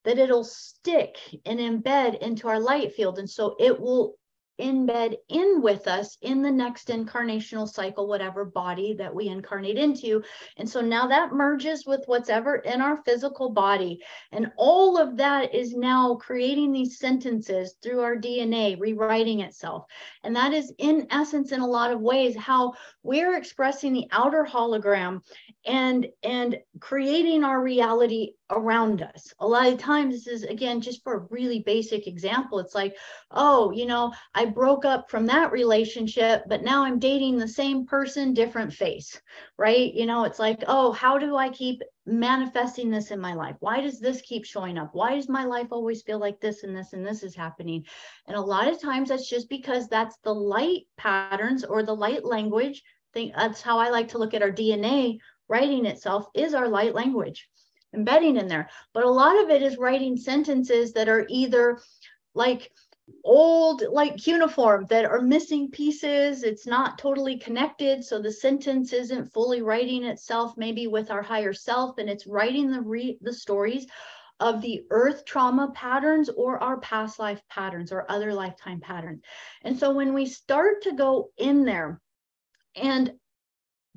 that 0.05 0.19
it'll 0.19 0.45
stick 0.45 1.19
and 1.45 1.59
embed 1.59 2.19
into 2.21 2.49
our 2.49 2.59
light 2.59 2.95
field. 2.95 3.19
And 3.19 3.29
so 3.29 3.55
it 3.59 3.79
will 3.79 4.15
embed 4.61 5.17
in 5.29 5.61
with 5.61 5.87
us 5.87 6.17
in 6.23 6.43
the 6.43 6.51
next 6.51 6.89
incarnational 6.89 7.69
cycle, 7.69 8.07
whatever 8.07 8.45
body 8.45 8.95
that 8.95 9.15
we 9.15 9.29
incarnate 9.29 9.77
into. 9.77 10.23
And 10.57 10.69
so 10.69 10.81
now 10.81 11.07
that 11.07 11.33
merges 11.33 11.87
with 11.87 12.03
what's 12.07 12.29
ever 12.29 12.57
in 12.57 12.81
our 12.81 13.03
physical 13.05 13.51
body. 13.51 14.01
And 14.33 14.51
all 14.57 14.99
of 14.99 15.17
that 15.19 15.55
is 15.55 15.75
now 15.75 16.15
creating 16.15 16.73
these 16.73 16.99
sentences 16.99 17.77
through 17.83 18.01
our 18.01 18.17
DNA, 18.17 18.79
rewriting 18.81 19.41
itself. 19.41 19.85
And 20.23 20.35
that 20.37 20.53
is, 20.53 20.73
in 20.79 21.07
essence, 21.11 21.53
in 21.53 21.61
a 21.61 21.67
lot 21.67 21.93
of 21.93 22.01
ways, 22.01 22.37
how 22.37 22.75
we're 23.03 23.37
expressing 23.37 23.93
the 23.93 24.07
outer 24.11 24.45
hologram 24.45 25.21
and 25.65 26.07
and 26.23 26.59
creating 26.81 27.45
our 27.45 27.63
reality 27.63 28.33
around 28.51 29.03
us. 29.03 29.33
A 29.41 29.47
lot 29.47 29.67
of 29.67 29.79
times 29.79 30.15
this 30.15 30.27
is 30.27 30.43
again 30.45 30.81
just 30.81 31.03
for 31.03 31.15
a 31.15 31.27
really 31.31 31.61
basic 31.61 32.07
example 32.07 32.59
it's 32.59 32.75
like 32.75 32.97
oh 33.33 33.73
you 33.73 33.87
know 33.87 34.13
i 34.35 34.45
broke 34.45 34.85
up 34.85 35.11
from 35.11 35.27
that 35.27 35.53
relationship 35.53 36.43
but 36.49 36.63
now 36.63 36.85
i'm 36.85 36.99
dating 36.99 37.39
the 37.39 37.49
same 37.49 37.87
person 37.87 38.33
different 38.35 38.73
face 38.73 39.21
right? 39.59 39.93
You 39.95 40.07
know 40.07 40.25
it's 40.25 40.39
like 40.39 40.65
oh 40.69 40.93
how 40.93 41.19
do 41.19 41.37
i 41.37 41.49
keep 41.49 41.83
manifesting 42.07 42.91
this 42.91 43.11
in 43.11 43.21
my 43.21 43.35
life? 43.35 43.57
Why 43.61 43.81
does 43.81 44.01
this 44.01 44.21
keep 44.23 44.45
showing 44.45 44.79
up? 44.79 44.91
Why 44.93 45.15
does 45.15 45.29
my 45.29 45.45
life 45.45 45.69
always 45.71 46.03
feel 46.03 46.19
like 46.19 46.41
this 46.41 46.63
and 46.63 46.77
this 46.77 46.93
and 46.93 47.05
this 47.05 47.23
is 47.23 47.35
happening? 47.35 47.85
And 48.27 48.37
a 48.37 48.41
lot 48.41 48.69
of 48.69 48.81
times 48.81 49.09
that's 49.09 49.29
just 49.29 49.49
because 49.49 49.89
that's 49.89 50.19
the 50.19 50.35
light 50.35 50.83
patterns 50.97 51.65
or 51.65 51.83
the 51.83 51.97
light 51.97 52.25
language. 52.25 52.83
Think 53.13 53.35
that's 53.35 53.63
how 53.63 53.79
i 53.79 53.89
like 53.89 54.09
to 54.09 54.19
look 54.19 54.35
at 54.35 54.43
our 54.43 54.53
dna 54.53 55.19
writing 55.49 55.87
itself 55.87 56.27
is 56.35 56.55
our 56.55 56.69
light 56.69 56.95
language 56.95 57.49
embedding 57.97 58.37
in 58.37 58.47
there. 58.47 58.69
But 58.93 59.05
a 59.05 59.11
lot 59.11 59.43
of 59.43 59.51
it 59.51 59.63
is 59.63 59.79
writing 59.79 60.17
sentences 60.17 60.93
that 60.93 61.09
are 61.09 61.27
either 61.29 61.81
like 62.35 62.71
old 63.25 63.83
like 63.91 64.17
cuneiform 64.17 64.85
that 64.87 65.05
are 65.05 65.21
missing 65.21 65.71
pieces 65.71 66.43
it's 66.43 66.67
not 66.67 66.99
totally 66.99 67.39
connected 67.39 68.05
so 68.05 68.21
the 68.21 68.33
sentence 68.33 68.93
isn't 68.93 69.33
fully 69.33 69.63
writing 69.63 70.05
itself 70.05 70.55
maybe 70.57 70.89
with 70.89 71.11
our 71.11 71.23
higher 71.23 71.53
self 71.53 71.99
and 71.99 72.11
it's 72.11 72.27
writing 72.27 72.71
the 72.71 72.81
re- 72.81 73.19
the 73.23 73.33
stories 73.33 73.87
of 74.41 74.61
the 74.61 74.85
earth 74.91 75.25
trauma 75.25 75.71
patterns 75.73 76.29
or 76.31 76.61
our 76.63 76.79
past 76.81 77.21
life 77.21 77.41
patterns 77.49 77.93
or 77.93 78.11
other 78.11 78.35
lifetime 78.35 78.81
patterns 78.81 79.23
and 79.63 79.79
so 79.79 79.93
when 79.93 80.13
we 80.13 80.27
start 80.27 80.83
to 80.83 80.93
go 80.93 81.31
in 81.39 81.65
there 81.65 82.01
and 82.75 83.13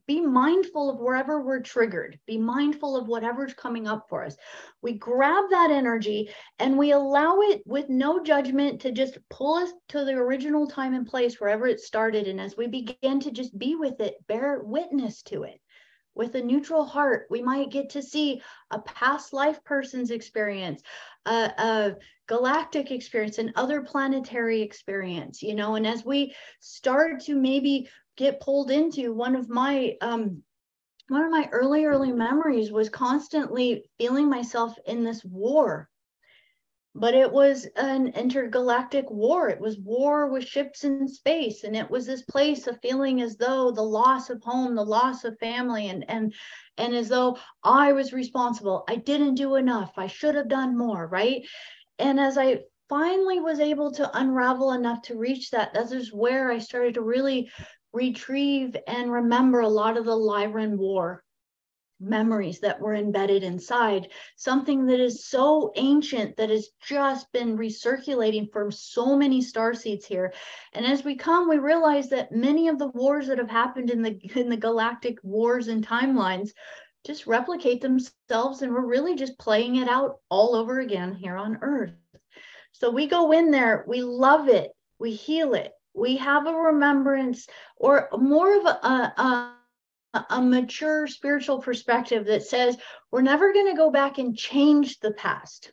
be 0.09 0.19
mindful 0.19 0.89
of 0.89 0.99
wherever 0.99 1.39
we're 1.39 1.59
triggered. 1.59 2.19
Be 2.25 2.39
mindful 2.39 2.97
of 2.97 3.07
whatever's 3.07 3.53
coming 3.53 3.87
up 3.87 4.07
for 4.09 4.25
us. 4.25 4.35
We 4.81 4.93
grab 4.93 5.43
that 5.51 5.69
energy 5.69 6.31
and 6.57 6.79
we 6.79 6.93
allow 6.93 7.41
it 7.41 7.61
with 7.67 7.89
no 7.89 8.23
judgment 8.23 8.81
to 8.81 8.91
just 8.91 9.19
pull 9.29 9.53
us 9.53 9.69
to 9.89 10.03
the 10.03 10.13
original 10.13 10.65
time 10.65 10.95
and 10.95 11.05
place 11.05 11.39
wherever 11.39 11.67
it 11.67 11.79
started. 11.79 12.27
And 12.27 12.41
as 12.41 12.57
we 12.57 12.65
begin 12.65 13.19
to 13.19 13.29
just 13.29 13.55
be 13.59 13.75
with 13.75 14.01
it, 14.01 14.15
bear 14.25 14.61
witness 14.63 15.21
to 15.23 15.43
it. 15.43 15.61
With 16.15 16.33
a 16.33 16.41
neutral 16.41 16.85
heart, 16.85 17.27
we 17.29 17.43
might 17.43 17.69
get 17.69 17.91
to 17.91 18.01
see 18.01 18.41
a 18.71 18.79
past 18.79 19.31
life 19.31 19.63
person's 19.63 20.09
experience, 20.09 20.81
a, 21.27 21.53
a 21.55 21.95
galactic 22.27 22.89
experience, 22.89 23.37
and 23.37 23.53
other 23.55 23.83
planetary 23.83 24.63
experience, 24.63 25.43
you 25.43 25.53
know. 25.53 25.75
And 25.75 25.85
as 25.85 26.03
we 26.03 26.33
start 26.59 27.21
to 27.25 27.35
maybe 27.35 27.87
get 28.19 28.41
pulled 28.41 28.69
into. 28.69 29.13
One 29.13 29.35
of 29.35 29.49
my 29.49 29.95
um 30.01 30.43
one 31.07 31.23
of 31.23 31.31
my 31.31 31.49
early 31.51 31.85
early 31.85 32.11
memories 32.11 32.71
was 32.71 32.89
constantly 32.89 33.89
feeling 33.97 34.29
myself 34.29 34.75
in 34.85 35.03
this 35.03 35.23
war. 35.23 35.89
But 36.93 37.13
it 37.13 37.31
was 37.31 37.65
an 37.77 38.07
intergalactic 38.09 39.09
war. 39.09 39.47
It 39.47 39.61
was 39.61 39.79
war 39.79 40.27
with 40.29 40.43
ships 40.43 40.83
in 40.83 41.07
space 41.07 41.63
and 41.63 41.75
it 41.75 41.89
was 41.89 42.05
this 42.05 42.23
place 42.23 42.67
of 42.67 42.81
feeling 42.81 43.21
as 43.21 43.37
though 43.37 43.71
the 43.71 43.81
loss 43.81 44.29
of 44.29 44.43
home 44.43 44.75
the 44.75 44.83
loss 44.83 45.23
of 45.23 45.39
family 45.39 45.87
and 45.87 46.03
and 46.09 46.33
and 46.77 46.93
as 46.93 47.07
though 47.07 47.37
i 47.63 47.93
was 47.93 48.11
responsible. 48.11 48.83
I 48.89 48.97
didn't 48.97 49.35
do 49.35 49.55
enough. 49.55 49.93
I 49.97 50.07
should 50.07 50.35
have 50.35 50.49
done 50.49 50.77
more 50.77 51.07
right? 51.07 51.41
And 51.99 52.19
as 52.19 52.37
i 52.37 52.59
finally 52.89 53.39
was 53.39 53.59
able 53.59 53.91
to 53.91 54.17
unravel 54.17 54.71
enough 54.73 55.01
to 55.03 55.15
reach 55.15 55.51
that 55.51 55.71
that 55.75 55.91
is 55.91 56.11
where 56.11 56.51
i 56.51 56.57
started 56.57 56.95
to 56.95 57.01
really 57.01 57.47
retrieve 57.93 58.75
and 58.87 59.11
remember 59.11 59.61
a 59.61 59.67
lot 59.67 59.97
of 59.97 60.05
the 60.05 60.15
Lyran 60.15 60.77
War 60.77 61.23
memories 61.99 62.59
that 62.59 62.79
were 62.79 62.95
embedded 62.95 63.43
inside, 63.43 64.09
something 64.37 64.85
that 64.85 64.99
is 64.99 65.25
so 65.25 65.71
ancient 65.75 66.37
that 66.37 66.49
has 66.49 66.69
just 66.81 67.31
been 67.33 67.57
recirculating 67.57 68.51
for 68.51 68.71
so 68.71 69.15
many 69.15 69.41
star 69.41 69.73
seeds 69.73 70.05
here. 70.05 70.33
And 70.73 70.85
as 70.85 71.03
we 71.03 71.15
come, 71.15 71.49
we 71.49 71.57
realize 71.57 72.09
that 72.09 72.31
many 72.31 72.67
of 72.69 72.79
the 72.79 72.87
wars 72.87 73.27
that 73.27 73.37
have 73.37 73.49
happened 73.49 73.89
in 73.89 74.01
the 74.01 74.19
in 74.35 74.49
the 74.49 74.57
galactic 74.57 75.17
wars 75.23 75.67
and 75.67 75.85
timelines 75.85 76.51
just 77.05 77.27
replicate 77.27 77.81
themselves 77.81 78.61
and 78.61 78.73
we're 78.73 78.85
really 78.85 79.15
just 79.15 79.37
playing 79.39 79.77
it 79.77 79.87
out 79.87 80.17
all 80.29 80.55
over 80.55 80.79
again 80.79 81.13
here 81.15 81.37
on 81.37 81.57
earth. 81.61 81.93
So 82.73 82.89
we 82.89 83.07
go 83.07 83.31
in 83.31 83.51
there, 83.51 83.85
we 83.87 84.01
love 84.01 84.47
it, 84.47 84.71
we 84.99 85.11
heal 85.11 85.53
it, 85.53 85.73
we 85.93 86.17
have 86.17 86.47
a 86.47 86.53
remembrance 86.53 87.47
or 87.77 88.09
more 88.17 88.57
of 88.57 88.65
a, 88.65 89.13
a, 89.23 89.55
a 90.29 90.41
mature 90.41 91.07
spiritual 91.07 91.59
perspective 91.59 92.25
that 92.25 92.43
says 92.43 92.77
we're 93.11 93.21
never 93.21 93.53
going 93.53 93.67
to 93.67 93.77
go 93.77 93.91
back 93.91 94.17
and 94.17 94.37
change 94.37 94.99
the 94.99 95.11
past. 95.11 95.71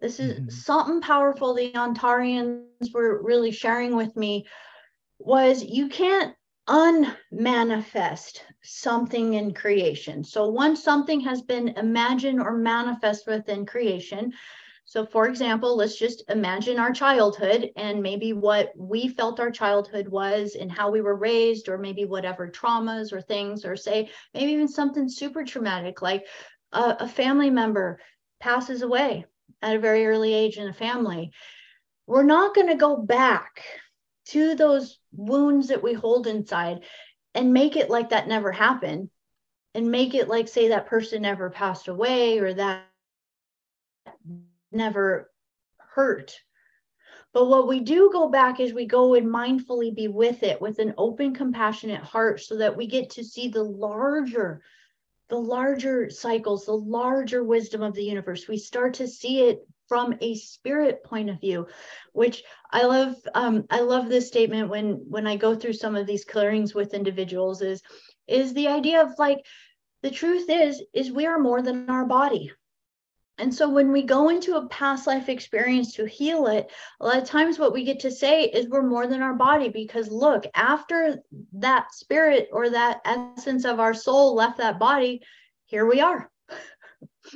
This 0.00 0.20
is 0.20 0.34
mm-hmm. 0.34 0.48
something 0.50 1.00
powerful 1.00 1.54
the 1.54 1.72
Ontarians 1.72 2.92
were 2.92 3.22
really 3.22 3.50
sharing 3.50 3.96
with 3.96 4.14
me 4.16 4.46
was 5.18 5.64
you 5.64 5.88
can't 5.88 6.34
unmanifest 6.68 8.44
something 8.62 9.34
in 9.34 9.54
creation. 9.54 10.24
So 10.24 10.48
once 10.48 10.82
something 10.82 11.20
has 11.20 11.40
been 11.40 11.68
imagined 11.68 12.40
or 12.40 12.52
manifest 12.56 13.26
within 13.26 13.64
creation, 13.64 14.32
so, 14.88 15.04
for 15.04 15.26
example, 15.26 15.76
let's 15.76 15.98
just 15.98 16.22
imagine 16.30 16.78
our 16.78 16.92
childhood 16.92 17.72
and 17.76 18.00
maybe 18.00 18.32
what 18.32 18.72
we 18.76 19.08
felt 19.08 19.40
our 19.40 19.50
childhood 19.50 20.06
was 20.06 20.54
and 20.54 20.70
how 20.70 20.92
we 20.92 21.00
were 21.00 21.16
raised, 21.16 21.68
or 21.68 21.76
maybe 21.76 22.04
whatever 22.04 22.48
traumas 22.48 23.12
or 23.12 23.20
things, 23.20 23.64
or 23.64 23.74
say 23.74 24.08
maybe 24.32 24.52
even 24.52 24.68
something 24.68 25.08
super 25.08 25.42
traumatic 25.44 26.02
like 26.02 26.24
a, 26.70 26.98
a 27.00 27.08
family 27.08 27.50
member 27.50 27.98
passes 28.38 28.82
away 28.82 29.26
at 29.60 29.74
a 29.74 29.80
very 29.80 30.06
early 30.06 30.32
age 30.32 30.56
in 30.56 30.68
a 30.68 30.72
family. 30.72 31.32
We're 32.06 32.22
not 32.22 32.54
going 32.54 32.68
to 32.68 32.76
go 32.76 32.96
back 32.96 33.64
to 34.26 34.54
those 34.54 35.00
wounds 35.10 35.66
that 35.68 35.82
we 35.82 35.94
hold 35.94 36.28
inside 36.28 36.84
and 37.34 37.52
make 37.52 37.74
it 37.74 37.90
like 37.90 38.10
that 38.10 38.28
never 38.28 38.52
happened 38.52 39.10
and 39.74 39.90
make 39.90 40.14
it 40.14 40.28
like, 40.28 40.46
say, 40.46 40.68
that 40.68 40.86
person 40.86 41.22
never 41.22 41.50
passed 41.50 41.88
away 41.88 42.38
or 42.38 42.54
that 42.54 42.86
never 44.76 45.30
hurt. 45.78 46.38
But 47.32 47.46
what 47.46 47.68
we 47.68 47.80
do 47.80 48.10
go 48.12 48.28
back 48.28 48.60
is 48.60 48.72
we 48.72 48.86
go 48.86 49.14
and 49.14 49.26
mindfully 49.26 49.94
be 49.94 50.08
with 50.08 50.42
it 50.42 50.60
with 50.60 50.78
an 50.78 50.94
open, 50.96 51.34
compassionate 51.34 52.02
heart 52.02 52.40
so 52.40 52.56
that 52.56 52.76
we 52.76 52.86
get 52.86 53.10
to 53.10 53.24
see 53.24 53.48
the 53.48 53.62
larger, 53.62 54.62
the 55.28 55.38
larger 55.38 56.08
cycles, 56.08 56.66
the 56.66 56.72
larger 56.72 57.44
wisdom 57.44 57.82
of 57.82 57.94
the 57.94 58.04
universe. 58.04 58.48
We 58.48 58.58
start 58.58 58.94
to 58.94 59.08
see 59.08 59.40
it 59.40 59.66
from 59.88 60.14
a 60.20 60.34
spirit 60.34 61.04
point 61.04 61.30
of 61.30 61.40
view 61.40 61.66
which 62.12 62.42
i 62.70 62.82
love 62.82 63.14
um, 63.34 63.64
i 63.70 63.80
love 63.80 64.08
this 64.08 64.26
statement 64.26 64.68
when 64.68 64.94
when 65.08 65.26
i 65.26 65.36
go 65.36 65.54
through 65.54 65.72
some 65.72 65.96
of 65.96 66.06
these 66.06 66.24
clearings 66.24 66.74
with 66.74 66.94
individuals 66.94 67.62
is 67.62 67.82
is 68.26 68.52
the 68.54 68.68
idea 68.68 69.02
of 69.02 69.18
like 69.18 69.44
the 70.02 70.10
truth 70.10 70.48
is 70.48 70.82
is 70.92 71.12
we 71.12 71.26
are 71.26 71.38
more 71.38 71.62
than 71.62 71.88
our 71.88 72.04
body 72.04 72.50
and 73.38 73.54
so 73.54 73.68
when 73.68 73.92
we 73.92 74.02
go 74.02 74.30
into 74.30 74.56
a 74.56 74.66
past 74.68 75.06
life 75.06 75.28
experience 75.28 75.92
to 75.94 76.06
heal 76.06 76.46
it, 76.46 76.70
a 77.00 77.06
lot 77.06 77.18
of 77.18 77.28
times 77.28 77.58
what 77.58 77.72
we 77.72 77.84
get 77.84 78.00
to 78.00 78.10
say 78.10 78.44
is 78.44 78.68
we're 78.68 78.82
more 78.82 79.06
than 79.06 79.20
our 79.20 79.34
body 79.34 79.68
because 79.68 80.08
look, 80.10 80.46
after 80.54 81.22
that 81.52 81.92
spirit 81.92 82.48
or 82.50 82.70
that 82.70 83.00
essence 83.04 83.66
of 83.66 83.78
our 83.78 83.92
soul 83.92 84.34
left 84.34 84.56
that 84.58 84.78
body, 84.78 85.20
here 85.66 85.86
we 85.86 86.00
are. 86.00 86.30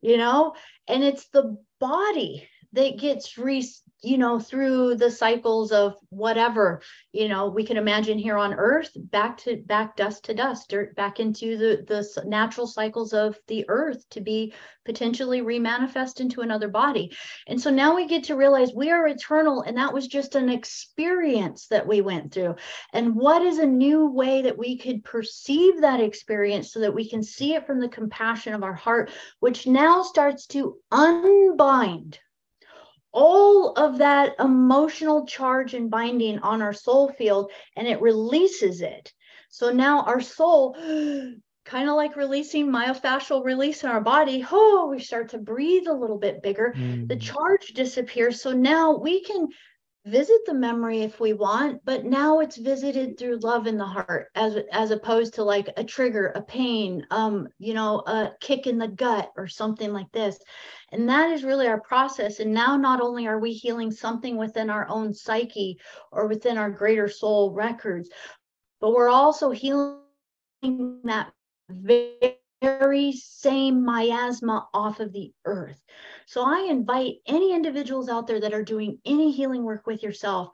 you 0.00 0.16
know, 0.16 0.54
and 0.86 1.02
it's 1.02 1.28
the 1.28 1.56
body 1.80 2.48
that 2.72 2.98
gets 2.98 3.36
re- 3.36 3.68
you 4.02 4.18
know 4.18 4.38
through 4.38 4.96
the 4.96 5.10
cycles 5.10 5.72
of 5.72 5.94
whatever 6.10 6.82
you 7.12 7.28
know 7.28 7.48
we 7.48 7.64
can 7.64 7.76
imagine 7.76 8.18
here 8.18 8.36
on 8.36 8.52
earth 8.54 8.90
back 8.96 9.36
to 9.36 9.56
back 9.66 9.96
dust 9.96 10.24
to 10.24 10.34
dust 10.34 10.68
dirt 10.68 10.94
back 10.96 11.20
into 11.20 11.56
the 11.56 11.84
the 11.86 12.22
natural 12.26 12.66
cycles 12.66 13.12
of 13.12 13.38
the 13.46 13.64
earth 13.68 14.04
to 14.10 14.20
be 14.20 14.52
potentially 14.84 15.42
remanifest 15.42 16.20
into 16.20 16.40
another 16.40 16.68
body. 16.68 17.16
And 17.46 17.60
so 17.60 17.70
now 17.70 17.94
we 17.94 18.06
get 18.06 18.24
to 18.24 18.36
realize 18.36 18.72
we 18.74 18.90
are 18.90 19.06
eternal 19.06 19.62
and 19.62 19.76
that 19.76 19.92
was 19.92 20.06
just 20.06 20.34
an 20.34 20.48
experience 20.48 21.68
that 21.68 21.86
we 21.86 22.00
went 22.00 22.32
through. 22.32 22.56
And 22.92 23.14
what 23.14 23.42
is 23.42 23.58
a 23.58 23.66
new 23.66 24.06
way 24.06 24.42
that 24.42 24.58
we 24.58 24.76
could 24.78 25.04
perceive 25.04 25.80
that 25.80 26.00
experience 26.00 26.72
so 26.72 26.80
that 26.80 26.94
we 26.94 27.08
can 27.08 27.22
see 27.22 27.54
it 27.54 27.66
from 27.66 27.80
the 27.80 27.88
compassion 27.88 28.54
of 28.54 28.62
our 28.62 28.74
heart 28.74 29.10
which 29.40 29.66
now 29.66 30.02
starts 30.02 30.46
to 30.46 30.76
unbind 30.90 32.18
all 33.12 33.72
of 33.72 33.98
that 33.98 34.34
emotional 34.38 35.26
charge 35.26 35.74
and 35.74 35.90
binding 35.90 36.38
on 36.40 36.62
our 36.62 36.72
soul 36.72 37.08
field 37.10 37.50
and 37.76 37.86
it 37.86 38.00
releases 38.00 38.80
it. 38.80 39.12
So 39.50 39.70
now 39.70 40.02
our 40.02 40.20
soul, 40.20 40.74
kind 41.64 41.88
of 41.88 41.94
like 41.94 42.16
releasing 42.16 42.66
myofascial 42.66 43.44
release 43.44 43.84
in 43.84 43.90
our 43.90 44.00
body, 44.00 44.44
oh, 44.50 44.88
we 44.90 44.98
start 44.98 45.28
to 45.30 45.38
breathe 45.38 45.86
a 45.88 45.92
little 45.92 46.18
bit 46.18 46.42
bigger. 46.42 46.74
Mm. 46.76 47.08
The 47.08 47.16
charge 47.16 47.68
disappears. 47.74 48.40
So 48.40 48.52
now 48.52 48.96
we 48.96 49.22
can 49.22 49.48
visit 50.06 50.40
the 50.46 50.54
memory 50.54 51.02
if 51.02 51.20
we 51.20 51.32
want 51.32 51.80
but 51.84 52.04
now 52.04 52.40
it's 52.40 52.56
visited 52.56 53.18
through 53.18 53.36
love 53.38 53.66
in 53.66 53.76
the 53.78 53.84
heart 53.84 54.26
as 54.34 54.56
as 54.72 54.90
opposed 54.90 55.34
to 55.34 55.42
like 55.42 55.68
a 55.76 55.84
trigger 55.84 56.28
a 56.34 56.42
pain 56.42 57.04
um 57.10 57.46
you 57.58 57.72
know 57.74 58.00
a 58.06 58.30
kick 58.40 58.66
in 58.66 58.78
the 58.78 58.88
gut 58.88 59.30
or 59.36 59.46
something 59.46 59.92
like 59.92 60.10
this. 60.12 60.38
And 60.92 61.08
that 61.08 61.30
is 61.30 61.44
really 61.44 61.66
our 61.68 61.80
process. 61.80 62.40
And 62.40 62.52
now 62.52 62.76
not 62.76 63.00
only 63.00 63.26
are 63.26 63.38
we 63.38 63.52
healing 63.52 63.90
something 63.90 64.36
within 64.36 64.70
our 64.70 64.86
own 64.88 65.12
psyche 65.14 65.78
or 66.12 66.26
within 66.28 66.56
our 66.58 66.70
greater 66.70 67.08
soul 67.08 67.52
records 67.52 68.10
but 68.80 68.92
we're 68.92 69.08
also 69.08 69.50
healing 69.50 70.02
that 70.04 70.30
very 70.50 71.32
same 73.12 73.84
miasma 73.84 74.66
off 74.72 75.00
of 75.00 75.12
the 75.12 75.32
earth 75.44 75.82
so 76.26 76.42
I 76.42 76.60
invite 76.70 77.16
any 77.26 77.52
individuals 77.52 78.08
out 78.08 78.26
there 78.26 78.40
that 78.40 78.54
are 78.54 78.62
doing 78.62 78.98
any 79.04 79.32
healing 79.32 79.64
work 79.64 79.86
with 79.86 80.02
yourself, 80.02 80.50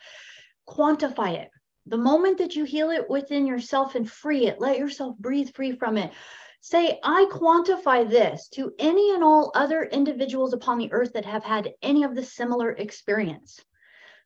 quantify 0.67 1.35
it. 1.35 1.51
The 1.87 1.97
moment 1.97 2.39
that 2.39 2.57
you 2.57 2.65
heal 2.65 2.91
it 2.91 3.09
within 3.09 3.47
yourself 3.47 3.95
and 3.95 4.11
free 4.11 4.47
it, 4.47 4.61
let 4.61 4.79
yourself 4.79 5.17
breathe 5.19 5.55
free 5.55 5.73
from 5.73 5.97
it. 5.97 6.13
Say, 6.61 6.99
I 7.03 7.27
quantify 7.31 8.09
this 8.09 8.49
to 8.51 8.73
any 8.79 9.15
and 9.15 9.23
all 9.23 9.53
other 9.55 9.85
individuals 9.85 10.53
upon 10.53 10.79
the 10.79 10.93
earth 10.93 11.13
that 11.13 11.25
have 11.25 11.45
had 11.45 11.73
any 11.81 12.03
of 12.03 12.15
the 12.15 12.25
similar 12.25 12.73
experience 12.73 13.61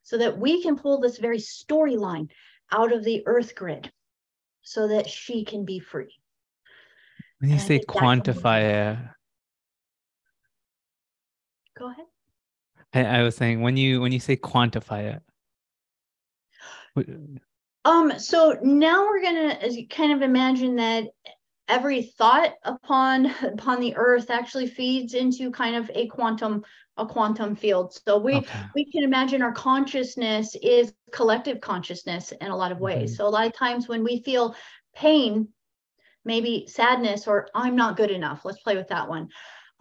so 0.01 0.17
that 0.17 0.37
we 0.37 0.61
can 0.61 0.75
pull 0.75 0.99
this 0.99 1.19
very 1.19 1.37
storyline 1.37 2.29
out 2.71 2.91
of 2.91 3.03
the 3.03 3.21
earth 3.27 3.53
grid 3.55 3.91
so 4.63 4.87
that 4.87 5.07
she 5.07 5.45
can 5.45 5.63
be 5.63 5.79
free. 5.79 6.13
When 7.43 7.51
you 7.51 7.59
say 7.59 7.79
quantify, 7.79 8.97
Go 11.77 11.89
ahead. 11.89 12.05
I, 12.93 13.19
I 13.19 13.23
was 13.23 13.35
saying 13.35 13.59
when 13.59 13.75
you 13.75 13.99
when 13.99 14.13
you 14.13 14.21
say 14.21 14.37
quantify 14.37 15.19
it. 16.95 17.09
Um. 17.83 18.17
So 18.17 18.57
now 18.63 19.05
we're 19.05 19.21
gonna 19.21 19.59
kind 19.89 20.13
of 20.13 20.21
imagine 20.21 20.77
that 20.77 21.09
every 21.67 22.03
thought 22.03 22.53
upon 22.63 23.25
upon 23.43 23.81
the 23.81 23.93
earth 23.97 24.29
actually 24.29 24.67
feeds 24.67 25.13
into 25.13 25.51
kind 25.51 25.75
of 25.75 25.91
a 25.93 26.07
quantum 26.07 26.63
a 26.95 27.05
quantum 27.05 27.57
field 27.57 27.91
so 28.07 28.19
we 28.19 28.35
okay. 28.35 28.59
we 28.73 28.85
can 28.89 29.03
imagine 29.03 29.41
our 29.41 29.51
consciousness 29.51 30.55
is 30.61 30.93
collective 31.11 31.59
consciousness 31.59 32.31
in 32.39 32.51
a 32.51 32.55
lot 32.55 32.71
of 32.71 32.79
ways 32.79 33.11
mm-hmm. 33.11 33.17
so 33.17 33.27
a 33.27 33.27
lot 33.27 33.47
of 33.47 33.53
times 33.53 33.87
when 33.87 34.03
we 34.03 34.21
feel 34.21 34.55
pain 34.95 35.47
maybe 36.25 36.65
sadness 36.67 37.27
or 37.27 37.47
i'm 37.53 37.75
not 37.75 37.97
good 37.97 38.11
enough 38.11 38.45
let's 38.45 38.61
play 38.61 38.75
with 38.75 38.87
that 38.87 39.07
one 39.07 39.29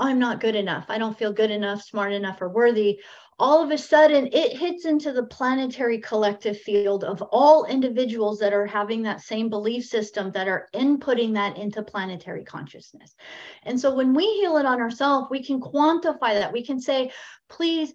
I'm 0.03 0.19
not 0.19 0.41
good 0.41 0.57
enough. 0.57 0.87
I 0.89 0.99
don't 0.99 1.17
feel 1.17 1.33
good 1.33 1.51
enough, 1.51 1.83
smart 1.83 2.13
enough, 2.13 2.43
or 2.43 2.49
worthy. 2.49 3.01
All 3.39 3.63
of 3.63 3.71
a 3.71 3.79
sudden, 3.79 4.29
it 4.33 4.57
hits 4.57 4.85
into 4.85 5.13
the 5.13 5.25
planetary 5.25 6.01
collective 6.01 6.59
field 6.61 7.05
of 7.05 7.23
all 7.31 7.65
individuals 7.67 8.39
that 8.41 8.53
are 8.53 8.67
having 8.67 9.03
that 9.03 9.21
same 9.21 9.49
belief 9.49 9.85
system 9.85 10.33
that 10.33 10.49
are 10.49 10.69
inputting 10.75 11.35
that 11.35 11.57
into 11.57 11.83
planetary 11.83 12.45
consciousness. 12.45 13.15
And 13.63 13.79
so 13.79 13.95
when 13.95 14.13
we 14.13 14.25
heal 14.25 14.57
it 14.57 14.67
on 14.67 14.81
ourselves, 14.81 15.29
we 15.31 15.43
can 15.43 15.61
quantify 15.61 16.35
that. 16.35 16.53
We 16.53 16.65
can 16.65 16.81
say, 16.81 17.13
please 17.49 17.93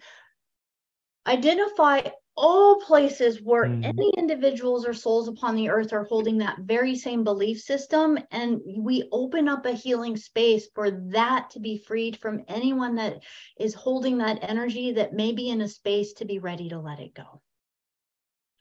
identify 1.27 2.01
all 2.37 2.79
places 2.79 3.41
where 3.41 3.65
mm. 3.65 3.83
any 3.83 4.13
individuals 4.15 4.85
or 4.85 4.93
souls 4.93 5.27
upon 5.27 5.55
the 5.55 5.69
earth 5.69 5.91
are 5.91 6.03
holding 6.03 6.37
that 6.37 6.59
very 6.59 6.95
same 6.95 7.23
belief 7.23 7.59
system 7.59 8.17
and 8.31 8.61
we 8.77 9.09
open 9.11 9.47
up 9.47 9.65
a 9.65 9.71
healing 9.71 10.15
space 10.15 10.67
for 10.75 10.91
that 10.91 11.49
to 11.49 11.59
be 11.59 11.79
freed 11.79 12.15
from 12.17 12.43
anyone 12.47 12.95
that 12.95 13.23
is 13.59 13.73
holding 13.73 14.19
that 14.19 14.37
energy 14.43 14.91
that 14.91 15.13
may 15.13 15.31
be 15.31 15.49
in 15.49 15.61
a 15.61 15.67
space 15.67 16.13
to 16.13 16.25
be 16.25 16.37
ready 16.37 16.69
to 16.69 16.79
let 16.79 16.99
it 16.99 17.13
go. 17.15 17.41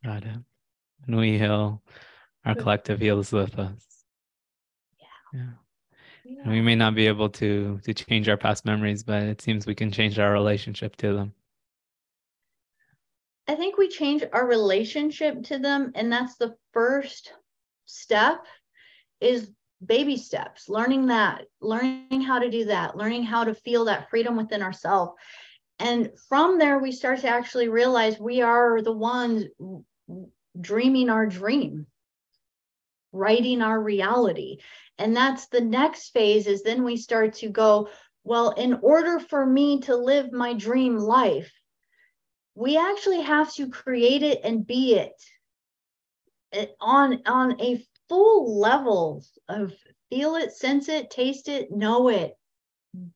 Got 0.03 0.25
it. 0.25 0.39
And 1.07 1.17
we 1.17 1.39
heal. 1.39 1.83
Our 2.47 2.55
collective 2.55 3.01
heals 3.01 3.33
with 3.33 3.59
us. 3.59 4.05
Yeah. 5.01 5.41
Yeah. 5.41 5.51
Yeah. 6.25 6.49
we 6.49 6.61
may 6.61 6.77
not 6.77 6.95
be 6.95 7.07
able 7.07 7.29
to 7.31 7.79
to 7.85 7.95
change 7.95 8.29
our 8.29 8.37
past 8.37 8.65
memories 8.65 9.05
but 9.05 9.23
it 9.23 9.41
seems 9.41 9.65
we 9.65 9.77
can 9.77 9.93
change 9.93 10.19
our 10.19 10.33
relationship 10.33 10.97
to 10.97 11.13
them 11.13 11.33
I 13.49 13.55
think 13.55 13.79
we 13.79 13.89
change 13.89 14.25
our 14.33 14.47
relationship 14.47 15.45
to 15.45 15.59
them. 15.59 15.93
And 15.95 16.11
that's 16.11 16.37
the 16.37 16.57
first 16.73 17.33
step 17.85 18.45
is 19.21 19.51
baby 19.85 20.17
steps, 20.17 20.69
learning 20.69 21.07
that, 21.07 21.45
learning 21.61 22.23
how 22.23 22.39
to 22.39 22.51
do 22.51 22.65
that, 22.67 22.97
learning 22.97 23.25
how 23.25 23.45
to 23.45 23.55
feel 23.55 23.85
that 23.85 24.11
freedom 24.11 24.37
within 24.37 24.63
ourselves. 24.63 25.13
And 25.79 26.11
from 26.29 26.59
there, 26.59 26.79
we 26.79 26.93
start 26.93 27.21
to 27.21 27.29
actually 27.29 27.69
realize 27.69 28.19
we 28.19 28.41
are 28.41 28.81
the 28.83 28.93
ones 28.93 29.45
dreaming 30.59 31.11
our 31.11 31.27
dream, 31.27 31.87
writing 33.13 33.61
our 33.61 33.81
reality. 33.81 34.59
And 34.99 35.15
that's 35.15 35.49
the 35.49 35.61
next 35.61 36.11
phase 36.11 36.47
is 36.47 36.63
then 36.63 36.83
we 36.83 36.97
start 36.97 37.35
to 37.35 37.49
go, 37.49 37.91
well, 38.25 38.51
in 38.51 38.79
order 38.83 39.21
for 39.21 39.45
me 39.45 39.81
to 39.83 39.95
live 39.95 40.33
my 40.33 40.55
dream 40.55 40.97
life, 40.97 41.53
we 42.57 42.79
actually 42.79 43.21
have 43.21 43.53
to 43.55 43.69
create 43.69 44.23
it 44.23 44.41
and 44.43 44.67
be 44.67 44.95
it. 44.95 46.75
On 46.81 47.21
on 47.27 47.61
a 47.61 47.85
full 48.09 48.59
level 48.59 49.23
of 49.49 49.75
feel 50.09 50.37
it 50.37 50.53
sense 50.53 50.89
it 50.89 51.11
taste 51.11 51.49
it 51.49 51.71
know 51.71 52.09
it. 52.09 52.35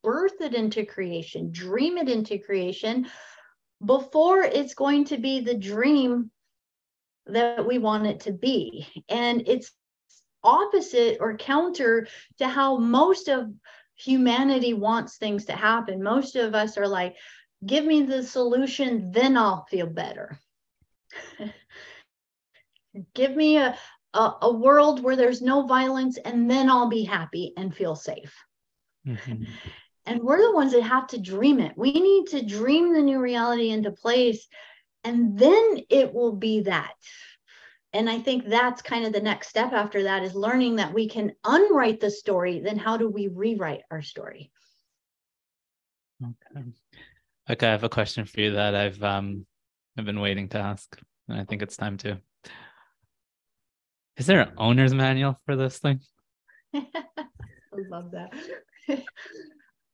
Birth 0.03 0.41
it 0.41 0.55
into 0.55 0.84
creation 0.84 1.51
dream 1.53 1.97
it 1.97 2.09
into 2.09 2.38
creation 2.38 3.07
before 3.84 4.43
it's 4.43 4.74
going 4.74 5.07
to 5.07 5.16
be 5.16 5.41
the 5.41 5.55
dream 5.55 6.30
that 7.26 7.66
we 7.66 7.78
want 7.78 8.07
it 8.07 8.20
to 8.20 8.32
be. 8.32 8.86
And 9.09 9.45
it's 9.47 9.72
opposite 10.45 11.16
or 11.20 11.38
counter 11.38 12.09
to 12.38 12.47
how 12.47 12.76
most 12.76 13.28
of 13.28 13.51
humanity 13.97 14.74
wants 14.74 15.16
things 15.16 15.47
to 15.47 15.53
happen. 15.53 16.03
Most 16.03 16.36
of 16.36 16.55
us 16.55 16.76
are 16.76 16.88
like 16.88 17.16
give 17.64 17.84
me 17.84 18.02
the 18.02 18.22
solution, 18.22 19.12
then 19.12 19.36
I'll 19.36 19.66
feel 19.70 19.86
better. 19.86 20.38
give 23.14 23.34
me 23.34 23.58
a, 23.58 23.76
a, 24.14 24.32
a, 24.42 24.52
world 24.52 25.02
where 25.02 25.16
there's 25.16 25.42
no 25.42 25.66
violence, 25.66 26.18
and 26.18 26.50
then 26.50 26.70
I'll 26.70 26.88
be 26.88 27.04
happy 27.04 27.52
and 27.56 27.74
feel 27.74 27.94
safe. 27.94 28.34
Mm-hmm. 29.06 29.44
And 30.06 30.22
we're 30.22 30.42
the 30.42 30.54
ones 30.54 30.72
that 30.72 30.82
have 30.82 31.08
to 31.08 31.20
dream 31.20 31.61
it. 31.61 31.76
We 31.76 31.92
need 31.92 32.28
to 32.28 32.44
dream 32.44 32.92
the 32.92 33.02
new 33.02 33.20
reality 33.20 33.70
into 33.70 33.90
place, 33.90 34.46
and 35.04 35.38
then 35.38 35.80
it 35.88 36.12
will 36.12 36.32
be 36.32 36.62
that. 36.62 36.94
And 37.92 38.08
I 38.08 38.20
think 38.20 38.46
that's 38.46 38.82
kind 38.82 39.04
of 39.04 39.12
the 39.12 39.20
next 39.20 39.48
step 39.48 39.72
after 39.72 40.04
that 40.04 40.22
is 40.22 40.34
learning 40.34 40.76
that 40.76 40.94
we 40.94 41.08
can 41.08 41.32
unwrite 41.44 42.00
the 42.00 42.11
story. 42.11 42.61
Then, 42.61 42.78
how 42.78 42.96
do 42.96 43.08
we 43.08 43.28
rewrite 43.28 43.82
our 43.90 44.02
story? 44.02 44.52
Okay. 46.22 46.70
Okay, 47.51 47.66
I 47.66 47.72
have 47.72 47.82
a 47.82 47.88
question 47.88 48.26
for 48.26 48.40
you 48.40 48.53
that 48.53 48.76
I've 48.76 49.03
um 49.03 49.44
I've 49.98 50.05
been 50.05 50.20
waiting 50.20 50.48
to 50.51 50.59
ask, 50.59 50.96
and 51.28 51.40
I 51.40 51.44
think 51.44 51.62
it's 51.62 51.76
time 51.76 51.96
to. 51.98 52.20
Is 54.16 54.26
there 54.26 54.40
an 54.40 54.53
owner's 54.57 54.94
manual 54.94 55.40
for 55.46 55.57
this 55.57 55.78
thing? 55.78 55.98
I 56.74 56.84
love 57.72 58.12
that. 58.12 58.32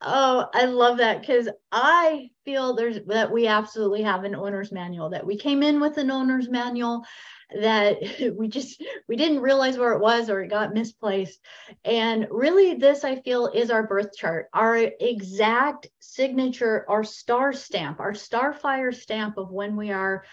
Oh, 0.03 0.47
I 0.53 0.67
love 0.67 0.99
that 0.99 1.21
because 1.21 1.49
I 1.73 2.31
feel 2.45 2.75
there's 2.75 2.99
that 3.07 3.33
we 3.33 3.47
absolutely 3.47 4.03
have 4.03 4.25
an 4.25 4.35
owner's 4.35 4.71
manual 4.71 5.11
that 5.11 5.27
we 5.27 5.39
came 5.39 5.63
in 5.63 5.81
with 5.81 5.97
an 5.97 6.11
owner's 6.11 6.51
manual 6.51 7.03
that 7.61 7.97
we 8.37 8.49
just 8.49 8.83
we 9.09 9.17
didn't 9.17 9.41
realize 9.41 9.79
where 9.79 9.93
it 9.93 10.03
was 10.03 10.29
or 10.29 10.43
it 10.43 10.49
got 10.49 10.75
misplaced. 10.75 11.41
And 11.85 12.27
really 12.31 12.75
this 12.75 13.05
i 13.05 13.17
feel 13.17 13.47
is 13.47 13.71
our 13.71 13.87
birth 13.87 14.15
chart 14.17 14.49
our 14.53 14.77
exact 14.77 15.87
signature 15.99 16.85
our 16.89 17.05
star 17.05 17.53
stamp 17.53 18.01
our 18.01 18.13
starfire 18.13 18.95
stamp 18.95 19.39
of 19.39 19.51
when 19.51 19.77
we 19.77 19.93
are 19.93 20.25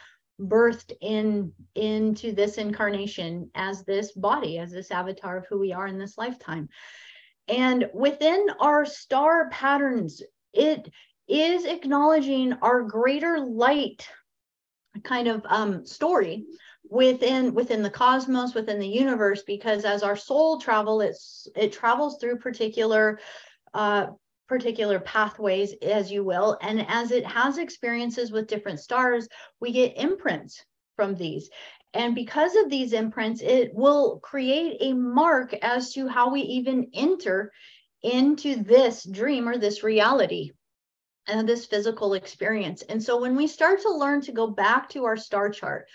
birthed 0.41 0.91
in 0.99 1.53
into 1.75 2.33
this 2.33 2.57
incarnation 2.57 3.49
as 3.55 3.85
this 3.85 4.11
body 4.11 4.57
as 4.57 4.71
this 4.71 4.91
avatar 4.91 5.37
of 5.37 5.45
who 5.47 5.59
we 5.59 5.71
are 5.71 5.87
in 5.87 5.99
this 5.99 6.17
lifetime 6.17 6.67
and 7.47 7.89
within 7.93 8.47
our 8.59 8.85
star 8.85 9.49
patterns, 9.49 10.21
it 10.53 10.89
is 11.27 11.65
acknowledging 11.65 12.53
our 12.61 12.83
greater 12.83 13.39
light 13.39 14.07
kind 15.03 15.27
of 15.27 15.43
um, 15.47 15.85
story 15.85 16.45
within 16.89 17.53
within 17.53 17.81
the 17.81 17.89
cosmos 17.89 18.53
within 18.53 18.77
the 18.77 18.87
universe 18.87 19.41
because 19.43 19.85
as 19.85 20.03
our 20.03 20.15
soul 20.15 20.59
travel 20.59 21.01
it's 21.01 21.47
it 21.55 21.71
travels 21.71 22.17
through 22.19 22.37
particular 22.37 23.19
uh 23.73 24.07
particular 24.47 24.99
pathways 24.99 25.73
as 25.81 26.11
you 26.11 26.23
will. 26.23 26.57
And 26.61 26.85
as 26.87 27.11
it 27.11 27.25
has 27.25 27.57
experiences 27.57 28.31
with 28.31 28.47
different 28.47 28.79
stars 28.79 29.27
we 29.59 29.71
get 29.71 29.97
imprints 29.97 30.63
from 30.95 31.15
these 31.15 31.49
and 31.93 32.15
because 32.15 32.55
of 32.55 32.69
these 32.69 32.93
imprints, 32.93 33.41
it 33.41 33.73
will 33.73 34.19
create 34.19 34.77
a 34.79 34.93
mark 34.93 35.53
as 35.61 35.93
to 35.93 36.07
how 36.07 36.31
we 36.31 36.41
even 36.41 36.89
enter 36.93 37.51
into 38.01 38.63
this 38.63 39.03
dream 39.03 39.47
or 39.47 39.57
this 39.57 39.83
reality 39.83 40.51
and 41.27 41.47
this 41.47 41.65
physical 41.65 42.15
experience. 42.15 42.81
And 42.83 43.01
so 43.01 43.21
when 43.21 43.35
we 43.35 43.47
start 43.47 43.81
to 43.81 43.91
learn 43.91 44.21
to 44.21 44.31
go 44.31 44.47
back 44.47 44.89
to 44.89 45.05
our 45.05 45.15
star 45.15 45.49
chart, 45.49 45.87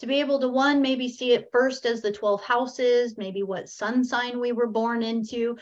to 0.00 0.06
be 0.06 0.20
able 0.20 0.40
to 0.40 0.48
one 0.48 0.82
maybe 0.82 1.08
see 1.08 1.32
it 1.32 1.48
first 1.52 1.86
as 1.86 2.02
the 2.02 2.10
12 2.10 2.42
houses 2.42 3.16
maybe 3.16 3.42
what 3.42 3.68
sun 3.68 4.04
sign 4.04 4.40
we 4.40 4.52
were 4.52 4.66
born 4.66 5.02
into 5.02 5.56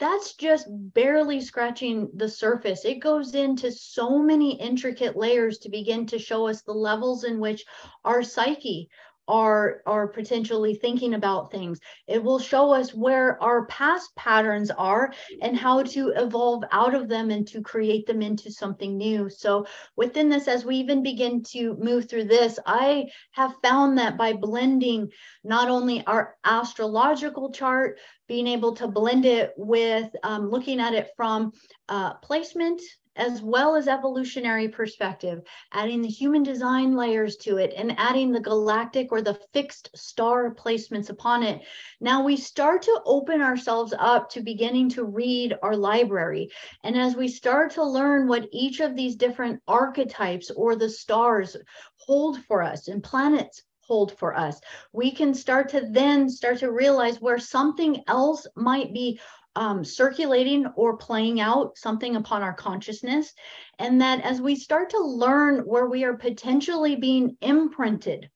that's 0.00 0.34
just 0.34 0.66
barely 0.68 1.40
scratching 1.40 2.10
the 2.14 2.28
surface 2.28 2.84
it 2.84 2.96
goes 2.96 3.34
into 3.34 3.70
so 3.70 4.18
many 4.18 4.60
intricate 4.60 5.16
layers 5.16 5.58
to 5.58 5.68
begin 5.68 6.04
to 6.04 6.18
show 6.18 6.48
us 6.48 6.62
the 6.62 6.72
levels 6.72 7.24
in 7.24 7.38
which 7.38 7.64
our 8.04 8.22
psyche 8.22 8.88
are 9.28 9.82
are 9.86 10.08
potentially 10.08 10.74
thinking 10.74 11.14
about 11.14 11.50
things. 11.50 11.80
It 12.06 12.22
will 12.22 12.38
show 12.38 12.72
us 12.72 12.94
where 12.94 13.42
our 13.42 13.66
past 13.66 14.14
patterns 14.16 14.70
are 14.70 15.12
and 15.42 15.56
how 15.56 15.82
to 15.82 16.12
evolve 16.16 16.64
out 16.72 16.94
of 16.94 17.08
them 17.08 17.30
and 17.30 17.46
to 17.48 17.60
create 17.60 18.06
them 18.06 18.22
into 18.22 18.50
something 18.50 18.96
new. 18.96 19.28
So 19.28 19.66
within 19.96 20.28
this 20.28 20.48
as 20.48 20.64
we 20.64 20.76
even 20.76 21.02
begin 21.02 21.42
to 21.42 21.76
move 21.76 22.08
through 22.08 22.24
this 22.24 22.58
i 22.66 23.04
have 23.32 23.54
found 23.62 23.98
that 23.98 24.16
by 24.16 24.32
blending 24.32 25.10
not 25.44 25.68
only 25.68 26.04
our 26.06 26.36
astrological 26.44 27.50
chart 27.50 27.98
being 28.28 28.46
able 28.46 28.74
to 28.74 28.88
blend 28.88 29.24
it 29.24 29.52
with 29.56 30.10
um, 30.22 30.50
looking 30.50 30.80
at 30.80 30.94
it 30.94 31.10
from 31.16 31.52
uh, 31.88 32.14
placement 32.14 32.80
as 33.16 33.40
mm-hmm. 33.40 33.50
well 33.50 33.76
as 33.76 33.88
evolutionary 33.88 34.68
perspective, 34.68 35.42
adding 35.72 36.02
the 36.02 36.08
human 36.08 36.42
design 36.42 36.94
layers 36.94 37.36
to 37.36 37.56
it 37.56 37.72
and 37.76 37.98
adding 37.98 38.32
the 38.32 38.40
galactic 38.40 39.12
or 39.12 39.22
the 39.22 39.38
fixed 39.52 39.90
star 39.94 40.54
placements 40.54 41.10
upon 41.10 41.42
it. 41.42 41.62
Now 42.00 42.22
we 42.22 42.36
start 42.36 42.82
to 42.82 43.00
open 43.04 43.40
ourselves 43.40 43.94
up 43.98 44.30
to 44.30 44.40
beginning 44.40 44.90
to 44.90 45.04
read 45.04 45.56
our 45.62 45.76
library. 45.76 46.50
And 46.82 46.96
as 46.96 47.16
we 47.16 47.28
start 47.28 47.72
to 47.72 47.84
learn 47.84 48.28
what 48.28 48.48
each 48.52 48.80
of 48.80 48.96
these 48.96 49.16
different 49.16 49.60
archetypes 49.66 50.50
or 50.50 50.76
the 50.76 50.90
stars 50.90 51.56
hold 51.96 52.42
for 52.44 52.62
us 52.62 52.88
and 52.88 53.02
planets 53.02 53.62
hold 53.86 54.16
for 54.18 54.36
us. 54.36 54.60
We 54.92 55.12
can 55.12 55.32
start 55.32 55.68
to 55.70 55.86
then 55.88 56.28
start 56.28 56.58
to 56.58 56.72
realize 56.72 57.20
where 57.20 57.38
something 57.38 58.02
else 58.08 58.46
might 58.56 58.92
be 58.92 59.20
um, 59.56 59.84
circulating 59.84 60.66
or 60.76 60.98
playing 60.98 61.40
out 61.40 61.76
something 61.78 62.14
upon 62.14 62.42
our 62.42 62.52
consciousness. 62.52 63.32
And 63.78 64.00
that 64.02 64.20
as 64.20 64.40
we 64.40 64.54
start 64.54 64.90
to 64.90 65.00
learn 65.00 65.60
where 65.60 65.86
we 65.86 66.04
are 66.04 66.16
potentially 66.16 66.94
being 66.96 67.36
imprinted 67.40 68.30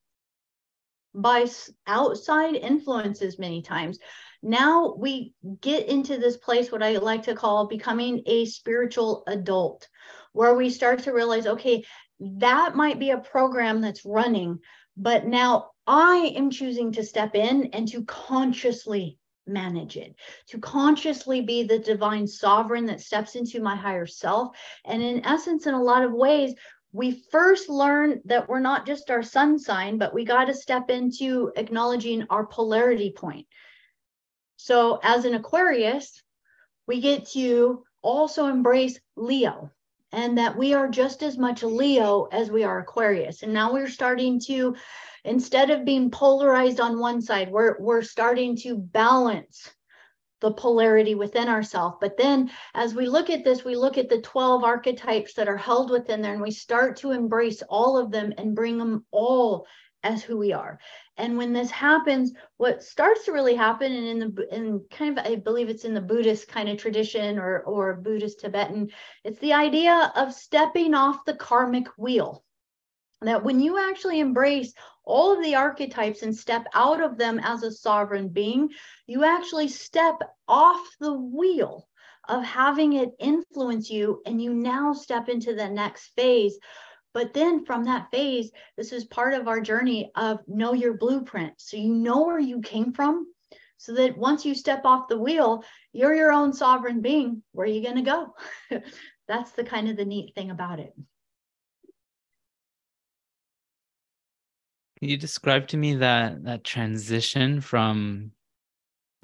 by 1.13 1.45
outside 1.85 2.55
influences 2.55 3.37
many 3.37 3.61
times, 3.61 3.99
now 4.41 4.95
we 4.97 5.33
get 5.61 5.87
into 5.87 6.17
this 6.17 6.37
place, 6.37 6.71
what 6.71 6.81
I 6.81 6.97
like 6.97 7.23
to 7.23 7.35
call 7.35 7.67
becoming 7.67 8.23
a 8.25 8.45
spiritual 8.45 9.23
adult, 9.27 9.87
where 10.33 10.55
we 10.55 10.71
start 10.71 11.03
to 11.03 11.13
realize, 11.13 11.45
okay, 11.45 11.85
that 12.19 12.75
might 12.75 12.97
be 12.97 13.11
a 13.11 13.19
program 13.19 13.81
that's 13.81 14.05
running, 14.05 14.57
but 14.97 15.27
now 15.27 15.71
I 15.85 16.33
am 16.35 16.49
choosing 16.49 16.91
to 16.93 17.03
step 17.03 17.35
in 17.35 17.65
and 17.73 17.87
to 17.89 18.03
consciously 18.05 19.19
manage 19.47 19.97
it, 19.97 20.15
to 20.47 20.59
consciously 20.59 21.41
be 21.41 21.63
the 21.63 21.79
divine 21.79 22.27
sovereign 22.27 22.85
that 22.85 23.01
steps 23.01 23.35
into 23.35 23.61
my 23.61 23.75
higher 23.75 24.05
self. 24.05 24.55
And 24.85 25.01
in 25.01 25.25
essence, 25.25 25.67
in 25.67 25.73
a 25.73 25.83
lot 25.83 26.03
of 26.03 26.13
ways, 26.13 26.53
we 26.93 27.23
first 27.31 27.69
learn 27.69 28.21
that 28.25 28.49
we're 28.49 28.59
not 28.59 28.85
just 28.85 29.09
our 29.09 29.23
sun 29.23 29.57
sign, 29.57 29.97
but 29.97 30.13
we 30.13 30.25
got 30.25 30.45
to 30.45 30.53
step 30.53 30.89
into 30.89 31.51
acknowledging 31.55 32.25
our 32.29 32.45
polarity 32.45 33.11
point. 33.15 33.47
So, 34.57 34.99
as 35.01 35.25
an 35.25 35.33
Aquarius, 35.33 36.21
we 36.87 36.99
get 36.99 37.27
to 37.29 37.83
also 38.01 38.47
embrace 38.47 38.99
Leo 39.15 39.71
and 40.11 40.37
that 40.37 40.57
we 40.57 40.73
are 40.73 40.87
just 40.87 41.23
as 41.23 41.37
much 41.37 41.63
Leo 41.63 42.27
as 42.31 42.51
we 42.51 42.63
are 42.63 42.79
Aquarius. 42.79 43.43
And 43.43 43.53
now 43.53 43.71
we're 43.73 43.89
starting 43.89 44.39
to 44.41 44.75
instead 45.23 45.69
of 45.69 45.85
being 45.85 46.09
polarized 46.09 46.79
on 46.79 46.99
one 46.99 47.21
side, 47.21 47.51
we're, 47.51 47.79
we're 47.79 48.01
starting 48.01 48.55
to 48.57 48.75
balance 48.77 49.71
the 50.39 50.51
polarity 50.51 51.13
within 51.13 51.47
ourselves. 51.47 51.97
But 52.01 52.17
then 52.17 52.49
as 52.73 52.95
we 52.95 53.07
look 53.07 53.29
at 53.29 53.43
this, 53.43 53.63
we 53.63 53.75
look 53.75 53.97
at 53.97 54.09
the 54.09 54.21
12 54.21 54.63
archetypes 54.63 55.35
that 55.35 55.47
are 55.47 55.57
held 55.57 55.91
within 55.91 56.21
there 56.21 56.33
and 56.33 56.41
we 56.41 56.51
start 56.51 56.97
to 56.97 57.11
embrace 57.11 57.61
all 57.69 57.97
of 57.97 58.11
them 58.11 58.33
and 58.37 58.55
bring 58.55 58.77
them 58.79 59.05
all 59.11 59.67
as 60.03 60.23
who 60.23 60.37
we 60.37 60.53
are. 60.53 60.79
And 61.17 61.37
when 61.37 61.53
this 61.53 61.71
happens, 61.71 62.33
what 62.57 62.83
starts 62.83 63.25
to 63.25 63.31
really 63.31 63.55
happen, 63.55 63.91
and 63.91 64.07
in 64.07 64.19
the 64.19 64.55
in 64.55 64.85
kind 64.89 65.17
of 65.17 65.25
I 65.25 65.35
believe 65.35 65.69
it's 65.69 65.85
in 65.85 65.93
the 65.93 66.01
Buddhist 66.01 66.47
kind 66.47 66.69
of 66.69 66.77
tradition 66.77 67.37
or 67.37 67.59
or 67.61 67.95
Buddhist 67.95 68.39
Tibetan, 68.39 68.89
it's 69.23 69.39
the 69.39 69.53
idea 69.53 70.11
of 70.15 70.33
stepping 70.33 70.93
off 70.93 71.25
the 71.25 71.35
karmic 71.35 71.87
wheel. 71.97 72.43
That 73.21 73.43
when 73.43 73.59
you 73.59 73.77
actually 73.77 74.19
embrace 74.19 74.73
all 75.03 75.35
of 75.37 75.43
the 75.43 75.55
archetypes 75.55 76.23
and 76.23 76.35
step 76.35 76.65
out 76.73 77.01
of 77.01 77.17
them 77.17 77.39
as 77.43 77.63
a 77.63 77.71
sovereign 77.71 78.29
being, 78.29 78.69
you 79.05 79.23
actually 79.23 79.67
step 79.67 80.15
off 80.47 80.81
the 80.99 81.13
wheel 81.13 81.87
of 82.27 82.43
having 82.43 82.93
it 82.93 83.09
influence 83.19 83.89
you 83.89 84.21
and 84.25 84.41
you 84.41 84.53
now 84.53 84.93
step 84.93 85.27
into 85.29 85.53
the 85.53 85.69
next 85.69 86.11
phase. 86.15 86.57
But 87.13 87.33
then 87.33 87.65
from 87.65 87.83
that 87.85 88.09
phase, 88.11 88.51
this 88.77 88.91
is 88.91 89.05
part 89.05 89.33
of 89.33 89.47
our 89.47 89.59
journey 89.59 90.11
of 90.15 90.39
know 90.47 90.73
your 90.73 90.93
blueprint. 90.93 91.53
So 91.57 91.77
you 91.77 91.93
know 91.93 92.23
where 92.23 92.39
you 92.39 92.61
came 92.61 92.93
from 92.93 93.27
so 93.77 93.93
that 93.95 94.17
once 94.17 94.45
you 94.45 94.55
step 94.55 94.85
off 94.85 95.07
the 95.07 95.17
wheel, 95.17 95.63
you're 95.91 96.15
your 96.15 96.31
own 96.31 96.53
sovereign 96.53 97.01
being. 97.01 97.43
Where 97.51 97.65
are 97.65 97.69
you 97.69 97.83
going 97.83 97.95
to 97.95 98.01
go? 98.01 98.35
That's 99.27 99.51
the 99.51 99.63
kind 99.63 99.89
of 99.89 99.97
the 99.97 100.05
neat 100.05 100.35
thing 100.35 100.51
about 100.51 100.79
it. 100.79 100.93
Can 104.99 105.09
you 105.09 105.17
describe 105.17 105.67
to 105.69 105.77
me 105.77 105.95
that 105.95 106.43
that 106.43 106.63
transition 106.63 107.59
from 107.59 108.31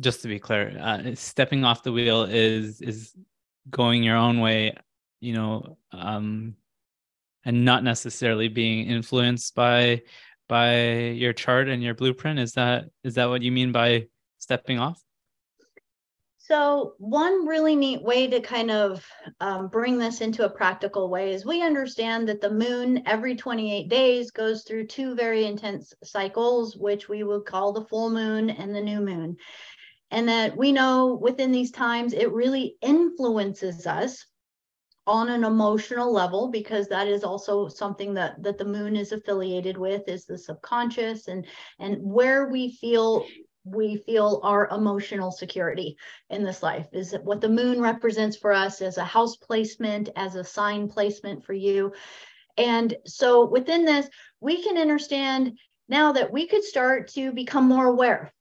just 0.01 0.23
to 0.23 0.27
be 0.27 0.39
clear, 0.39 0.75
uh, 0.79 1.13
stepping 1.13 1.63
off 1.63 1.83
the 1.83 1.91
wheel 1.91 2.23
is 2.23 2.81
is 2.81 3.13
going 3.69 4.01
your 4.01 4.17
own 4.17 4.39
way, 4.39 4.75
you 5.19 5.33
know, 5.33 5.77
um, 5.91 6.55
and 7.47 7.63
not 7.63 7.81
necessarily 7.81 8.49
being 8.49 8.87
influenced 8.87 9.55
by 9.55 10.01
by 10.49 10.97
your 11.11 11.33
chart 11.33 11.69
and 11.69 11.81
your 11.81 11.95
blueprint. 11.95 12.39
Is 12.39 12.51
that 12.53 12.89
is 13.03 13.15
that 13.15 13.29
what 13.29 13.41
you 13.41 13.51
mean 13.51 13.71
by 13.71 14.07
stepping 14.37 14.77
off? 14.77 15.01
So, 16.37 16.93
one 16.97 17.45
really 17.47 17.75
neat 17.75 18.01
way 18.01 18.27
to 18.27 18.39
kind 18.41 18.69
of 18.69 19.05
um, 19.39 19.69
bring 19.69 19.97
this 19.97 20.21
into 20.21 20.45
a 20.45 20.49
practical 20.49 21.09
way 21.09 21.33
is 21.33 21.45
we 21.45 21.61
understand 21.61 22.27
that 22.29 22.41
the 22.41 22.49
moon 22.49 23.03
every 23.05 23.35
28 23.35 23.89
days 23.89 24.31
goes 24.31 24.63
through 24.63 24.87
two 24.87 25.15
very 25.15 25.45
intense 25.45 25.93
cycles, 26.03 26.77
which 26.77 27.09
we 27.09 27.23
would 27.23 27.45
call 27.45 27.73
the 27.73 27.85
full 27.85 28.09
moon 28.09 28.49
and 28.49 28.75
the 28.75 28.81
new 28.81 29.01
moon. 29.01 29.37
And 30.11 30.27
that 30.29 30.55
we 30.55 30.71
know 30.71 31.15
within 31.21 31.51
these 31.51 31.71
times 31.71 32.13
it 32.13 32.31
really 32.31 32.75
influences 32.81 33.85
us 33.85 34.25
on 35.07 35.29
an 35.29 35.45
emotional 35.45 36.11
level 36.11 36.49
because 36.49 36.87
that 36.87 37.07
is 37.07 37.23
also 37.23 37.67
something 37.67 38.13
that 38.13 38.41
that 38.43 38.57
the 38.57 38.65
moon 38.65 38.95
is 38.95 39.13
affiliated 39.13 39.77
with 39.77 40.07
is 40.07 40.25
the 40.25 40.37
subconscious 40.37 41.29
and 41.29 41.45
and 41.79 41.97
where 42.01 42.49
we 42.49 42.73
feel 42.73 43.25
we 43.63 43.97
feel 43.97 44.39
our 44.43 44.67
emotional 44.69 45.31
security 45.31 45.97
in 46.29 46.43
this 46.43 46.61
life 46.61 46.87
is 46.93 47.15
what 47.23 47.41
the 47.41 47.49
moon 47.49 47.81
represents 47.81 48.37
for 48.37 48.53
us 48.53 48.81
as 48.81 48.97
a 48.97 49.03
house 49.03 49.37
placement 49.37 50.09
as 50.15 50.35
a 50.35 50.43
sign 50.43 50.87
placement 50.87 51.43
for 51.43 51.53
you. 51.53 51.91
And 52.57 52.95
so 53.05 53.45
within 53.45 53.85
this 53.85 54.07
we 54.41 54.61
can 54.61 54.77
understand 54.77 55.57
now 55.89 56.11
that 56.11 56.31
we 56.31 56.47
could 56.47 56.63
start 56.63 57.07
to 57.09 57.31
become 57.31 57.67
more 57.67 57.87
aware 57.87 58.33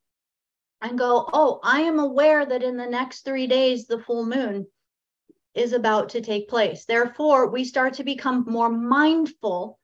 and 0.83 0.99
go 0.99 1.29
oh 1.33 1.59
i 1.63 1.81
am 1.81 1.99
aware 1.99 2.45
that 2.45 2.63
in 2.63 2.77
the 2.77 2.87
next 2.87 3.25
3 3.25 3.47
days 3.47 3.87
the 3.87 3.99
full 4.01 4.27
moon 4.27 4.67
is 5.57 5.73
about 5.73 6.11
to 6.11 6.21
take 6.21 6.49
place 6.49 6.85
therefore 6.85 7.49
we 7.49 7.65
start 7.65 7.95
to 7.95 8.05
become 8.05 8.45
more 8.47 8.71
mindful 8.71 9.79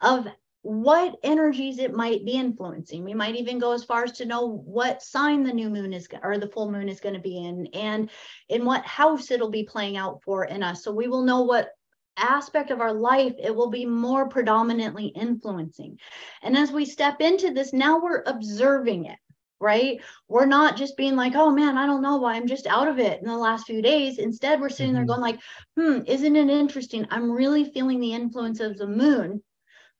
of 0.00 0.28
what 0.62 1.16
energies 1.22 1.78
it 1.78 1.94
might 1.94 2.24
be 2.24 2.32
influencing. 2.32 3.04
We 3.04 3.14
might 3.14 3.36
even 3.36 3.58
go 3.58 3.72
as 3.72 3.84
far 3.84 4.04
as 4.04 4.12
to 4.12 4.26
know 4.26 4.46
what 4.66 5.02
sign 5.02 5.42
the 5.42 5.52
new 5.52 5.70
moon 5.70 5.92
is 5.92 6.08
or 6.22 6.36
the 6.36 6.48
full 6.48 6.70
moon 6.70 6.88
is 6.88 7.00
going 7.00 7.14
to 7.14 7.20
be 7.20 7.38
in 7.38 7.68
and 7.68 8.10
in 8.48 8.64
what 8.64 8.84
house 8.84 9.30
it'll 9.30 9.50
be 9.50 9.64
playing 9.64 9.96
out 9.96 10.22
for 10.22 10.44
in 10.44 10.62
us. 10.62 10.82
So 10.82 10.92
we 10.92 11.08
will 11.08 11.22
know 11.22 11.42
what 11.42 11.70
aspect 12.16 12.70
of 12.70 12.80
our 12.80 12.92
life 12.92 13.34
it 13.38 13.54
will 13.54 13.70
be 13.70 13.86
more 13.86 14.28
predominantly 14.28 15.06
influencing. 15.06 15.98
And 16.42 16.56
as 16.56 16.72
we 16.72 16.84
step 16.84 17.20
into 17.20 17.52
this, 17.52 17.72
now 17.72 18.00
we're 18.00 18.24
observing 18.26 19.06
it 19.06 19.18
right? 19.60 20.00
We're 20.28 20.46
not 20.46 20.76
just 20.76 20.96
being 20.96 21.16
like, 21.16 21.34
oh 21.34 21.50
man, 21.50 21.76
I 21.76 21.86
don't 21.86 22.02
know 22.02 22.16
why 22.16 22.34
I'm 22.34 22.46
just 22.46 22.66
out 22.66 22.88
of 22.88 22.98
it 22.98 23.20
in 23.20 23.26
the 23.26 23.36
last 23.36 23.66
few 23.66 23.82
days. 23.82 24.18
Instead, 24.18 24.60
we're 24.60 24.68
sitting 24.68 24.92
mm-hmm. 24.92 25.06
there 25.06 25.16
going 25.16 25.20
like, 25.20 25.40
hmm, 25.76 26.00
isn't 26.06 26.36
it 26.36 26.50
interesting? 26.50 27.06
I'm 27.10 27.30
really 27.30 27.64
feeling 27.64 28.00
the 28.00 28.14
influence 28.14 28.60
of 28.60 28.78
the 28.78 28.86
moon 28.86 29.42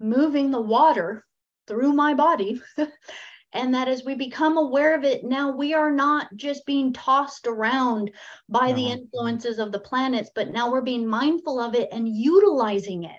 moving 0.00 0.50
the 0.50 0.60
water 0.60 1.24
through 1.66 1.92
my 1.92 2.14
body. 2.14 2.62
and 3.52 3.74
that 3.74 3.88
as 3.88 4.04
we 4.04 4.14
become 4.14 4.56
aware 4.56 4.94
of 4.94 5.04
it, 5.04 5.24
now 5.24 5.50
we 5.50 5.74
are 5.74 5.90
not 5.90 6.28
just 6.36 6.66
being 6.66 6.92
tossed 6.92 7.46
around 7.46 8.10
by 8.48 8.68
no. 8.68 8.74
the 8.74 8.86
influences 8.90 9.58
of 9.58 9.72
the 9.72 9.80
planets, 9.80 10.30
but 10.34 10.50
now 10.50 10.70
we're 10.70 10.82
being 10.82 11.06
mindful 11.06 11.60
of 11.60 11.74
it 11.74 11.88
and 11.90 12.08
utilizing 12.08 13.04
it 13.04 13.18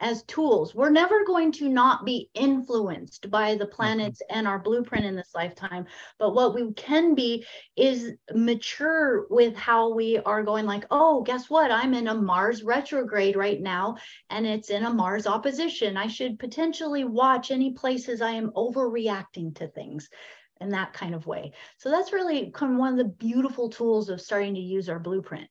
as 0.00 0.22
tools. 0.24 0.74
We're 0.74 0.90
never 0.90 1.24
going 1.24 1.52
to 1.52 1.68
not 1.68 2.04
be 2.04 2.30
influenced 2.34 3.30
by 3.30 3.54
the 3.54 3.64
mm-hmm. 3.64 3.74
planets 3.74 4.22
and 4.30 4.48
our 4.48 4.58
blueprint 4.58 5.04
in 5.04 5.14
this 5.14 5.32
lifetime. 5.34 5.86
But 6.18 6.34
what 6.34 6.54
we 6.54 6.72
can 6.72 7.14
be 7.14 7.46
is 7.76 8.12
mature 8.34 9.26
with 9.28 9.54
how 9.54 9.94
we 9.94 10.18
are 10.18 10.42
going, 10.42 10.66
like, 10.66 10.86
oh, 10.90 11.22
guess 11.22 11.50
what? 11.50 11.70
I'm 11.70 11.94
in 11.94 12.08
a 12.08 12.14
Mars 12.14 12.62
retrograde 12.62 13.36
right 13.36 13.60
now, 13.60 13.96
and 14.30 14.46
it's 14.46 14.70
in 14.70 14.84
a 14.84 14.92
Mars 14.92 15.26
opposition. 15.26 15.96
I 15.96 16.06
should 16.06 16.38
potentially 16.38 17.04
watch 17.04 17.50
any 17.50 17.72
places 17.72 18.22
I 18.22 18.32
am 18.32 18.50
overreacting 18.56 19.54
to 19.56 19.68
things 19.68 20.08
in 20.60 20.70
that 20.70 20.92
kind 20.92 21.14
of 21.14 21.26
way. 21.26 21.52
So 21.78 21.90
that's 21.90 22.12
really 22.12 22.50
kind 22.50 22.72
of 22.72 22.78
one 22.78 22.92
of 22.92 22.98
the 22.98 23.04
beautiful 23.12 23.70
tools 23.70 24.08
of 24.08 24.20
starting 24.20 24.54
to 24.54 24.60
use 24.60 24.88
our 24.88 24.98
blueprint 24.98 25.48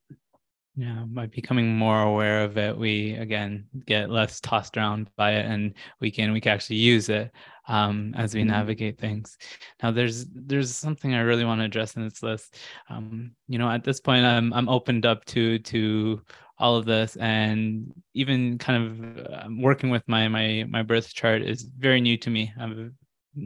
yeah 0.76 1.03
by 1.07 1.26
becoming 1.26 1.76
more 1.76 2.03
aware 2.03 2.43
of 2.43 2.57
it 2.57 2.78
we 2.78 3.13
again 3.15 3.65
get 3.86 4.09
less 4.09 4.39
tossed 4.39 4.78
around 4.78 5.09
by 5.15 5.34
it 5.34 5.45
and 5.45 5.74
we 5.99 6.11
can 6.11 6.32
we 6.32 6.39
can 6.41 6.53
actually 6.53 6.78
use 6.78 7.09
it 7.09 7.32
um, 7.70 8.13
as 8.17 8.34
we 8.34 8.41
mm-hmm. 8.41 8.49
navigate 8.49 8.97
things. 8.97 9.38
Now 9.82 9.91
there's 9.91 10.26
there's 10.34 10.76
something 10.76 11.13
i 11.13 11.20
really 11.20 11.45
want 11.45 11.61
to 11.61 11.65
address 11.65 11.95
in 11.95 12.03
this 12.03 12.24
list. 12.24 12.57
Um, 12.89 13.32
you 13.47 13.59
know 13.59 13.70
at 13.70 13.84
this 13.84 13.99
point 13.99 14.26
i'm 14.26 14.51
i'm 14.53 14.67
opened 14.67 15.05
up 15.05 15.24
to 15.26 15.59
to 15.59 16.22
all 16.59 16.76
of 16.76 16.86
this 16.86 17.15
and 17.17 17.93
even 18.13 18.57
kind 18.57 18.84
of 18.84 19.26
uh, 19.34 19.47
working 19.59 19.89
with 19.89 20.03
my 20.07 20.28
my 20.28 20.65
my 20.70 20.84
birth 20.84 21.13
chart 21.13 21.41
is 21.41 21.63
very 21.78 22.01
new 22.01 22.17
to 22.17 22.30
me. 22.30 22.51
I've 22.59 22.91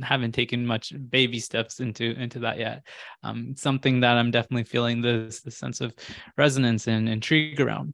haven't 0.04 0.32
taken 0.34 0.66
much 0.66 0.94
baby 1.10 1.40
steps 1.40 1.80
into 1.80 2.12
into 2.20 2.40
that 2.40 2.58
yet. 2.58 2.86
Um, 3.24 3.56
something 3.58 4.00
that 4.02 4.18
I'm 4.18 4.32
definitely 4.32 4.64
feeling 4.64 5.02
this 5.02 5.42
this 5.42 5.58
sense 5.58 5.82
of 5.82 5.94
resonance 6.38 6.88
and 6.88 7.10
intrigue 7.10 7.60
around. 7.60 7.94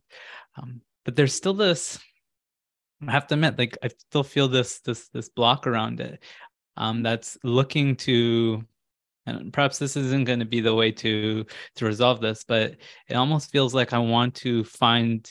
Um, 0.57 0.81
but 1.05 1.15
there's 1.15 1.33
still 1.33 1.53
this. 1.53 1.99
I 3.07 3.11
have 3.11 3.27
to 3.27 3.35
admit, 3.35 3.57
like 3.57 3.77
I 3.83 3.87
still 3.87 4.23
feel 4.23 4.47
this 4.47 4.79
this 4.81 5.09
this 5.09 5.29
block 5.29 5.67
around 5.67 5.99
it. 5.99 6.23
Um, 6.77 7.03
that's 7.03 7.37
looking 7.43 7.97
to, 7.97 8.63
and 9.25 9.51
perhaps 9.51 9.79
this 9.79 9.97
isn't 9.97 10.23
going 10.23 10.39
to 10.39 10.45
be 10.45 10.61
the 10.61 10.75
way 10.75 10.91
to 10.93 11.45
to 11.75 11.85
resolve 11.85 12.21
this, 12.21 12.43
but 12.47 12.75
it 13.07 13.15
almost 13.15 13.51
feels 13.51 13.73
like 13.73 13.93
I 13.93 13.99
want 13.99 14.35
to 14.35 14.63
find 14.63 15.29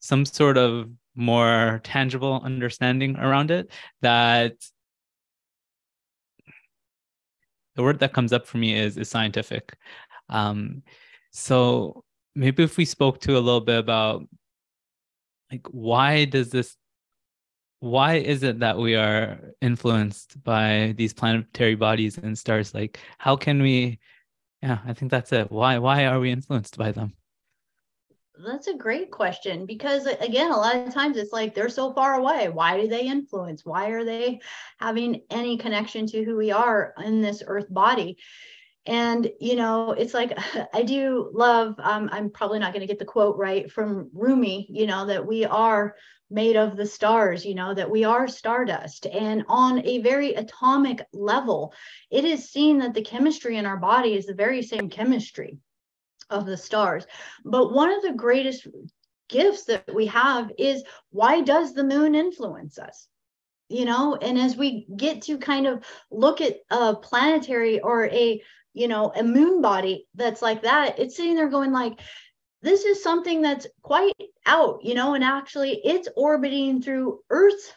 some 0.00 0.24
sort 0.24 0.56
of 0.56 0.90
more 1.14 1.80
tangible 1.84 2.40
understanding 2.44 3.16
around 3.16 3.50
it 3.50 3.70
that 4.00 4.54
the 7.76 7.82
word 7.82 8.00
that 8.00 8.12
comes 8.12 8.32
up 8.32 8.46
for 8.46 8.58
me 8.58 8.74
is 8.78 8.96
is 8.96 9.08
scientific. 9.08 9.76
Um, 10.28 10.82
so 11.32 12.04
maybe 12.34 12.62
if 12.62 12.76
we 12.76 12.84
spoke 12.84 13.20
to 13.20 13.36
a 13.36 13.40
little 13.40 13.60
bit 13.60 13.78
about 13.78 14.26
like 15.50 15.66
why 15.70 16.24
does 16.24 16.50
this 16.50 16.76
why 17.80 18.16
is 18.16 18.42
it 18.42 18.60
that 18.60 18.78
we 18.78 18.94
are 18.94 19.40
influenced 19.62 20.42
by 20.44 20.94
these 20.96 21.14
planetary 21.14 21.74
bodies 21.74 22.18
and 22.18 22.38
stars? 22.38 22.74
Like 22.74 22.98
how 23.18 23.36
can 23.36 23.62
we 23.62 23.98
yeah 24.62 24.78
i 24.86 24.92
think 24.92 25.10
that's 25.10 25.32
it. 25.32 25.50
Why 25.50 25.78
why 25.78 26.06
are 26.06 26.20
we 26.20 26.30
influenced 26.30 26.76
by 26.78 26.92
them 26.92 27.14
that's 28.44 28.68
a 28.68 28.74
great 28.74 29.10
question 29.10 29.66
because 29.66 30.06
again 30.06 30.50
a 30.50 30.56
lot 30.56 30.76
of 30.76 30.92
times 30.92 31.16
it's 31.16 31.32
like 31.32 31.54
they're 31.54 31.68
so 31.68 31.92
far 31.92 32.14
away. 32.14 32.48
Why 32.48 32.80
do 32.80 32.88
they 32.88 33.06
influence? 33.06 33.64
Why 33.64 33.88
are 33.88 34.04
they 34.04 34.40
having 34.78 35.22
any 35.30 35.56
connection 35.56 36.06
to 36.08 36.24
who 36.24 36.36
we 36.36 36.50
are 36.50 36.94
in 37.04 37.20
this 37.20 37.42
earth 37.46 37.66
body? 37.68 38.18
And 38.86 39.30
you 39.40 39.56
know 39.56 39.92
it's 39.92 40.14
like 40.14 40.38
i 40.74 40.82
do 40.82 41.30
love 41.34 41.74
um, 41.78 42.08
i'm 42.12 42.30
probably 42.30 42.58
not 42.58 42.72
going 42.72 42.80
to 42.80 42.86
get 42.86 42.98
the 42.98 43.04
quote 43.04 43.36
right 43.36 43.70
from 43.70 44.10
rumi 44.14 44.66
you 44.70 44.86
know 44.86 45.06
that 45.06 45.26
we 45.26 45.44
are 45.44 45.94
made 46.30 46.56
of 46.56 46.76
the 46.76 46.86
stars 46.86 47.44
you 47.44 47.54
know 47.54 47.74
that 47.74 47.90
we 47.90 48.04
are 48.04 48.26
stardust. 48.26 49.06
And 49.06 49.44
on 49.48 49.86
a 49.86 49.98
very 50.00 50.34
atomic 50.34 51.06
level 51.12 51.74
it 52.10 52.24
is 52.24 52.50
seen 52.50 52.78
that 52.78 52.94
the 52.94 53.02
chemistry 53.02 53.58
in 53.58 53.66
our 53.66 53.76
body 53.76 54.14
is 54.14 54.26
the 54.26 54.34
very 54.34 54.62
same 54.62 54.88
chemistry 54.88 55.58
of 56.30 56.46
the 56.46 56.56
stars. 56.56 57.06
But 57.44 57.72
one 57.72 57.90
of 57.90 58.02
the 58.02 58.12
greatest 58.12 58.66
gifts 59.28 59.64
that 59.64 59.94
we 59.94 60.06
have 60.06 60.50
is 60.58 60.82
why 61.10 61.40
does 61.40 61.72
the 61.72 61.84
moon 61.84 62.14
influence 62.14 62.78
us? 62.78 63.08
You 63.68 63.84
know, 63.84 64.16
and 64.16 64.36
as 64.38 64.56
we 64.56 64.86
get 64.96 65.22
to 65.22 65.38
kind 65.38 65.66
of 65.66 65.84
look 66.10 66.40
at 66.40 66.56
a 66.70 66.94
planetary 66.96 67.80
or 67.80 68.06
a, 68.06 68.42
you 68.74 68.88
know, 68.88 69.12
a 69.14 69.22
moon 69.22 69.62
body 69.62 70.06
that's 70.14 70.42
like 70.42 70.62
that, 70.62 70.98
it's 70.98 71.16
sitting 71.16 71.36
there 71.36 71.48
going 71.48 71.72
like, 71.72 72.00
this 72.62 72.84
is 72.84 73.02
something 73.02 73.40
that's 73.40 73.66
quite 73.82 74.12
out, 74.44 74.80
you 74.82 74.94
know, 74.94 75.14
and 75.14 75.24
actually 75.24 75.80
it's 75.84 76.08
orbiting 76.16 76.82
through 76.82 77.20
Earth's, 77.30 77.72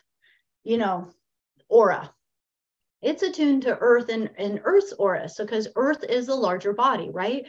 you 0.63 0.77
know, 0.77 1.09
aura. 1.69 2.13
It's 3.01 3.23
attuned 3.23 3.63
to 3.63 3.77
Earth 3.77 4.09
and, 4.09 4.29
and 4.37 4.61
Earth's 4.63 4.93
aura. 4.93 5.29
So, 5.29 5.45
because 5.45 5.67
Earth 5.75 6.03
is 6.03 6.27
a 6.27 6.35
larger 6.35 6.73
body, 6.73 7.09
right? 7.11 7.45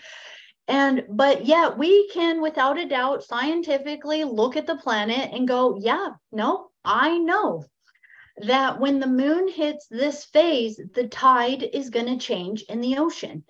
And, 0.66 1.04
but 1.10 1.44
yet 1.44 1.76
we 1.76 2.08
can, 2.08 2.40
without 2.40 2.78
a 2.78 2.88
doubt, 2.88 3.24
scientifically 3.24 4.24
look 4.24 4.56
at 4.56 4.66
the 4.66 4.76
planet 4.76 5.30
and 5.32 5.46
go, 5.46 5.78
yeah, 5.78 6.10
no, 6.32 6.70
I 6.84 7.18
know 7.18 7.64
that 8.38 8.80
when 8.80 8.98
the 8.98 9.06
moon 9.06 9.48
hits 9.48 9.86
this 9.88 10.24
phase, 10.24 10.80
the 10.94 11.06
tide 11.08 11.62
is 11.62 11.90
going 11.90 12.06
to 12.06 12.16
change 12.16 12.62
in 12.62 12.80
the 12.80 12.96
ocean. 12.96 13.44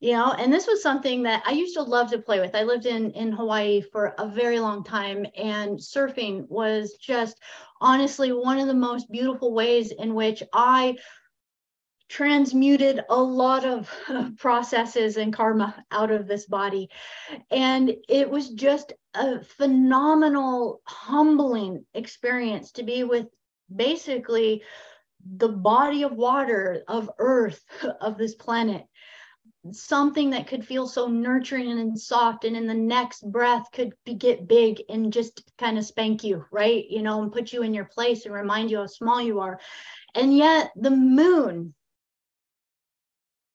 You 0.00 0.14
know, 0.14 0.32
and 0.32 0.52
this 0.52 0.66
was 0.66 0.82
something 0.82 1.22
that 1.22 1.44
I 1.46 1.52
used 1.52 1.74
to 1.74 1.82
love 1.82 2.10
to 2.10 2.18
play 2.18 2.40
with. 2.40 2.56
I 2.56 2.64
lived 2.64 2.86
in 2.86 3.12
in 3.12 3.30
Hawaii 3.30 3.80
for 3.80 4.16
a 4.18 4.26
very 4.26 4.58
long 4.58 4.82
time, 4.82 5.24
and 5.36 5.78
surfing 5.78 6.48
was 6.48 6.94
just 6.94 7.38
honestly 7.80 8.32
one 8.32 8.58
of 8.58 8.66
the 8.66 8.74
most 8.74 9.08
beautiful 9.12 9.54
ways 9.54 9.92
in 9.92 10.14
which 10.14 10.42
I 10.52 10.96
transmuted 12.12 13.02
a 13.08 13.22
lot 13.22 13.64
of 13.64 13.90
uh, 14.10 14.28
processes 14.36 15.16
and 15.16 15.32
karma 15.32 15.82
out 15.90 16.10
of 16.10 16.28
this 16.28 16.44
body. 16.44 16.90
And 17.50 17.96
it 18.06 18.28
was 18.28 18.50
just 18.50 18.92
a 19.14 19.42
phenomenal, 19.42 20.82
humbling 20.84 21.86
experience 21.94 22.72
to 22.72 22.82
be 22.82 23.02
with 23.02 23.28
basically 23.74 24.62
the 25.38 25.48
body 25.48 26.02
of 26.02 26.12
water, 26.12 26.82
of 26.86 27.10
earth, 27.18 27.64
of 28.02 28.18
this 28.18 28.34
planet. 28.34 28.84
Something 29.70 30.30
that 30.30 30.48
could 30.48 30.66
feel 30.66 30.86
so 30.86 31.06
nurturing 31.06 31.70
and 31.70 31.98
soft, 31.98 32.44
and 32.44 32.56
in 32.58 32.66
the 32.66 32.74
next 32.74 33.22
breath 33.30 33.68
could 33.72 33.94
be, 34.04 34.12
get 34.12 34.46
big 34.46 34.82
and 34.90 35.12
just 35.14 35.50
kind 35.56 35.78
of 35.78 35.86
spank 35.86 36.24
you, 36.24 36.44
right? 36.50 36.84
You 36.90 37.00
know, 37.00 37.22
and 37.22 37.32
put 37.32 37.54
you 37.54 37.62
in 37.62 37.72
your 37.72 37.86
place 37.86 38.26
and 38.26 38.34
remind 38.34 38.70
you 38.70 38.78
how 38.78 38.86
small 38.86 39.22
you 39.22 39.40
are. 39.40 39.58
And 40.14 40.36
yet, 40.36 40.72
the 40.76 40.90
moon 40.90 41.74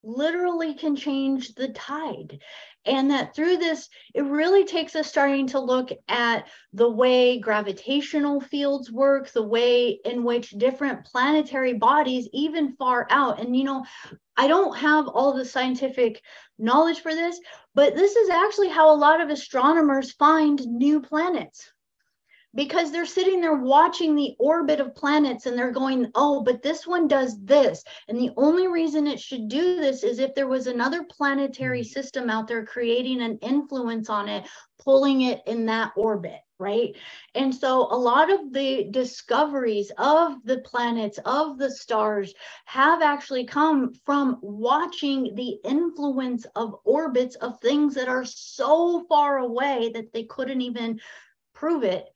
literally 0.08 0.74
can 0.74 0.96
change 0.96 1.54
the 1.54 1.68
tide. 1.70 2.40
And 2.86 3.12
that 3.12 3.36
through 3.36 3.58
this, 3.58 3.90
it 4.16 4.24
really 4.24 4.64
takes 4.64 4.96
us 4.96 5.08
starting 5.08 5.48
to 5.48 5.60
look 5.60 5.90
at 6.08 6.48
the 6.72 6.90
way 6.90 7.38
gravitational 7.38 8.40
fields 8.40 8.90
work, 8.90 9.30
the 9.32 9.44
way 9.44 10.00
in 10.06 10.24
which 10.24 10.52
different 10.52 11.06
planetary 11.06 11.74
bodies, 11.74 12.30
even 12.32 12.76
far 12.78 13.06
out, 13.10 13.42
and 13.42 13.56
you 13.56 13.66
know, 13.66 13.86
I 14.38 14.48
don't 14.48 14.78
have 14.78 15.08
all 15.08 15.34
the 15.34 15.44
scientific 15.44 16.22
knowledge 16.58 17.02
for 17.02 17.14
this, 17.14 17.40
but 17.76 17.96
this 17.96 18.16
is 18.16 18.30
actually 18.30 18.70
how 18.70 18.94
a 18.94 18.96
lot 18.96 19.20
of 19.20 19.30
astronomers 19.30 20.14
find 20.14 20.60
new 20.66 21.02
planets 21.02 21.72
because 22.58 22.92
they're 22.92 23.06
sitting 23.06 23.40
there 23.40 23.56
watching 23.56 24.16
the 24.16 24.36
orbit 24.40 24.80
of 24.80 24.96
planets 24.96 25.46
and 25.46 25.56
they're 25.56 25.72
going, 25.72 26.12
oh, 26.16 26.42
but 26.42 26.64
this 26.64 26.88
one 26.88 27.08
does 27.08 27.40
this. 27.46 27.84
And 28.08 28.18
the 28.18 28.32
only 28.36 28.68
reason 28.68 29.06
it 29.06 29.20
should 29.20 29.48
do 29.48 29.80
this 29.80 30.04
is 30.04 30.18
if 30.18 30.34
there 30.34 30.48
was 30.48 30.66
another 30.66 31.04
planetary 31.04 31.82
mm-hmm. 31.82 31.92
system 31.92 32.32
out 32.32 32.48
there 32.48 32.66
creating 32.66 33.22
an 33.22 33.38
influence 33.44 34.10
on 34.10 34.28
it, 34.28 34.48
pulling 34.84 35.22
it 35.22 35.42
in 35.46 35.68
that 35.68 35.92
orbit. 35.96 36.40
Right. 36.60 36.96
And 37.36 37.54
so 37.54 37.82
a 37.92 37.96
lot 37.96 38.34
of 38.34 38.52
the 38.52 38.88
discoveries 38.90 39.92
of 40.00 40.44
the 40.44 40.58
planets, 40.62 41.20
of 41.24 41.60
the 41.60 41.70
stars, 41.70 42.34
have 42.66 43.04
actually 43.04 43.46
come 43.46 43.94
from 44.04 44.40
watching 44.42 45.36
the 45.36 45.60
influence 45.64 46.48
of 46.56 46.78
orbits 46.84 47.36
of 47.36 47.62
things 47.62 47.94
that 47.94 48.08
are 48.08 48.26
so 48.26 49.06
far 49.08 49.38
away 49.38 49.92
that 49.94 50.12
they 50.12 50.24
couldn't 50.24 50.62
even 50.62 51.00
prove 51.54 51.84
it 51.84 52.08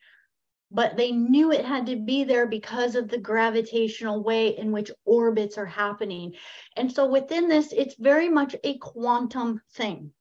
but 0.71 0.95
they 0.95 1.11
knew 1.11 1.51
it 1.51 1.65
had 1.65 1.85
to 1.85 1.97
be 1.97 2.23
there 2.23 2.47
because 2.47 2.95
of 2.95 3.09
the 3.09 3.17
gravitational 3.17 4.23
way 4.23 4.57
in 4.57 4.71
which 4.71 4.91
orbits 5.05 5.57
are 5.57 5.65
happening. 5.65 6.33
And 6.77 6.91
so 6.91 7.05
within 7.05 7.49
this, 7.49 7.73
it's 7.73 7.95
very 7.95 8.29
much 8.29 8.55
a 8.63 8.77
quantum 8.77 9.61
thing. 9.73 10.13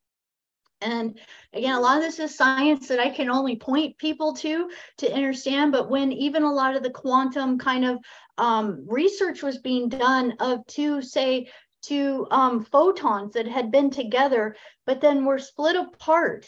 And 0.82 1.18
again, 1.52 1.74
a 1.74 1.80
lot 1.80 1.98
of 1.98 2.02
this 2.02 2.18
is 2.18 2.36
science 2.36 2.88
that 2.88 2.98
I 2.98 3.10
can 3.10 3.30
only 3.30 3.56
point 3.56 3.98
people 3.98 4.32
to 4.36 4.70
to 4.98 5.12
understand. 5.12 5.72
But 5.72 5.90
when 5.90 6.10
even 6.10 6.42
a 6.42 6.52
lot 6.52 6.74
of 6.74 6.82
the 6.82 6.90
quantum 6.90 7.58
kind 7.58 7.84
of 7.84 7.98
um, 8.38 8.86
research 8.88 9.42
was 9.42 9.58
being 9.58 9.88
done 9.88 10.34
of 10.40 10.66
to 10.68 11.02
say 11.02 11.50
to 11.82 12.26
um, 12.30 12.64
photons 12.64 13.34
that 13.34 13.46
had 13.46 13.70
been 13.70 13.90
together, 13.90 14.56
but 14.86 15.00
then 15.00 15.24
were 15.24 15.38
split 15.38 15.76
apart 15.76 16.46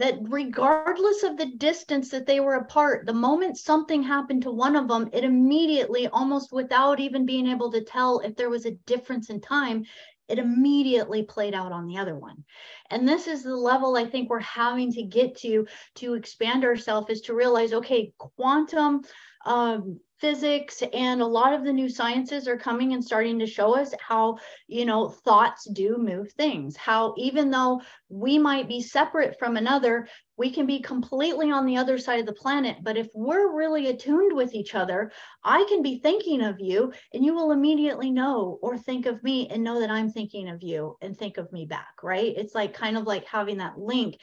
that 0.00 0.18
regardless 0.22 1.22
of 1.24 1.36
the 1.36 1.44
distance 1.56 2.08
that 2.08 2.26
they 2.26 2.40
were 2.40 2.54
apart, 2.54 3.04
the 3.04 3.12
moment 3.12 3.58
something 3.58 4.02
happened 4.02 4.42
to 4.42 4.50
one 4.50 4.74
of 4.74 4.88
them, 4.88 5.10
it 5.12 5.24
immediately, 5.24 6.08
almost 6.08 6.52
without 6.52 6.98
even 6.98 7.26
being 7.26 7.46
able 7.46 7.70
to 7.70 7.84
tell 7.84 8.20
if 8.20 8.34
there 8.34 8.48
was 8.48 8.64
a 8.64 8.78
difference 8.86 9.28
in 9.28 9.42
time, 9.42 9.84
it 10.26 10.38
immediately 10.38 11.22
played 11.22 11.54
out 11.54 11.70
on 11.70 11.86
the 11.86 11.98
other 11.98 12.16
one. 12.16 12.42
And 12.88 13.06
this 13.06 13.26
is 13.26 13.42
the 13.42 13.54
level 13.54 13.94
I 13.94 14.06
think 14.06 14.30
we're 14.30 14.40
having 14.40 14.90
to 14.92 15.02
get 15.02 15.36
to 15.38 15.66
to 15.96 16.14
expand 16.14 16.64
ourselves 16.64 17.10
is 17.10 17.20
to 17.22 17.34
realize, 17.34 17.74
okay, 17.74 18.14
quantum 18.16 19.02
um, 19.44 20.00
physics 20.20 20.82
and 20.92 21.22
a 21.22 21.26
lot 21.26 21.54
of 21.54 21.64
the 21.64 21.72
new 21.72 21.88
sciences 21.88 22.46
are 22.46 22.56
coming 22.56 22.92
and 22.92 23.04
starting 23.04 23.38
to 23.38 23.46
show 23.46 23.74
us 23.74 23.94
how 24.00 24.38
you 24.68 24.84
know 24.84 25.08
thoughts 25.08 25.68
do 25.70 25.96
move 25.98 26.30
things. 26.32 26.76
How 26.76 27.14
even 27.16 27.50
though 27.50 27.80
we 28.08 28.38
might 28.38 28.68
be 28.68 28.82
separate 28.82 29.38
from 29.38 29.56
another 29.56 30.08
we 30.36 30.50
can 30.50 30.64
be 30.64 30.80
completely 30.80 31.50
on 31.50 31.66
the 31.66 31.76
other 31.76 31.98
side 31.98 32.18
of 32.18 32.24
the 32.24 32.32
planet. 32.32 32.78
But 32.82 32.96
if 32.96 33.08
we're 33.14 33.54
really 33.54 33.88
attuned 33.88 34.34
with 34.34 34.54
each 34.54 34.74
other 34.74 35.10
i 35.44 35.64
can 35.68 35.82
be 35.82 35.98
thinking 35.98 36.42
of 36.42 36.60
you 36.60 36.92
and 37.14 37.24
you 37.24 37.34
will 37.34 37.52
immediately 37.52 38.10
know 38.10 38.58
or 38.62 38.76
think 38.76 39.06
of 39.06 39.22
me 39.22 39.48
and 39.48 39.64
know 39.64 39.80
that 39.80 39.90
i'm 39.90 40.10
thinking 40.10 40.48
of 40.48 40.62
you 40.62 40.96
and 41.00 41.16
think 41.16 41.38
of 41.38 41.52
me 41.52 41.64
back 41.64 42.02
right? 42.02 42.34
It's 42.36 42.54
like 42.54 42.74
kind 42.74 42.96
of 42.96 43.04
like 43.04 43.24
having 43.24 43.58
that 43.58 43.78
link. 43.78 44.16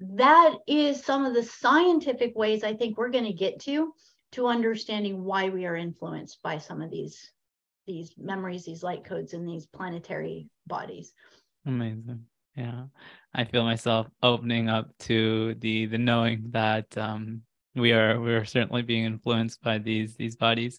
That 0.00 0.54
is 0.66 1.04
some 1.04 1.24
of 1.24 1.34
the 1.34 1.42
scientific 1.42 2.36
ways 2.36 2.64
i 2.64 2.74
think 2.74 2.96
we're 2.96 3.10
going 3.10 3.26
to 3.26 3.32
get 3.32 3.60
to 3.60 3.92
to 4.34 4.48
understanding 4.48 5.24
why 5.24 5.48
we 5.48 5.64
are 5.64 5.76
influenced 5.76 6.42
by 6.42 6.58
some 6.58 6.82
of 6.82 6.90
these 6.90 7.30
these 7.86 8.14
memories 8.16 8.64
these 8.64 8.82
light 8.82 9.04
codes 9.04 9.32
in 9.34 9.44
these 9.44 9.66
planetary 9.66 10.48
bodies. 10.66 11.12
Amazing. 11.66 12.24
Yeah. 12.56 12.84
I 13.34 13.44
feel 13.44 13.64
myself 13.64 14.06
opening 14.22 14.68
up 14.68 14.90
to 15.00 15.54
the 15.56 15.86
the 15.86 15.98
knowing 15.98 16.50
that 16.50 16.96
um 16.96 17.42
we 17.74 17.92
are 17.92 18.20
we 18.20 18.32
are 18.34 18.44
certainly 18.44 18.82
being 18.82 19.04
influenced 19.04 19.62
by 19.62 19.78
these 19.78 20.16
these 20.16 20.36
bodies. 20.36 20.78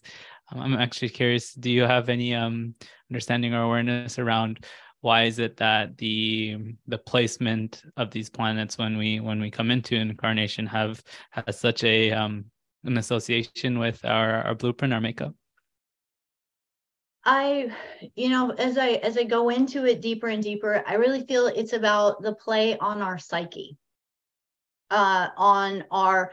Um, 0.52 0.60
i'm 0.60 0.76
actually 0.76 1.08
curious 1.08 1.52
do 1.54 1.70
you 1.70 1.82
have 1.82 2.08
any 2.08 2.34
um 2.34 2.74
understanding 3.10 3.52
or 3.52 3.62
awareness 3.62 4.18
around 4.18 4.64
why 5.00 5.24
is 5.24 5.38
it 5.38 5.56
that 5.56 5.98
the 5.98 6.74
the 6.86 6.98
placement 6.98 7.82
of 7.96 8.10
these 8.10 8.30
planets 8.30 8.78
when 8.78 8.96
we 8.96 9.20
when 9.20 9.40
we 9.40 9.50
come 9.50 9.70
into 9.70 9.96
incarnation 9.96 10.66
have 10.66 11.02
has 11.30 11.58
such 11.58 11.82
a 11.84 12.12
um 12.12 12.44
an 12.86 12.98
association 12.98 13.78
with 13.78 14.04
our, 14.04 14.42
our 14.42 14.54
blueprint, 14.54 14.94
our 14.94 15.00
makeup? 15.00 15.34
I, 17.24 17.72
you 18.14 18.28
know, 18.28 18.50
as 18.52 18.78
I 18.78 18.90
as 19.02 19.18
I 19.18 19.24
go 19.24 19.48
into 19.48 19.84
it 19.84 20.00
deeper 20.00 20.28
and 20.28 20.40
deeper, 20.40 20.84
I 20.86 20.94
really 20.94 21.26
feel 21.26 21.48
it's 21.48 21.72
about 21.72 22.22
the 22.22 22.32
play 22.32 22.78
on 22.78 23.02
our 23.02 23.18
psyche, 23.18 23.76
uh, 24.92 25.28
on 25.36 25.84
our 25.90 26.30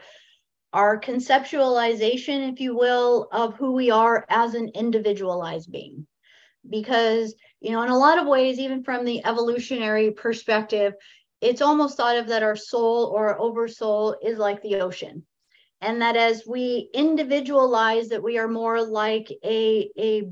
our 0.72 1.00
conceptualization, 1.00 2.52
if 2.52 2.60
you 2.60 2.76
will, 2.76 3.28
of 3.32 3.56
who 3.56 3.72
we 3.72 3.90
are 3.90 4.24
as 4.28 4.54
an 4.54 4.70
individualized 4.74 5.70
being. 5.72 6.06
Because, 6.68 7.34
you 7.60 7.72
know, 7.72 7.82
in 7.82 7.90
a 7.90 7.98
lot 7.98 8.18
of 8.18 8.28
ways, 8.28 8.60
even 8.60 8.84
from 8.84 9.04
the 9.04 9.24
evolutionary 9.24 10.12
perspective, 10.12 10.94
it's 11.40 11.60
almost 11.60 11.96
thought 11.96 12.16
of 12.16 12.28
that 12.28 12.44
our 12.44 12.56
soul 12.56 13.12
or 13.14 13.38
oversoul 13.40 14.16
is 14.22 14.38
like 14.38 14.62
the 14.62 14.76
ocean 14.76 15.24
and 15.84 16.00
that 16.00 16.16
as 16.16 16.46
we 16.46 16.90
individualize 16.94 18.08
that 18.08 18.22
we 18.22 18.38
are 18.38 18.48
more 18.48 18.82
like 18.82 19.30
a 19.44 19.90
a 19.98 20.30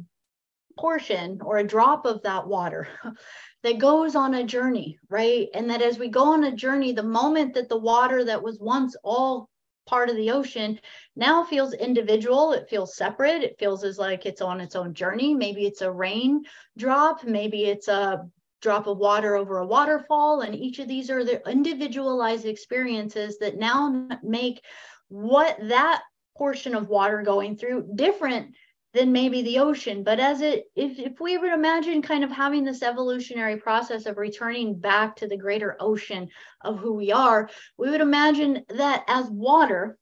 portion 0.78 1.38
or 1.44 1.58
a 1.58 1.66
drop 1.66 2.06
of 2.06 2.22
that 2.22 2.46
water 2.46 2.88
that 3.62 3.78
goes 3.78 4.16
on 4.16 4.34
a 4.34 4.44
journey 4.44 4.98
right? 5.10 5.48
And 5.54 5.68
that 5.70 5.82
as 5.82 5.98
we 5.98 6.08
go 6.08 6.32
on 6.32 6.44
a 6.44 6.56
journey 6.56 6.92
the 6.92 7.02
moment 7.02 7.54
that 7.54 7.68
the 7.68 7.78
water 7.78 8.24
that 8.24 8.42
was 8.42 8.58
once 8.58 8.96
all 9.04 9.48
part 9.86 10.08
of 10.08 10.16
the 10.16 10.30
ocean 10.30 10.78
now 11.16 11.44
feels 11.44 11.74
individual 11.74 12.52
it 12.52 12.68
feels 12.70 12.96
separate 12.96 13.42
it 13.42 13.58
feels 13.58 13.84
as 13.84 13.98
like 13.98 14.24
it's 14.24 14.40
on 14.40 14.60
its 14.60 14.76
own 14.76 14.94
journey. 14.94 15.34
Maybe 15.34 15.66
it's 15.66 15.82
a 15.82 15.92
rain 15.92 16.42
drop 16.78 17.24
maybe 17.24 17.64
it's 17.64 17.88
a 17.88 18.26
drop 18.62 18.86
of 18.86 18.96
water 18.96 19.36
over 19.36 19.58
a 19.58 19.66
waterfall 19.66 20.40
and 20.40 20.54
each 20.54 20.78
of 20.78 20.88
these 20.88 21.10
are 21.10 21.24
the 21.24 21.46
individualized 21.50 22.46
experiences 22.46 23.36
that 23.38 23.58
now 23.58 24.08
make 24.22 24.62
what 25.12 25.58
that 25.68 26.02
portion 26.36 26.74
of 26.74 26.88
water 26.88 27.22
going 27.22 27.54
through 27.56 27.86
different 27.94 28.54
than 28.94 29.12
maybe 29.12 29.42
the 29.42 29.58
ocean 29.58 30.02
but 30.02 30.18
as 30.18 30.40
it 30.40 30.64
if, 30.74 30.98
if 30.98 31.20
we 31.20 31.36
would 31.36 31.52
imagine 31.52 32.00
kind 32.00 32.24
of 32.24 32.30
having 32.30 32.64
this 32.64 32.82
evolutionary 32.82 33.56
process 33.56 34.06
of 34.06 34.16
returning 34.16 34.78
back 34.78 35.14
to 35.14 35.28
the 35.28 35.36
greater 35.36 35.76
ocean 35.80 36.28
of 36.62 36.78
who 36.78 36.94
we 36.94 37.12
are 37.12 37.48
we 37.76 37.90
would 37.90 38.00
imagine 38.00 38.64
that 38.70 39.04
as 39.06 39.26
water 39.28 39.98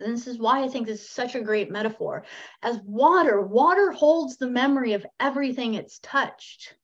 and 0.00 0.12
this 0.12 0.26
is 0.26 0.38
why 0.38 0.62
I 0.62 0.68
think 0.68 0.86
this 0.86 1.00
is 1.00 1.10
such 1.10 1.34
a 1.34 1.40
great 1.40 1.72
metaphor. 1.72 2.24
As 2.62 2.78
water, 2.84 3.42
water 3.42 3.90
holds 3.90 4.36
the 4.36 4.48
memory 4.48 4.92
of 4.92 5.04
everything 5.18 5.74
it's 5.74 5.98
touched. 5.98 6.76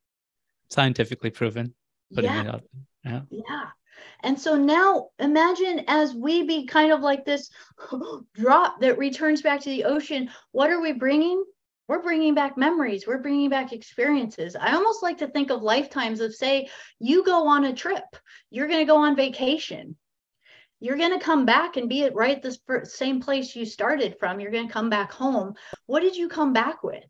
Scientifically 0.69 1.31
proven. 1.31 1.75
Yeah. 2.11 2.59
yeah. 3.05 3.21
Yeah. 3.31 3.67
And 4.25 4.41
so 4.41 4.57
now 4.57 5.11
imagine 5.19 5.85
as 5.87 6.15
we 6.15 6.45
be 6.45 6.67
kind 6.67 6.93
of 6.93 7.01
like 7.01 7.27
this 7.27 7.51
drop 8.35 8.81
that 8.81 8.99
returns 8.99 9.43
back 9.43 9.61
to 9.61 9.69
the 9.69 9.85
ocean, 9.85 10.31
what 10.53 10.71
are 10.71 10.81
we 10.81 10.93
bringing? 10.93 11.45
We're 11.89 12.03
bringing 12.03 12.35
back 12.35 12.57
memories, 12.57 13.07
we're 13.07 13.19
bringing 13.19 13.51
back 13.51 13.73
experiences. 13.73 14.57
I 14.57 14.75
almost 14.75 15.03
like 15.03 15.19
to 15.19 15.29
think 15.29 15.51
of 15.51 15.63
lifetimes 15.63 16.21
of 16.21 16.35
say, 16.35 16.71
you 16.99 17.23
go 17.23 17.47
on 17.47 17.67
a 17.67 17.75
trip, 17.75 18.05
you're 18.51 18.69
going 18.69 18.79
to 18.81 18.91
go 18.91 18.97
on 18.97 19.15
vacation. 19.15 19.95
You're 20.81 20.97
going 20.97 21.19
to 21.19 21.25
come 21.25 21.45
back 21.45 21.77
and 21.77 21.89
be 21.89 22.05
at 22.05 22.15
right 22.15 22.41
the 22.43 22.57
same 22.85 23.21
place 23.21 23.55
you 23.55 23.67
started 23.67 24.17
from. 24.19 24.41
You're 24.41 24.51
going 24.51 24.67
to 24.67 24.73
come 24.73 24.91
back 24.91 25.13
home. 25.13 25.55
What 25.87 26.01
did 26.01 26.17
you 26.17 26.29
come 26.29 26.55
back 26.55 26.83
with? 26.83 27.05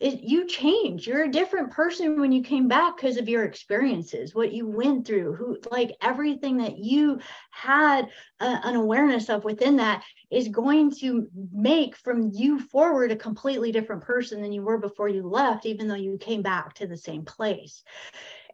It, 0.00 0.20
you 0.20 0.46
change 0.46 1.06
you're 1.06 1.24
a 1.24 1.30
different 1.30 1.70
person 1.70 2.20
when 2.20 2.30
you 2.30 2.42
came 2.42 2.68
back 2.68 2.96
because 2.96 3.16
of 3.16 3.28
your 3.28 3.44
experiences 3.44 4.34
what 4.34 4.52
you 4.52 4.66
went 4.66 5.06
through 5.06 5.34
who 5.34 5.58
like 5.70 5.96
everything 6.00 6.58
that 6.58 6.78
you 6.78 7.18
had 7.50 8.08
a, 8.40 8.60
an 8.64 8.76
awareness 8.76 9.28
of 9.28 9.44
within 9.44 9.76
that 9.76 10.04
is 10.30 10.48
going 10.48 10.90
to 10.90 11.26
make 11.52 11.96
from 11.96 12.30
you 12.32 12.60
forward 12.60 13.10
a 13.10 13.16
completely 13.16 13.72
different 13.72 14.02
person 14.02 14.40
than 14.40 14.52
you 14.52 14.62
were 14.62 14.78
before 14.78 15.08
you 15.08 15.26
left 15.26 15.66
even 15.66 15.88
though 15.88 15.94
you 15.94 16.16
came 16.18 16.42
back 16.42 16.74
to 16.74 16.86
the 16.86 16.96
same 16.96 17.24
place 17.24 17.82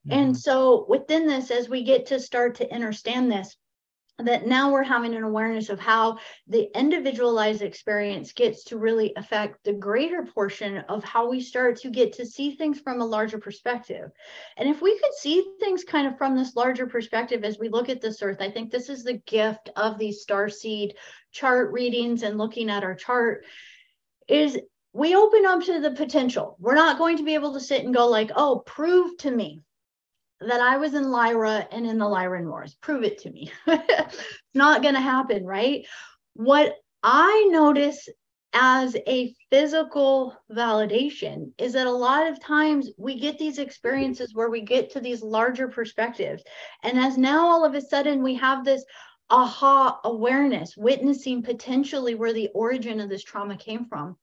mm-hmm. 0.06 0.18
and 0.18 0.36
so 0.36 0.86
within 0.88 1.26
this 1.26 1.50
as 1.50 1.68
we 1.68 1.82
get 1.82 2.06
to 2.06 2.18
start 2.18 2.54
to 2.54 2.72
understand 2.72 3.30
this 3.30 3.56
that 4.18 4.46
now 4.46 4.70
we're 4.70 4.84
having 4.84 5.14
an 5.14 5.24
awareness 5.24 5.68
of 5.70 5.80
how 5.80 6.18
the 6.46 6.70
individualized 6.78 7.62
experience 7.62 8.32
gets 8.32 8.62
to 8.62 8.78
really 8.78 9.12
affect 9.16 9.64
the 9.64 9.72
greater 9.72 10.22
portion 10.22 10.78
of 10.88 11.02
how 11.02 11.28
we 11.28 11.40
start 11.40 11.76
to 11.76 11.90
get 11.90 12.12
to 12.12 12.24
see 12.24 12.54
things 12.54 12.78
from 12.78 13.00
a 13.00 13.06
larger 13.06 13.38
perspective. 13.38 14.10
And 14.56 14.68
if 14.68 14.80
we 14.80 14.96
could 14.98 15.14
see 15.14 15.44
things 15.58 15.82
kind 15.82 16.06
of 16.06 16.16
from 16.16 16.36
this 16.36 16.54
larger 16.54 16.86
perspective 16.86 17.42
as 17.42 17.58
we 17.58 17.68
look 17.68 17.88
at 17.88 18.00
this 18.00 18.22
earth, 18.22 18.38
I 18.40 18.50
think 18.50 18.70
this 18.70 18.88
is 18.88 19.02
the 19.02 19.20
gift 19.26 19.70
of 19.74 19.98
these 19.98 20.22
star 20.22 20.48
seed 20.48 20.94
chart 21.32 21.72
readings 21.72 22.22
and 22.22 22.38
looking 22.38 22.70
at 22.70 22.84
our 22.84 22.94
chart 22.94 23.44
is 24.28 24.56
we 24.92 25.16
open 25.16 25.44
up 25.44 25.62
to 25.64 25.80
the 25.80 25.90
potential. 25.90 26.56
We're 26.60 26.76
not 26.76 26.98
going 26.98 27.16
to 27.16 27.24
be 27.24 27.34
able 27.34 27.54
to 27.54 27.60
sit 27.60 27.84
and 27.84 27.92
go 27.92 28.06
like, 28.06 28.30
"Oh, 28.36 28.62
prove 28.64 29.16
to 29.18 29.30
me 29.30 29.60
that 30.40 30.60
I 30.60 30.76
was 30.76 30.94
in 30.94 31.10
Lyra 31.10 31.66
and 31.70 31.86
in 31.86 31.98
the 31.98 32.04
Lyran 32.04 32.48
Wars. 32.48 32.74
Prove 32.80 33.04
it 33.04 33.18
to 33.18 33.30
me. 33.30 33.52
it's 33.66 34.22
not 34.54 34.82
going 34.82 34.94
to 34.94 35.00
happen, 35.00 35.44
right? 35.44 35.86
What 36.34 36.76
I 37.02 37.48
notice 37.50 38.08
as 38.52 38.96
a 39.08 39.34
physical 39.50 40.36
validation 40.50 41.50
is 41.58 41.72
that 41.72 41.88
a 41.88 41.92
lot 41.92 42.26
of 42.26 42.40
times 42.40 42.90
we 42.96 43.18
get 43.18 43.38
these 43.38 43.58
experiences 43.58 44.34
where 44.34 44.48
we 44.48 44.60
get 44.60 44.90
to 44.90 45.00
these 45.00 45.22
larger 45.22 45.68
perspectives. 45.68 46.42
And 46.82 46.98
as 46.98 47.18
now 47.18 47.46
all 47.46 47.64
of 47.64 47.74
a 47.74 47.80
sudden 47.80 48.22
we 48.22 48.34
have 48.34 48.64
this 48.64 48.84
aha 49.28 50.00
awareness, 50.04 50.76
witnessing 50.76 51.42
potentially 51.42 52.14
where 52.14 52.32
the 52.32 52.50
origin 52.54 53.00
of 53.00 53.08
this 53.08 53.24
trauma 53.24 53.56
came 53.56 53.86
from, 53.86 54.16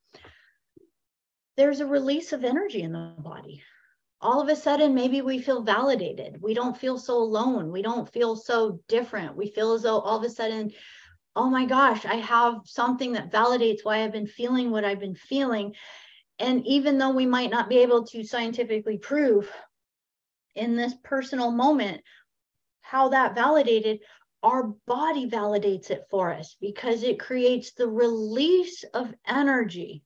there's 1.57 1.81
a 1.81 1.85
release 1.85 2.31
of 2.31 2.45
energy 2.45 2.81
in 2.81 2.93
the 2.93 3.13
body 3.17 3.61
all 4.21 4.39
of 4.41 4.49
a 4.49 4.55
sudden 4.55 4.93
maybe 4.93 5.21
we 5.21 5.39
feel 5.39 5.63
validated. 5.63 6.41
We 6.41 6.53
don't 6.53 6.77
feel 6.77 6.97
so 6.97 7.17
alone. 7.17 7.71
We 7.71 7.81
don't 7.81 8.11
feel 8.11 8.35
so 8.35 8.79
different. 8.87 9.35
We 9.35 9.49
feel 9.49 9.73
as 9.73 9.81
though 9.81 9.99
all 9.99 10.17
of 10.17 10.23
a 10.23 10.29
sudden 10.29 10.71
oh 11.35 11.49
my 11.49 11.65
gosh 11.65 12.05
i 12.05 12.15
have 12.15 12.55
something 12.65 13.13
that 13.13 13.31
validates 13.31 13.79
why 13.83 14.03
i've 14.03 14.11
been 14.11 14.27
feeling 14.27 14.69
what 14.69 14.85
i've 14.85 14.99
been 14.99 15.15
feeling. 15.15 15.73
And 16.39 16.65
even 16.65 16.97
though 16.97 17.11
we 17.11 17.27
might 17.27 17.51
not 17.51 17.69
be 17.69 17.77
able 17.79 18.03
to 18.07 18.23
scientifically 18.23 18.97
prove 18.97 19.47
in 20.55 20.75
this 20.75 20.95
personal 21.03 21.51
moment 21.51 22.01
how 22.81 23.09
that 23.09 23.35
validated 23.35 23.99
our 24.43 24.73
body 24.87 25.29
validates 25.29 25.91
it 25.91 26.05
for 26.09 26.33
us 26.33 26.57
because 26.59 27.03
it 27.03 27.19
creates 27.19 27.73
the 27.73 27.87
release 27.87 28.83
of 28.95 29.13
energy 29.27 30.03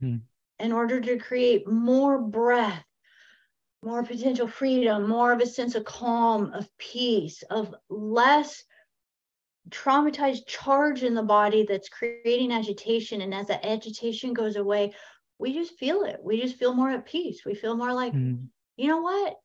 hmm. 0.00 0.16
in 0.58 0.72
order 0.72 1.00
to 1.00 1.18
create 1.18 1.66
more 1.66 2.18
breath 2.18 2.84
more 3.82 4.02
potential 4.02 4.48
freedom, 4.48 5.08
more 5.08 5.32
of 5.32 5.40
a 5.40 5.46
sense 5.46 5.74
of 5.74 5.84
calm, 5.84 6.52
of 6.52 6.68
peace, 6.78 7.42
of 7.50 7.74
less 7.88 8.64
traumatized 9.70 10.46
charge 10.46 11.02
in 11.02 11.14
the 11.14 11.22
body 11.22 11.64
that's 11.68 11.88
creating 11.88 12.52
agitation. 12.52 13.20
And 13.20 13.34
as 13.34 13.46
that 13.48 13.64
agitation 13.64 14.32
goes 14.32 14.56
away, 14.56 14.94
we 15.38 15.52
just 15.52 15.78
feel 15.78 16.02
it. 16.02 16.18
We 16.22 16.40
just 16.40 16.56
feel 16.56 16.74
more 16.74 16.90
at 16.90 17.06
peace. 17.06 17.44
We 17.44 17.54
feel 17.54 17.76
more 17.76 17.92
like, 17.92 18.12
mm. 18.12 18.46
you 18.76 18.88
know 18.88 19.00
what? 19.00 19.36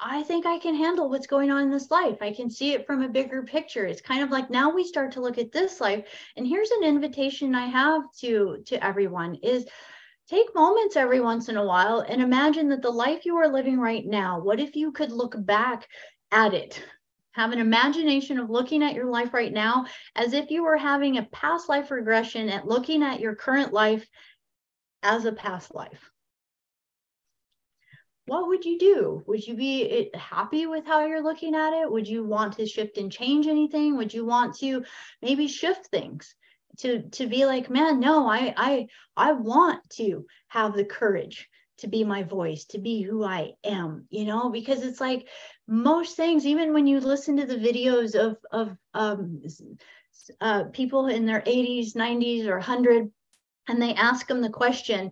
I 0.00 0.22
think 0.22 0.46
I 0.46 0.58
can 0.58 0.74
handle 0.74 1.08
what's 1.08 1.26
going 1.26 1.50
on 1.50 1.62
in 1.62 1.70
this 1.70 1.90
life. 1.90 2.18
I 2.20 2.32
can 2.32 2.48
see 2.48 2.72
it 2.72 2.86
from 2.86 3.02
a 3.02 3.08
bigger 3.08 3.42
picture. 3.42 3.84
It's 3.84 4.00
kind 4.00 4.22
of 4.22 4.30
like 4.30 4.48
now 4.48 4.70
we 4.70 4.84
start 4.84 5.12
to 5.12 5.20
look 5.20 5.38
at 5.38 5.50
this 5.50 5.80
life. 5.80 6.04
And 6.36 6.46
here's 6.46 6.70
an 6.70 6.84
invitation 6.84 7.54
I 7.54 7.66
have 7.66 8.02
to 8.20 8.62
to 8.66 8.84
everyone 8.84 9.36
is 9.36 9.66
take 10.28 10.54
moments 10.54 10.96
every 10.96 11.20
once 11.20 11.48
in 11.48 11.56
a 11.56 11.64
while 11.64 12.00
and 12.00 12.20
imagine 12.20 12.68
that 12.68 12.82
the 12.82 12.90
life 12.90 13.24
you 13.24 13.36
are 13.36 13.48
living 13.48 13.78
right 13.78 14.04
now, 14.04 14.40
what 14.40 14.60
if 14.60 14.76
you 14.76 14.92
could 14.92 15.10
look 15.10 15.34
back 15.38 15.88
at 16.30 16.52
it? 16.54 16.82
Have 17.32 17.52
an 17.52 17.60
imagination 17.60 18.38
of 18.38 18.50
looking 18.50 18.82
at 18.82 18.94
your 18.94 19.06
life 19.06 19.32
right 19.32 19.52
now 19.52 19.86
as 20.14 20.34
if 20.34 20.50
you 20.50 20.64
were 20.64 20.76
having 20.76 21.16
a 21.16 21.22
past 21.24 21.68
life 21.68 21.90
regression 21.90 22.48
at 22.48 22.66
looking 22.66 23.02
at 23.02 23.20
your 23.20 23.34
current 23.34 23.72
life 23.72 24.06
as 25.02 25.24
a 25.24 25.32
past 25.32 25.74
life. 25.74 26.10
What 28.26 28.48
would 28.48 28.66
you 28.66 28.78
do? 28.78 29.22
Would 29.26 29.46
you 29.46 29.54
be 29.54 30.10
eh, 30.14 30.18
happy 30.18 30.66
with 30.66 30.84
how 30.84 31.06
you're 31.06 31.22
looking 31.22 31.54
at 31.54 31.72
it? 31.72 31.90
Would 31.90 32.06
you 32.06 32.24
want 32.24 32.54
to 32.54 32.66
shift 32.66 32.98
and 32.98 33.10
change 33.10 33.46
anything? 33.46 33.96
Would 33.96 34.12
you 34.12 34.26
want 34.26 34.58
to 34.58 34.84
maybe 35.22 35.48
shift 35.48 35.86
things? 35.86 36.34
To 36.78 37.02
to 37.10 37.26
be 37.26 37.44
like 37.44 37.70
man 37.70 38.00
no 38.00 38.28
i 38.28 38.54
i 38.56 38.86
i 39.16 39.32
want 39.32 39.80
to 39.90 40.24
have 40.48 40.74
the 40.74 40.84
courage 40.84 41.48
to 41.78 41.86
be 41.86 42.02
my 42.04 42.22
voice 42.22 42.64
to 42.64 42.78
be 42.78 43.02
who 43.02 43.24
i 43.24 43.52
am 43.64 44.06
you 44.10 44.24
know 44.24 44.50
because 44.50 44.82
it's 44.82 45.00
like 45.00 45.28
most 45.66 46.16
things 46.16 46.46
even 46.46 46.72
when 46.72 46.86
you 46.86 47.00
listen 47.00 47.36
to 47.36 47.46
the 47.46 47.56
videos 47.56 48.14
of 48.14 48.36
of 48.52 48.76
um, 48.94 49.42
uh, 50.40 50.64
people 50.72 51.06
in 51.06 51.26
their 51.26 51.40
80s 51.42 51.94
90s 51.94 52.46
or 52.46 52.54
100 52.54 53.10
and 53.68 53.82
they 53.82 53.94
ask 53.94 54.26
them 54.26 54.40
the 54.40 54.50
question 54.50 55.10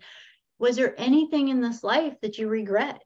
was 0.58 0.76
there 0.76 0.94
anything 0.98 1.48
in 1.48 1.60
this 1.60 1.84
life 1.84 2.14
that 2.22 2.38
you 2.38 2.48
regret 2.48 3.00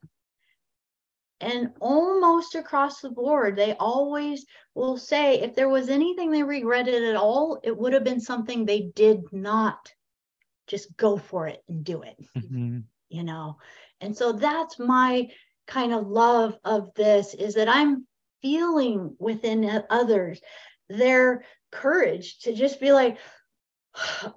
and 1.41 1.71
almost 1.79 2.55
across 2.55 3.01
the 3.01 3.09
board, 3.09 3.55
they 3.55 3.73
always 3.73 4.45
will 4.75 4.97
say 4.97 5.39
if 5.39 5.55
there 5.55 5.69
was 5.69 5.89
anything 5.89 6.31
they 6.31 6.43
regretted 6.43 7.03
at 7.03 7.15
all, 7.15 7.59
it 7.63 7.75
would 7.75 7.93
have 7.93 8.03
been 8.03 8.21
something 8.21 8.65
they 8.65 8.91
did 8.95 9.21
not 9.31 9.91
just 10.67 10.95
go 10.95 11.17
for 11.17 11.47
it 11.47 11.63
and 11.67 11.83
do 11.83 12.03
it. 12.03 12.15
Mm-hmm. 12.37 12.79
You 13.09 13.23
know, 13.23 13.57
and 13.99 14.15
so 14.15 14.31
that's 14.31 14.79
my 14.79 15.29
kind 15.67 15.93
of 15.93 16.07
love 16.07 16.57
of 16.63 16.93
this 16.95 17.33
is 17.33 17.55
that 17.55 17.67
I'm 17.67 18.05
feeling 18.41 19.15
within 19.19 19.83
others 19.89 20.39
their 20.89 21.43
courage 21.71 22.39
to 22.39 22.53
just 22.53 22.79
be 22.79 22.91
like, 22.91 23.17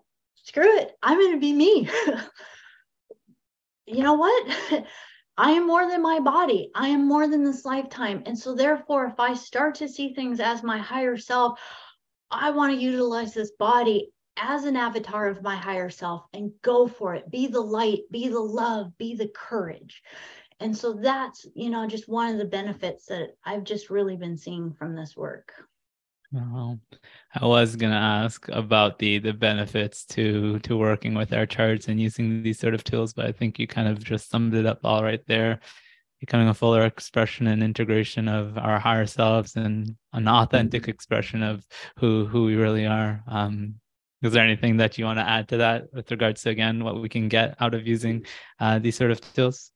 screw 0.44 0.78
it, 0.78 0.92
I'm 1.02 1.18
going 1.18 1.32
to 1.32 1.40
be 1.40 1.52
me. 1.52 1.88
you 3.86 4.02
know 4.02 4.14
what? 4.14 4.56
I 5.36 5.50
am 5.52 5.66
more 5.66 5.88
than 5.88 6.00
my 6.00 6.20
body. 6.20 6.70
I 6.74 6.88
am 6.88 7.08
more 7.08 7.26
than 7.26 7.42
this 7.42 7.64
lifetime. 7.64 8.22
And 8.24 8.38
so, 8.38 8.54
therefore, 8.54 9.06
if 9.06 9.18
I 9.18 9.34
start 9.34 9.74
to 9.76 9.88
see 9.88 10.14
things 10.14 10.38
as 10.38 10.62
my 10.62 10.78
higher 10.78 11.16
self, 11.16 11.58
I 12.30 12.50
want 12.50 12.72
to 12.72 12.80
utilize 12.80 13.34
this 13.34 13.50
body 13.58 14.12
as 14.36 14.64
an 14.64 14.76
avatar 14.76 15.26
of 15.28 15.42
my 15.42 15.56
higher 15.56 15.90
self 15.90 16.26
and 16.32 16.52
go 16.62 16.86
for 16.86 17.14
it. 17.14 17.30
Be 17.30 17.48
the 17.48 17.60
light, 17.60 18.02
be 18.12 18.28
the 18.28 18.40
love, 18.40 18.96
be 18.96 19.16
the 19.16 19.28
courage. 19.28 20.02
And 20.60 20.76
so, 20.76 20.92
that's, 20.92 21.46
you 21.54 21.68
know, 21.68 21.84
just 21.88 22.08
one 22.08 22.30
of 22.32 22.38
the 22.38 22.44
benefits 22.44 23.06
that 23.06 23.30
I've 23.44 23.64
just 23.64 23.90
really 23.90 24.16
been 24.16 24.36
seeing 24.36 24.72
from 24.72 24.94
this 24.94 25.16
work. 25.16 25.52
Well, 26.32 26.80
I 27.34 27.46
was 27.46 27.76
gonna 27.76 27.94
ask 27.94 28.48
about 28.48 28.98
the 28.98 29.18
the 29.18 29.32
benefits 29.32 30.04
to 30.06 30.58
to 30.60 30.76
working 30.76 31.14
with 31.14 31.32
our 31.32 31.46
charts 31.46 31.86
and 31.88 32.00
using 32.00 32.42
these 32.42 32.58
sort 32.58 32.74
of 32.74 32.82
tools, 32.82 33.12
but 33.12 33.26
I 33.26 33.32
think 33.32 33.58
you 33.58 33.66
kind 33.68 33.88
of 33.88 34.02
just 34.02 34.30
summed 34.30 34.54
it 34.54 34.66
up 34.66 34.80
all 34.84 35.04
right 35.04 35.24
there. 35.26 35.60
Becoming 36.20 36.48
a 36.48 36.54
fuller 36.54 36.84
expression 36.86 37.46
and 37.48 37.62
integration 37.62 38.28
of 38.28 38.58
our 38.58 38.78
higher 38.80 39.06
selves 39.06 39.56
and 39.56 39.96
an 40.12 40.26
authentic 40.28 40.88
expression 40.88 41.42
of 41.42 41.66
who 41.98 42.26
who 42.26 42.44
we 42.46 42.56
really 42.56 42.86
are. 42.86 43.22
Um, 43.28 43.76
is 44.22 44.32
there 44.32 44.44
anything 44.44 44.78
that 44.78 44.98
you 44.98 45.04
want 45.04 45.18
to 45.18 45.28
add 45.28 45.48
to 45.50 45.58
that 45.58 45.92
with 45.92 46.10
regards 46.10 46.42
to 46.42 46.50
again 46.50 46.82
what 46.84 47.00
we 47.00 47.08
can 47.08 47.28
get 47.28 47.56
out 47.60 47.74
of 47.74 47.86
using 47.86 48.26
uh, 48.60 48.78
these 48.80 48.96
sort 48.96 49.10
of 49.12 49.20
tools? 49.34 49.70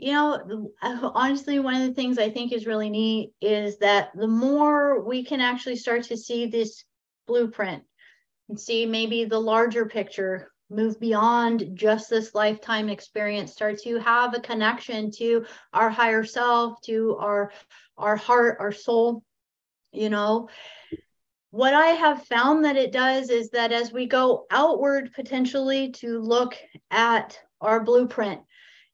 You 0.00 0.12
know, 0.12 0.72
uh, 0.80 1.10
honestly, 1.14 1.58
one 1.58 1.74
of 1.74 1.86
the 1.86 1.94
things 1.94 2.18
I 2.18 2.30
think 2.30 2.52
is 2.52 2.66
really 2.66 2.88
neat 2.88 3.32
is 3.42 3.76
that 3.78 4.10
the 4.14 4.26
more 4.26 5.04
we 5.04 5.24
can 5.24 5.42
actually 5.42 5.76
start 5.76 6.04
to 6.04 6.16
see 6.16 6.46
this 6.46 6.84
blueprint 7.26 7.82
and 8.48 8.58
see 8.58 8.86
maybe 8.86 9.26
the 9.26 9.38
larger 9.38 9.84
picture, 9.84 10.50
move 10.70 10.98
beyond 11.00 11.72
just 11.74 12.08
this 12.08 12.34
lifetime 12.34 12.88
experience, 12.88 13.52
start 13.52 13.78
to 13.82 13.98
have 13.98 14.34
a 14.34 14.40
connection 14.40 15.10
to 15.10 15.44
our 15.74 15.90
higher 15.90 16.24
self, 16.24 16.80
to 16.82 17.16
our 17.18 17.52
our 17.98 18.16
heart, 18.16 18.56
our 18.58 18.72
soul, 18.72 19.22
you 19.92 20.08
know. 20.08 20.48
What 21.50 21.74
I 21.74 21.88
have 21.88 22.24
found 22.24 22.64
that 22.64 22.76
it 22.76 22.92
does 22.92 23.28
is 23.28 23.50
that 23.50 23.70
as 23.70 23.92
we 23.92 24.06
go 24.06 24.46
outward 24.50 25.12
potentially 25.12 25.90
to 25.98 26.20
look 26.20 26.56
at 26.90 27.38
our 27.60 27.82
blueprint, 27.84 28.40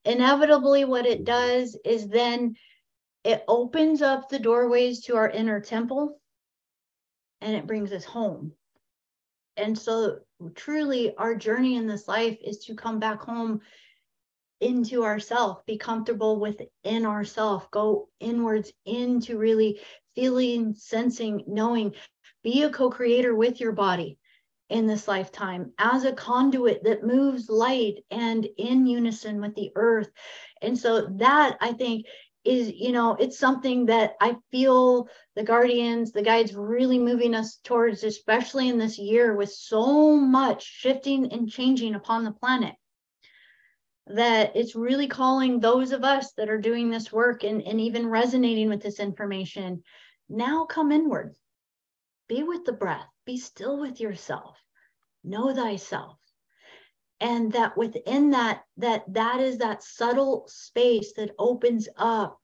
inevitably 0.07 0.85
what 0.85 1.05
it 1.07 1.25
does 1.25 1.77
is 1.85 2.09
then 2.09 2.57
it 3.25 3.45
opens 3.49 4.03
up 4.03 4.29
the 4.29 4.39
doorways 4.39 5.05
to 5.05 5.17
our 5.17 5.29
inner 5.29 5.61
temple 5.61 6.21
and 7.41 7.55
it 7.55 7.67
brings 7.67 7.93
us 7.93 8.05
home. 8.05 8.53
And 9.57 9.77
so 9.77 10.21
truly 10.55 11.15
our 11.17 11.35
journey 11.35 11.77
in 11.77 11.87
this 11.87 12.07
life 12.07 12.39
is 12.45 12.59
to 12.67 12.75
come 12.75 13.01
back 13.01 13.21
home 13.21 13.61
into 14.61 15.05
ourself 15.05 15.65
be 15.67 15.77
comfortable 15.77 16.41
within 16.41 17.05
ourself 17.05 17.71
go 17.71 18.09
inwards 18.21 18.73
into 18.87 19.37
really 19.37 19.79
feeling 20.15 20.75
sensing 20.75 21.45
knowing 21.47 21.93
be 22.43 22.63
a 22.63 22.71
co-creator 22.71 23.35
with 23.35 23.61
your 23.61 23.73
body 23.73 24.19
in 24.69 24.87
this 24.87 25.07
lifetime 25.07 25.73
as 25.79 26.05
a 26.05 26.13
conduit 26.13 26.83
that 26.85 27.05
moves 27.05 27.49
light 27.49 28.05
and 28.11 28.47
in 28.59 28.87
unison 28.87 29.41
with 29.41 29.55
the 29.55 29.71
earth. 29.77 30.11
And 30.61 30.77
so 30.77 31.07
that 31.19 31.57
I 31.61 31.73
think 31.73 32.07
is 32.47 32.73
you 32.73 32.93
know 32.93 33.17
it's 33.19 33.39
something 33.39 33.87
that 33.87 34.15
i 34.21 34.35
feel 34.51 35.09
the 35.35 35.43
guardians 35.43 36.13
the 36.13 36.23
guides 36.23 36.55
really 36.55 36.99
moving 36.99 37.35
us 37.35 37.59
towards 37.65 38.05
especially 38.05 38.69
in 38.69 38.79
this 38.79 38.99
year 38.99 39.35
with 39.35 39.51
so 39.51 40.17
much 40.17 40.65
shifting 40.65 41.33
and 41.33 41.51
changing 41.51 41.95
upon 41.95 42.25
the 42.25 42.31
planet 42.31 42.75
that 44.07 44.53
it's 44.55 44.77
really 44.77 45.09
calling 45.09 45.59
those 45.59 45.91
of 45.91 46.05
us 46.05 46.33
that 46.35 46.49
are 46.49 46.61
doing 46.61 46.91
this 46.91 47.13
work 47.13 47.43
and, 47.43 47.63
and 47.63 47.81
even 47.81 48.07
resonating 48.07 48.69
with 48.69 48.81
this 48.81 49.01
information 49.01 49.83
now 50.29 50.65
come 50.65 50.93
inward 50.93 51.35
be 52.29 52.43
with 52.43 52.65
the 52.65 52.73
breath 52.73 53.09
be 53.25 53.37
still 53.37 53.81
with 53.81 54.01
yourself 54.01 54.57
know 55.27 55.53
thyself. 55.53 56.17
And 57.21 57.53
that 57.53 57.77
within 57.77 58.31
that 58.31 58.63
that 58.77 59.05
that 59.13 59.41
is 59.41 59.59
that 59.59 59.83
subtle 59.83 60.45
space 60.49 61.15
that 61.15 61.35
opens 61.39 61.89
up 61.97 62.39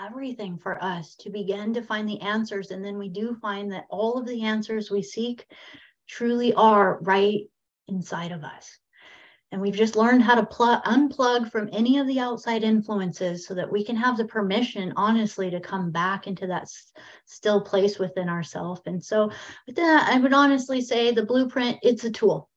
everything 0.00 0.58
for 0.58 0.82
us 0.82 1.14
to 1.16 1.30
begin 1.30 1.74
to 1.74 1.82
find 1.82 2.08
the 2.08 2.20
answers. 2.20 2.70
And 2.70 2.84
then 2.84 2.98
we 2.98 3.08
do 3.08 3.36
find 3.42 3.72
that 3.72 3.86
all 3.90 4.18
of 4.18 4.26
the 4.26 4.42
answers 4.42 4.90
we 4.90 5.02
seek 5.02 5.46
truly 6.06 6.54
are 6.54 6.98
right 7.02 7.42
inside 7.88 8.32
of 8.32 8.42
us 8.42 8.78
and 9.50 9.60
we've 9.60 9.74
just 9.74 9.96
learned 9.96 10.22
how 10.22 10.34
to 10.34 10.46
plug 10.46 10.82
unplug 10.84 11.50
from 11.50 11.68
any 11.72 11.98
of 11.98 12.06
the 12.06 12.20
outside 12.20 12.62
influences 12.62 13.46
so 13.46 13.54
that 13.54 13.70
we 13.70 13.84
can 13.84 13.96
have 13.96 14.16
the 14.16 14.24
permission 14.24 14.92
honestly 14.96 15.50
to 15.50 15.60
come 15.60 15.90
back 15.90 16.26
into 16.26 16.46
that 16.46 16.62
s- 16.62 16.92
still 17.26 17.60
place 17.60 17.98
within 17.98 18.28
ourselves 18.28 18.80
and 18.86 19.02
so 19.02 19.30
with 19.66 19.76
that 19.76 20.08
i 20.12 20.18
would 20.18 20.32
honestly 20.34 20.80
say 20.80 21.10
the 21.10 21.24
blueprint 21.24 21.78
it's 21.82 22.04
a 22.04 22.10
tool 22.10 22.48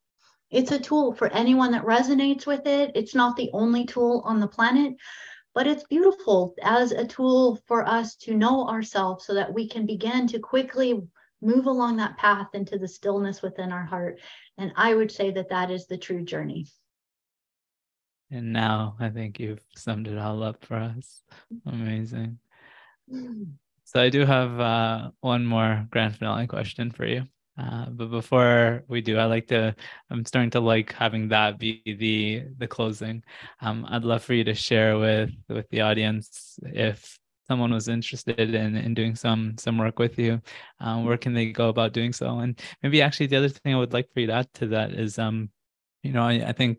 it's 0.51 0.71
a 0.71 0.79
tool 0.79 1.13
for 1.13 1.29
anyone 1.29 1.71
that 1.71 1.85
resonates 1.85 2.45
with 2.45 2.67
it. 2.67 2.91
It's 2.93 3.15
not 3.15 3.37
the 3.37 3.49
only 3.53 3.85
tool 3.85 4.21
on 4.25 4.41
the 4.41 4.47
planet, 4.49 4.95
but 5.53 5.65
it's 5.65 5.85
beautiful 5.85 6.53
as 6.61 6.91
a 6.91 7.07
tool 7.07 7.57
for 7.67 7.87
us 7.87 8.15
to 8.17 8.35
know 8.35 8.67
ourselves 8.67 9.25
so 9.25 9.33
that 9.33 9.53
we 9.53 9.67
can 9.67 9.85
begin 9.85 10.27
to 10.27 10.39
quickly 10.39 11.01
move 11.41 11.67
along 11.67 11.97
that 11.97 12.17
path 12.17 12.49
into 12.53 12.77
the 12.77 12.87
stillness 12.87 13.41
within 13.41 13.71
our 13.71 13.85
heart. 13.85 14.19
And 14.57 14.73
I 14.75 14.93
would 14.93 15.11
say 15.11 15.31
that 15.31 15.49
that 15.49 15.71
is 15.71 15.87
the 15.87 15.97
true 15.97 16.23
journey. 16.23 16.67
And 18.31 18.53
now 18.53 18.95
I 18.99 19.09
think 19.09 19.39
you've 19.39 19.63
summed 19.75 20.07
it 20.07 20.17
all 20.17 20.41
up 20.41 20.63
for 20.63 20.75
us. 20.75 21.21
Amazing. 21.65 22.39
So 23.83 24.01
I 24.01 24.09
do 24.09 24.25
have 24.25 24.57
uh, 24.59 25.11
one 25.19 25.45
more 25.45 25.85
grand 25.91 26.15
finale 26.15 26.47
question 26.47 26.91
for 26.91 27.05
you. 27.05 27.23
Uh, 27.57 27.87
but 27.89 28.09
before 28.09 28.83
we 28.87 29.01
do, 29.01 29.17
I 29.17 29.25
like 29.25 29.47
to. 29.47 29.75
I'm 30.09 30.23
starting 30.25 30.49
to 30.51 30.61
like 30.61 30.93
having 30.93 31.27
that 31.27 31.59
be 31.59 31.81
the 31.85 32.45
the 32.57 32.67
closing. 32.67 33.23
Um, 33.59 33.85
I'd 33.89 34.05
love 34.05 34.23
for 34.23 34.33
you 34.33 34.45
to 34.45 34.55
share 34.55 34.97
with 34.97 35.31
with 35.49 35.69
the 35.69 35.81
audience 35.81 36.57
if 36.63 37.19
someone 37.47 37.73
was 37.73 37.89
interested 37.89 38.39
in 38.39 38.77
in 38.77 38.93
doing 38.93 39.15
some 39.15 39.57
some 39.57 39.77
work 39.77 39.99
with 39.99 40.17
you, 40.17 40.41
um, 40.79 41.03
where 41.05 41.17
can 41.17 41.33
they 41.33 41.51
go 41.51 41.67
about 41.67 41.91
doing 41.91 42.13
so? 42.13 42.39
And 42.39 42.57
maybe 42.81 43.01
actually 43.01 43.27
the 43.27 43.35
other 43.37 43.49
thing 43.49 43.75
I 43.75 43.77
would 43.77 43.93
like 43.93 44.11
for 44.13 44.21
you 44.21 44.27
to 44.27 44.33
add 44.33 44.53
to 44.55 44.67
that 44.67 44.93
is, 44.93 45.19
um, 45.19 45.49
you 46.03 46.13
know, 46.13 46.23
I, 46.23 46.47
I 46.47 46.53
think 46.53 46.77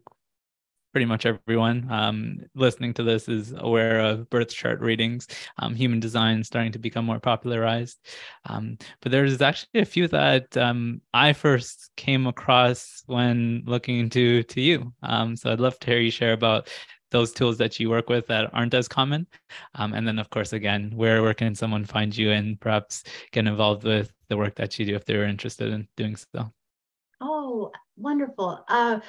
pretty 0.93 1.07
much 1.07 1.27
everyone 1.27 1.87
um, 1.91 2.39
listening 2.55 2.95
to 2.95 3.03
this 3.03 3.29
is 3.29 3.55
aware 3.57 4.01
of 4.01 4.29
birth 4.31 4.51
chart 4.51 4.81
readings, 4.81 5.27
um, 5.59 5.75
human 5.75 6.01
design 6.01 6.45
starting 6.45 6.73
to 6.73 6.79
become 6.79 7.05
more 7.05 7.19
popularized. 7.19 7.99
Um, 8.45 8.77
but 9.01 9.11
there's 9.11 9.41
actually 9.41 9.81
a 9.81 9.87
few 9.87 10.07
that 10.09 10.57
um, 10.57 11.01
I 11.15 11.33
first 11.33 11.91
came 11.97 12.27
across 12.27 13.03
when 13.07 13.63
looking 13.67 13.99
into 13.99 14.43
to 14.43 14.61
you. 14.61 14.93
Um, 15.03 15.35
so 15.37 15.51
I'd 15.51 15.61
love 15.61 15.79
to 15.81 15.87
hear 15.91 16.01
you 16.01 16.11
share 16.11 16.35
about 16.35 16.69
those 17.11 17.33
tools 17.33 17.59
that 17.59 17.79
you 17.79 17.91
work 17.91 18.09
with 18.09 18.27
that 18.27 18.51
aren't 18.53 18.75
as 18.75 18.89
common. 18.89 19.27
Um, 19.75 19.93
and 19.93 20.07
then, 20.07 20.19
of 20.19 20.31
course, 20.31 20.53
again, 20.53 20.93
where, 20.95 21.23
where 21.23 21.35
can 21.35 21.55
someone 21.55 21.85
find 21.85 22.17
you 22.17 22.33
and 22.33 22.59
perhaps 22.59 23.05
get 23.33 23.47
involved 23.47 23.85
with 23.85 24.13
the 24.29 24.37
work 24.37 24.55
that 24.57 24.79
you 24.79 24.87
do 24.87 24.95
if 24.95 25.05
they're 25.05 25.25
interested 25.25 25.73
in 25.73 25.87
doing 25.97 26.17
so? 26.17 26.51
Oh, 27.21 27.71
wonderful. 27.97 28.65
Uh, 28.67 29.01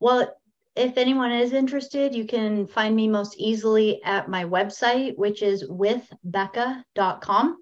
well, 0.00 0.34
if 0.74 0.96
anyone 0.96 1.32
is 1.32 1.52
interested, 1.52 2.14
you 2.14 2.24
can 2.26 2.66
find 2.66 2.96
me 2.96 3.06
most 3.06 3.36
easily 3.36 4.02
at 4.04 4.28
my 4.28 4.44
website, 4.44 5.16
which 5.18 5.42
is 5.42 5.68
withbecca.com. 5.68 7.58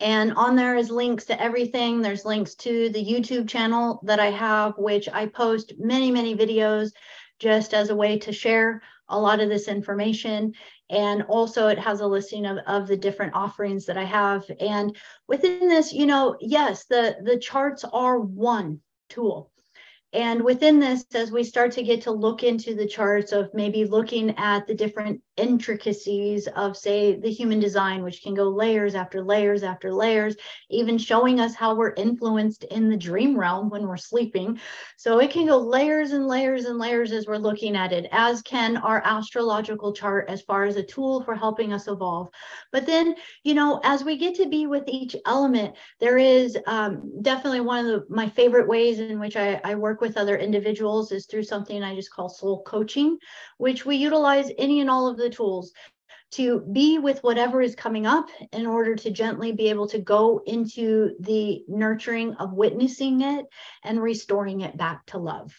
And 0.00 0.32
on 0.34 0.54
there 0.54 0.76
is 0.76 0.90
links 0.90 1.24
to 1.24 1.40
everything. 1.42 2.00
There's 2.00 2.24
links 2.24 2.54
to 2.56 2.88
the 2.90 3.04
YouTube 3.04 3.48
channel 3.48 4.00
that 4.04 4.20
I 4.20 4.30
have, 4.30 4.78
which 4.78 5.08
I 5.12 5.26
post 5.26 5.72
many, 5.78 6.12
many 6.12 6.36
videos 6.36 6.92
just 7.40 7.74
as 7.74 7.90
a 7.90 7.96
way 7.96 8.16
to 8.20 8.32
share 8.32 8.80
a 9.08 9.18
lot 9.18 9.40
of 9.40 9.48
this 9.48 9.66
information. 9.66 10.54
And 10.90 11.22
also, 11.22 11.66
it 11.66 11.80
has 11.80 12.00
a 12.00 12.06
listing 12.06 12.46
of, 12.46 12.58
of 12.66 12.86
the 12.86 12.96
different 12.96 13.34
offerings 13.34 13.86
that 13.86 13.98
I 13.98 14.04
have. 14.04 14.48
And 14.60 14.96
within 15.26 15.68
this, 15.68 15.92
you 15.92 16.06
know, 16.06 16.36
yes, 16.40 16.84
the, 16.84 17.16
the 17.24 17.38
charts 17.38 17.84
are 17.84 18.20
one 18.20 18.80
tool 19.08 19.50
and 20.12 20.42
within 20.42 20.78
this, 20.80 21.04
as 21.14 21.30
we 21.30 21.44
start 21.44 21.72
to 21.72 21.82
get 21.82 22.02
to 22.02 22.12
look 22.12 22.42
into 22.42 22.74
the 22.74 22.86
charts 22.86 23.32
of 23.32 23.50
maybe 23.52 23.84
looking 23.84 24.36
at 24.38 24.66
the 24.66 24.74
different 24.74 25.20
intricacies 25.38 26.46
of, 26.48 26.76
say, 26.76 27.18
the 27.18 27.30
human 27.30 27.60
design, 27.60 28.02
which 28.02 28.22
can 28.22 28.34
go 28.34 28.48
layers 28.48 28.94
after 28.94 29.22
layers 29.22 29.62
after 29.62 29.92
layers, 29.92 30.36
even 30.68 30.98
showing 30.98 31.40
us 31.40 31.54
how 31.54 31.74
we're 31.74 31.94
influenced 31.94 32.64
in 32.64 32.88
the 32.88 32.96
dream 32.96 33.38
realm 33.38 33.70
when 33.70 33.86
we're 33.86 33.96
sleeping. 33.96 34.58
So 34.96 35.18
it 35.20 35.30
can 35.30 35.46
go 35.46 35.58
layers 35.58 36.12
and 36.12 36.26
layers 36.26 36.64
and 36.64 36.78
layers 36.78 37.12
as 37.12 37.26
we're 37.26 37.36
looking 37.36 37.76
at 37.76 37.92
it, 37.92 38.08
as 38.12 38.42
can 38.42 38.76
our 38.76 39.02
astrological 39.04 39.92
chart 39.92 40.28
as 40.28 40.42
far 40.42 40.64
as 40.64 40.76
a 40.76 40.82
tool 40.82 41.22
for 41.22 41.34
helping 41.34 41.72
us 41.72 41.88
evolve. 41.88 42.28
But 42.72 42.86
then, 42.86 43.14
you 43.44 43.54
know, 43.54 43.80
as 43.84 44.04
we 44.04 44.16
get 44.16 44.34
to 44.36 44.48
be 44.48 44.66
with 44.66 44.84
each 44.86 45.14
element, 45.26 45.76
there 46.00 46.18
is 46.18 46.58
um, 46.66 47.22
definitely 47.22 47.60
one 47.60 47.86
of 47.86 47.86
the, 47.86 48.14
my 48.14 48.28
favorite 48.28 48.68
ways 48.68 48.98
in 48.98 49.20
which 49.20 49.36
I, 49.36 49.60
I 49.64 49.74
work 49.74 50.00
with 50.00 50.16
other 50.16 50.36
individuals 50.36 51.12
is 51.12 51.26
through 51.26 51.44
something 51.44 51.82
I 51.82 51.94
just 51.94 52.12
call 52.12 52.28
soul 52.28 52.62
coaching, 52.64 53.18
which 53.58 53.86
we 53.86 53.96
utilize 53.96 54.50
any 54.58 54.80
and 54.80 54.90
all 54.90 55.06
of 55.06 55.16
the 55.16 55.27
tools 55.30 55.72
to 56.30 56.60
be 56.72 56.98
with 56.98 57.22
whatever 57.22 57.62
is 57.62 57.74
coming 57.74 58.06
up 58.06 58.28
in 58.52 58.66
order 58.66 58.94
to 58.94 59.10
gently 59.10 59.52
be 59.52 59.70
able 59.70 59.88
to 59.88 59.98
go 59.98 60.42
into 60.46 61.14
the 61.20 61.64
nurturing 61.68 62.34
of 62.34 62.52
witnessing 62.52 63.22
it 63.22 63.46
and 63.82 64.02
restoring 64.02 64.60
it 64.60 64.76
back 64.76 65.06
to 65.06 65.16
love. 65.16 65.50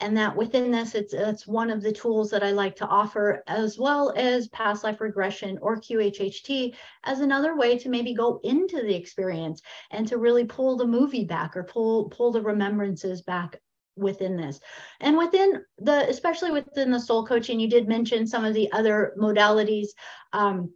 And 0.00 0.16
that 0.18 0.36
within 0.36 0.70
this 0.70 0.94
it's 0.94 1.14
it's 1.14 1.46
one 1.46 1.70
of 1.70 1.82
the 1.82 1.92
tools 1.92 2.30
that 2.30 2.42
i 2.42 2.50
like 2.50 2.76
to 2.76 2.86
offer 2.86 3.42
as 3.46 3.78
well 3.78 4.12
as 4.16 4.48
past 4.48 4.84
life 4.84 5.00
regression 5.00 5.58
or 5.62 5.76
qhht 5.80 6.74
as 7.04 7.20
another 7.20 7.56
way 7.56 7.78
to 7.78 7.88
maybe 7.88 8.14
go 8.14 8.40
into 8.44 8.82
the 8.82 8.94
experience 8.94 9.62
and 9.90 10.06
to 10.08 10.18
really 10.18 10.44
pull 10.44 10.76
the 10.76 10.86
movie 10.86 11.24
back 11.24 11.56
or 11.56 11.64
pull 11.64 12.08
pull 12.10 12.32
the 12.32 12.42
remembrances 12.42 13.22
back 13.22 13.60
within 13.98 14.36
this. 14.36 14.60
And 15.00 15.16
within 15.16 15.64
the 15.78 16.08
especially 16.08 16.50
within 16.50 16.90
the 16.90 17.00
soul 17.00 17.26
coaching 17.26 17.60
you 17.60 17.68
did 17.68 17.88
mention 17.88 18.26
some 18.26 18.44
of 18.44 18.54
the 18.54 18.70
other 18.72 19.14
modalities 19.18 19.88
um, 20.32 20.72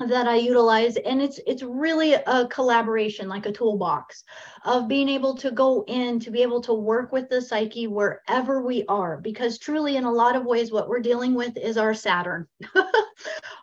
that 0.00 0.26
I 0.26 0.36
utilize 0.36 0.96
and 0.96 1.22
it's 1.22 1.38
it's 1.46 1.62
really 1.62 2.14
a 2.14 2.48
collaboration 2.48 3.28
like 3.28 3.46
a 3.46 3.52
toolbox 3.52 4.24
of 4.64 4.88
being 4.88 5.08
able 5.08 5.36
to 5.36 5.52
go 5.52 5.84
in 5.86 6.18
to 6.20 6.32
be 6.32 6.42
able 6.42 6.60
to 6.62 6.74
work 6.74 7.12
with 7.12 7.28
the 7.28 7.40
psyche 7.40 7.86
wherever 7.86 8.60
we 8.60 8.84
are 8.86 9.18
because 9.18 9.58
truly 9.58 9.96
in 9.96 10.04
a 10.04 10.12
lot 10.12 10.34
of 10.34 10.44
ways 10.44 10.72
what 10.72 10.88
we're 10.88 11.00
dealing 11.00 11.34
with 11.34 11.56
is 11.56 11.78
our 11.78 11.94
Saturn. 11.94 12.46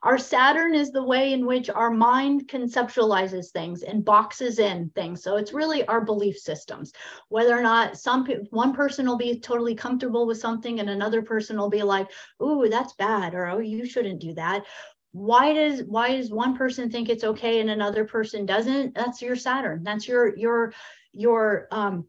Our 0.04 0.18
Saturn 0.18 0.74
is 0.74 0.90
the 0.90 1.04
way 1.04 1.32
in 1.32 1.46
which 1.46 1.70
our 1.70 1.92
mind 1.92 2.48
conceptualizes 2.48 3.52
things 3.52 3.84
and 3.84 4.04
boxes 4.04 4.58
in 4.58 4.90
things. 4.96 5.22
So 5.22 5.36
it's 5.36 5.54
really 5.54 5.86
our 5.86 6.02
belief 6.02 6.38
systems. 6.38 6.92
Whether 7.30 7.56
or 7.56 7.62
not 7.62 7.98
some 7.98 8.28
one 8.50 8.74
person 8.74 9.06
will 9.06 9.18
be 9.18 9.40
totally 9.40 9.76
comfortable 9.76 10.26
with 10.26 10.40
something 10.40 10.80
and 10.80 10.90
another 10.90 11.22
person 11.22 11.56
will 11.56 11.70
be 11.70 11.84
like 11.84 12.10
ooh 12.42 12.68
that's 12.68 12.94
bad 12.94 13.36
or 13.36 13.46
oh 13.48 13.60
you 13.60 13.86
shouldn't 13.86 14.22
do 14.22 14.34
that 14.34 14.66
why 15.12 15.54
does 15.54 15.84
why 15.84 16.16
does 16.16 16.32
one 16.32 16.56
person 16.56 16.90
think 16.90 17.10
it's 17.10 17.24
okay 17.24 17.60
and 17.60 17.70
another 17.70 18.06
person 18.06 18.46
doesn't? 18.46 18.96
That's 18.96 19.22
your 19.22 19.36
saturn. 19.36 19.84
That's 19.84 20.08
your 20.08 20.36
your 20.38 20.74
your 21.14 21.68
um 21.72 22.06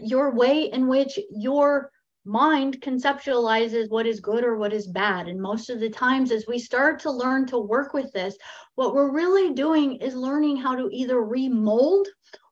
your 0.00 0.34
way 0.34 0.70
in 0.70 0.86
which 0.86 1.18
your 1.30 1.90
mind 2.24 2.80
conceptualizes 2.80 3.88
what 3.88 4.06
is 4.06 4.20
good 4.20 4.44
or 4.44 4.56
what 4.56 4.72
is 4.72 4.86
bad. 4.86 5.28
And 5.28 5.40
most 5.40 5.70
of 5.70 5.80
the 5.80 5.90
times 5.90 6.32
as 6.32 6.46
we 6.46 6.58
start 6.58 6.98
to 7.00 7.10
learn 7.10 7.46
to 7.46 7.58
work 7.58 7.94
with 7.94 8.12
this 8.12 8.36
what 8.74 8.94
we're 8.94 9.12
really 9.12 9.54
doing 9.54 9.96
is 9.96 10.14
learning 10.14 10.56
how 10.56 10.76
to 10.76 10.88
either 10.92 11.22
remold 11.22 12.08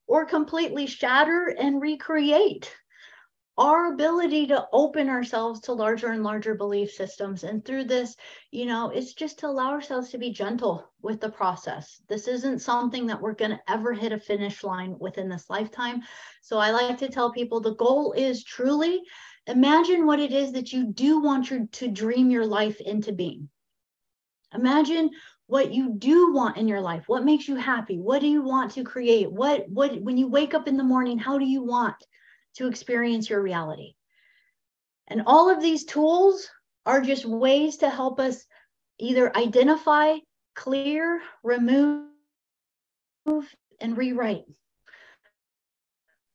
or 0.07 0.25
completely 0.25 0.87
shatter 0.87 1.55
and 1.59 1.81
recreate 1.81 2.75
our 3.57 3.93
ability 3.93 4.49
to 4.49 4.67
open 4.73 5.09
ourselves 5.09 5.61
to 5.61 5.73
larger 5.73 6.09
and 6.09 6.25
larger 6.25 6.55
belief 6.55 6.91
systems. 6.91 7.45
And 7.45 7.65
through 7.65 7.85
this, 7.85 8.17
you 8.51 8.67
know, 8.67 8.91
it's 8.91 9.15
just 9.15 9.39
to 9.39 9.47
allow 9.47 9.71
ourselves 9.71 10.11
to 10.11 10.19
be 10.19 10.33
gentle 10.33 10.91
with 11.03 11.21
the 11.21 11.31
process. 11.31 12.01
This 12.09 12.27
isn't 12.27 12.61
something 12.61 13.07
that 13.07 13.21
we're 13.21 13.35
going 13.35 13.53
to 13.53 13.61
ever 13.69 13.93
hit 13.93 14.13
a 14.13 14.19
finish 14.19 14.65
line 14.65 14.97
within 14.99 15.29
this 15.29 15.49
lifetime. 15.49 16.03
So 16.43 16.59
I 16.59 16.71
like 16.71 16.99
to 16.99 17.09
tell 17.09 17.33
people 17.33 17.61
the 17.61 17.77
goal 17.77 18.13
is 18.13 18.43
truly 18.43 19.03
imagine 19.47 20.07
what 20.07 20.21
it 20.21 20.33
is 20.33 20.53
that 20.53 20.73
you 20.73 20.87
do 20.87 21.21
want 21.21 21.51
your, 21.51 21.67
to 21.67 21.89
dream 21.89 22.31
your 22.31 22.47
life 22.47 22.81
into 22.81 23.13
being. 23.13 23.49
Imagine 24.55 25.11
what 25.47 25.73
you 25.73 25.95
do 25.97 26.33
want 26.33 26.57
in 26.57 26.67
your 26.67 26.81
life. 26.81 27.05
What 27.07 27.25
makes 27.25 27.47
you 27.47 27.57
happy? 27.57 27.99
What 27.99 28.21
do 28.21 28.27
you 28.27 28.43
want 28.43 28.73
to 28.73 28.85
create? 28.85 29.31
What 29.31 29.69
what 29.69 30.01
when 30.01 30.17
you 30.17 30.29
wake 30.29 30.55
up 30.55 30.67
in 30.67 30.77
the 30.77 30.83
morning, 30.83 31.19
how 31.19 31.39
do 31.39 31.45
you 31.45 31.63
want 31.63 31.97
to 32.55 32.69
experience 32.69 33.29
your 33.29 33.43
reality? 33.43 33.95
And 35.09 35.23
all 35.27 35.51
of 35.51 35.61
these 35.61 35.85
tools 35.85 36.49
are 36.87 37.01
just 37.01 37.25
ways 37.25 37.79
to 37.79 37.91
help 37.91 38.21
us 38.21 38.45
either 38.99 39.37
identify, 39.37 40.17
clear, 40.55 41.21
remove, 41.43 42.09
and 43.81 43.97
rewrite. 43.97 44.45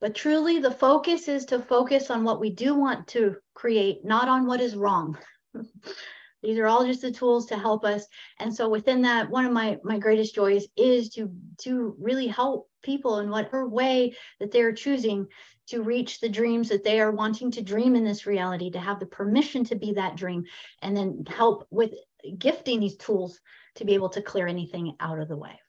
But 0.01 0.15
truly, 0.15 0.59
the 0.59 0.71
focus 0.71 1.27
is 1.27 1.45
to 1.45 1.59
focus 1.59 2.09
on 2.09 2.23
what 2.23 2.39
we 2.39 2.49
do 2.49 2.73
want 2.75 3.07
to 3.09 3.35
create, 3.53 4.05
not 4.05 4.29
on 4.29 4.45
what 4.45 4.61
is 4.61 4.75
wrong. 4.75 5.17
These 6.41 6.57
are 6.57 6.67
all 6.67 6.85
just 6.85 7.01
the 7.01 7.11
tools 7.11 7.47
to 7.47 7.57
help 7.57 7.83
us. 7.83 8.05
And 8.39 8.53
so 8.53 8.69
within 8.69 9.01
that, 9.01 9.29
one 9.29 9.45
of 9.45 9.51
my 9.51 9.77
my 9.83 9.99
greatest 9.99 10.33
joys 10.33 10.65
is 10.77 11.09
to 11.09 11.29
to 11.63 11.95
really 11.99 12.27
help 12.27 12.69
people 12.81 13.19
in 13.19 13.29
whatever 13.29 13.67
way 13.67 14.15
that 14.39 14.51
they're 14.51 14.71
choosing 14.71 15.27
to 15.69 15.81
reach 15.81 16.19
the 16.19 16.29
dreams 16.29 16.69
that 16.69 16.83
they 16.83 16.99
are 16.99 17.11
wanting 17.11 17.51
to 17.51 17.61
dream 17.61 17.95
in 17.95 18.03
this 18.03 18.25
reality, 18.25 18.71
to 18.71 18.79
have 18.79 18.99
the 18.99 19.05
permission 19.05 19.63
to 19.65 19.75
be 19.75 19.93
that 19.93 20.15
dream, 20.15 20.43
and 20.81 20.95
then 20.95 21.23
help 21.27 21.67
with 21.69 21.91
gifting 22.37 22.79
these 22.79 22.97
tools 22.97 23.39
to 23.75 23.85
be 23.85 23.93
able 23.93 24.09
to 24.09 24.21
clear 24.21 24.47
anything 24.47 24.95
out 24.99 25.19
of 25.19 25.27
the 25.27 25.37
way. 25.37 25.59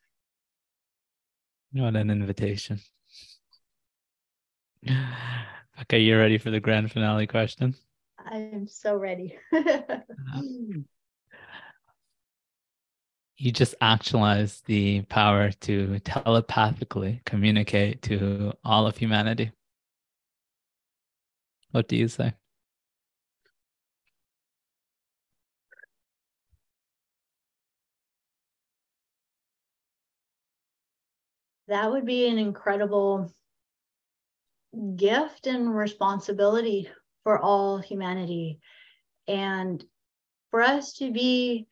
What 1.71 1.95
an 1.95 2.09
invitation. 2.09 2.79
Okay, 5.81 5.99
you're 5.99 6.19
ready 6.19 6.37
for 6.37 6.51
the 6.51 6.59
grand 6.59 6.91
finale 6.91 7.25
question? 7.25 7.75
I'm 8.19 8.67
so 8.67 8.95
ready. 8.95 9.35
you 13.37 13.51
just 13.51 13.73
actualize 13.81 14.61
the 14.67 15.01
power 15.03 15.51
to 15.51 15.97
telepathically 15.99 17.21
communicate 17.25 18.03
to 18.03 18.53
all 18.63 18.85
of 18.85 18.97
humanity. 18.97 19.51
What 21.71 21.87
do 21.87 21.95
you 21.95 22.07
say? 22.07 22.33
That 31.67 31.89
would 31.89 32.05
be 32.05 32.27
an 32.27 32.37
incredible 32.37 33.31
gift 34.95 35.47
and 35.47 35.73
responsibility 35.73 36.89
for 37.23 37.39
all 37.39 37.77
humanity. 37.77 38.59
And 39.27 39.83
for 40.49 40.61
us 40.61 40.93
to 40.95 41.11
be 41.11 41.67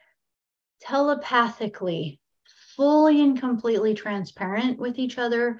telepathically, 0.79 2.21
fully 2.77 3.21
and 3.21 3.37
completely 3.37 3.93
transparent 3.93 4.79
with 4.79 4.97
each 4.97 5.17
other 5.17 5.59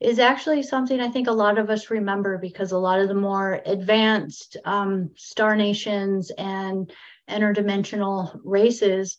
is 0.00 0.18
actually 0.18 0.62
something 0.62 1.00
I 1.00 1.10
think 1.10 1.28
a 1.28 1.32
lot 1.32 1.58
of 1.58 1.68
us 1.68 1.90
remember 1.90 2.38
because 2.38 2.72
a 2.72 2.78
lot 2.78 3.00
of 3.00 3.08
the 3.08 3.14
more 3.14 3.60
advanced 3.66 4.56
um, 4.64 5.10
star 5.16 5.54
nations 5.54 6.30
and 6.30 6.90
interdimensional 7.28 8.40
races 8.42 9.18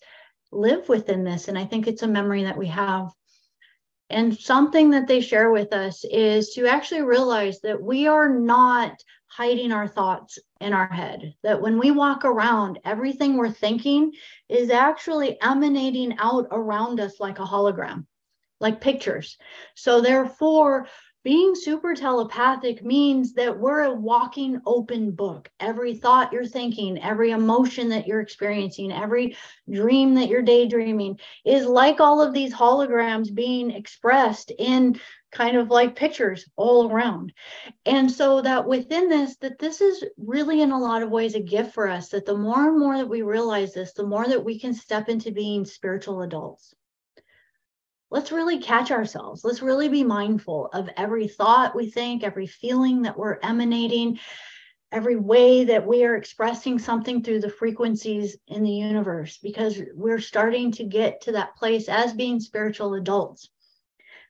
live 0.52 0.90
within 0.90 1.24
this. 1.24 1.48
And 1.48 1.58
I 1.58 1.66
think 1.66 1.88
it's 1.88 2.04
a 2.04 2.08
memory 2.08 2.44
that 2.44 2.58
we 2.58 2.68
have. 2.68 3.10
And 4.10 4.38
something 4.38 4.90
that 4.90 5.08
they 5.08 5.22
share 5.22 5.52
with 5.52 5.72
us 5.72 6.04
is 6.04 6.50
to 6.56 6.68
actually 6.68 7.04
realize 7.04 7.62
that 7.62 7.82
we 7.82 8.08
are 8.08 8.28
not 8.28 9.02
hiding 9.28 9.72
our 9.72 9.88
thoughts 9.88 10.38
in 10.60 10.74
our 10.74 10.88
head. 10.88 11.34
That 11.44 11.62
when 11.62 11.80
we 11.80 11.92
walk 11.92 12.26
around, 12.26 12.80
everything 12.84 13.38
we're 13.38 13.52
thinking 13.52 14.12
is 14.50 14.70
actually 14.70 15.42
emanating 15.42 16.18
out 16.18 16.48
around 16.52 17.00
us 17.00 17.22
like 17.22 17.40
a 17.40 17.46
hologram, 17.46 18.06
like 18.62 18.80
pictures. 18.80 19.38
So, 19.76 20.02
therefore, 20.02 20.88
being 21.24 21.54
super 21.54 21.94
telepathic 21.94 22.84
means 22.84 23.34
that 23.34 23.60
we're 23.60 23.82
a 23.82 23.94
walking 23.94 24.60
open 24.66 25.12
book. 25.12 25.52
Every 25.60 25.94
thought 25.94 26.34
you're 26.34 26.48
thinking, 26.48 27.00
every 27.00 27.30
emotion 27.30 27.90
that 27.90 28.08
you're 28.08 28.22
experiencing, 28.22 28.92
every 28.92 29.38
dream 29.70 30.16
that 30.16 30.30
you're 30.30 30.42
daydreaming 30.42 31.20
is 31.46 31.68
like 31.68 32.00
all 32.00 32.24
of 32.24 32.34
these 32.34 32.52
holograms 32.52 33.34
being 33.34 33.70
expressed 33.70 34.52
in 34.58 35.00
kind 35.32 35.58
of 35.58 35.70
like 35.70 35.96
pictures 35.96 36.50
all 36.56 36.92
around. 36.92 37.34
And 37.86 38.12
so 38.12 38.42
that 38.42 38.68
within 38.68 39.08
this, 39.08 39.38
that 39.38 39.60
this 39.60 39.80
is 39.80 40.04
really 40.18 40.62
in 40.62 40.72
a 40.72 40.80
lot 40.80 41.04
of 41.04 41.12
ways 41.12 41.36
a 41.36 41.40
gift 41.40 41.76
for 41.76 41.88
us, 41.88 42.10
that 42.10 42.26
the 42.26 42.36
more 42.36 42.68
and 42.68 42.80
more 42.80 42.98
that 42.98 43.10
we 43.10 43.22
realize 43.22 43.76
this, 43.76 43.94
the 43.94 44.08
more 44.08 44.28
that 44.28 44.44
we 44.44 44.60
can 44.60 44.74
step 44.74 45.08
into 45.08 45.32
being 45.32 45.66
spiritual 45.66 46.24
adults 46.24 46.74
let's 48.12 48.32
really 48.32 48.60
catch 48.60 48.92
ourselves. 48.92 49.44
Let's 49.44 49.62
really 49.62 49.88
be 49.88 50.04
mindful 50.04 50.68
of 50.74 50.90
every 50.98 51.28
thought 51.28 51.76
we 51.76 51.90
think, 51.90 52.24
every 52.24 52.46
feeling 52.46 53.04
that 53.04 53.18
we're 53.18 53.40
emanating, 53.42 54.20
every 54.92 55.16
way 55.16 55.64
that 55.64 55.88
we 55.88 56.04
are 56.04 56.18
expressing 56.18 56.78
something 56.78 57.24
through 57.24 57.40
the 57.40 57.50
frequencies 57.50 58.36
in 58.50 58.64
the 58.64 58.70
universe, 58.70 59.40
because 59.42 59.82
we're 59.96 60.20
starting 60.20 60.74
to 60.74 60.84
get 60.84 61.22
to 61.22 61.32
that 61.32 61.56
place 61.56 61.88
as 61.88 62.14
being 62.14 62.42
spiritual 62.42 62.96
adults. 62.96 63.50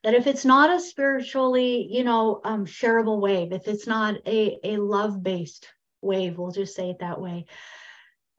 That 0.04 0.14
if 0.14 0.28
it's 0.28 0.46
not 0.46 0.72
a 0.72 0.80
spiritually, 0.80 1.88
you 1.92 2.04
know, 2.04 2.40
um, 2.44 2.68
shareable 2.68 3.20
wave, 3.20 3.52
if 3.52 3.68
it's 3.68 3.88
not 3.88 4.16
a, 4.28 4.60
a 4.64 4.78
love 4.78 5.24
based 5.24 5.68
wave, 6.02 6.38
we'll 6.38 6.52
just 6.52 6.76
say 6.76 6.92
it 6.92 7.00
that 7.00 7.20
way, 7.20 7.46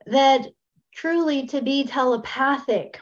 that 0.05 0.47
truly 0.93 1.47
to 1.47 1.61
be 1.61 1.85
telepathic 1.85 3.01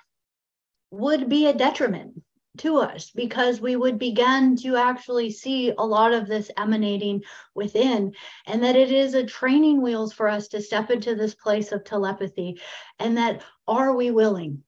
would 0.90 1.30
be 1.30 1.48
a 1.48 1.54
detriment 1.54 2.22
to 2.58 2.78
us 2.78 3.12
because 3.12 3.62
we 3.62 3.76
would 3.76 3.98
begin 3.98 4.56
to 4.58 4.76
actually 4.76 5.32
see 5.32 5.72
a 5.78 5.86
lot 5.86 6.14
of 6.14 6.28
this 6.28 6.52
emanating 6.58 7.24
within 7.56 8.14
and 8.46 8.64
that 8.64 8.76
it 8.76 8.92
is 8.92 9.14
a 9.14 9.26
training 9.26 9.82
wheels 9.82 10.14
for 10.14 10.28
us 10.28 10.50
to 10.50 10.62
step 10.62 10.92
into 10.92 11.16
this 11.16 11.34
place 11.34 11.72
of 11.72 11.84
telepathy 11.84 12.60
and 13.00 13.18
that 13.18 13.44
are 13.68 13.96
we 13.96 14.12
willing? 14.12 14.64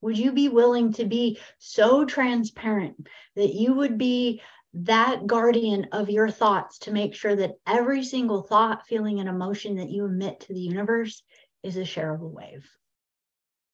Would 0.00 0.18
you 0.18 0.32
be 0.32 0.48
willing 0.48 0.92
to 0.94 1.04
be 1.04 1.38
so 1.58 2.04
transparent 2.04 3.08
that 3.36 3.54
you 3.54 3.74
would 3.74 3.98
be 3.98 4.40
that 4.74 5.26
guardian 5.26 5.88
of 5.92 6.10
your 6.10 6.30
thoughts 6.30 6.78
to 6.80 6.92
make 6.92 7.14
sure 7.14 7.34
that 7.34 7.54
every 7.66 8.04
single 8.04 8.42
thought 8.42 8.86
feeling 8.86 9.18
and 9.18 9.28
emotion 9.28 9.76
that 9.76 9.90
you 9.90 10.04
emit 10.04 10.40
to 10.40 10.52
the 10.52 10.60
universe 10.60 11.22
is 11.62 11.76
a 11.76 11.80
shareable 11.80 12.30
wave 12.30 12.68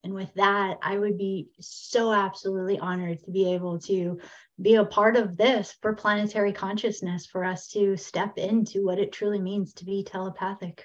and 0.05 0.12
with 0.12 0.32
that, 0.35 0.78
I 0.82 0.98
would 0.98 1.16
be 1.16 1.48
so 1.60 2.12
absolutely 2.12 2.78
honored 2.78 3.24
to 3.24 3.31
be 3.31 3.55
able 3.55 3.78
to 3.81 4.20
be 4.60 4.74
a 4.74 4.85
part 4.85 5.16
of 5.16 5.36
this 5.36 5.74
for 5.81 5.94
planetary 5.94 6.52
consciousness, 6.52 7.24
for 7.26 7.43
us 7.43 7.68
to 7.68 7.97
step 7.97 8.36
into 8.36 8.85
what 8.85 8.98
it 8.98 9.12
truly 9.12 9.40
means 9.40 9.72
to 9.74 9.86
be 9.86 10.05
telepathic. 10.05 10.85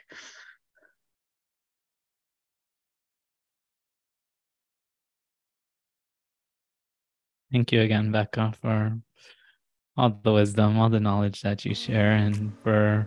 Thank 7.52 7.74
you 7.74 7.82
again, 7.82 8.12
Becca, 8.12 8.54
for 8.62 8.98
all 9.98 10.18
the 10.24 10.32
wisdom, 10.32 10.80
all 10.80 10.90
the 10.90 11.00
knowledge 11.02 11.42
that 11.42 11.66
you 11.66 11.76
share, 11.76 12.14
and 12.14 12.54
for 12.64 13.06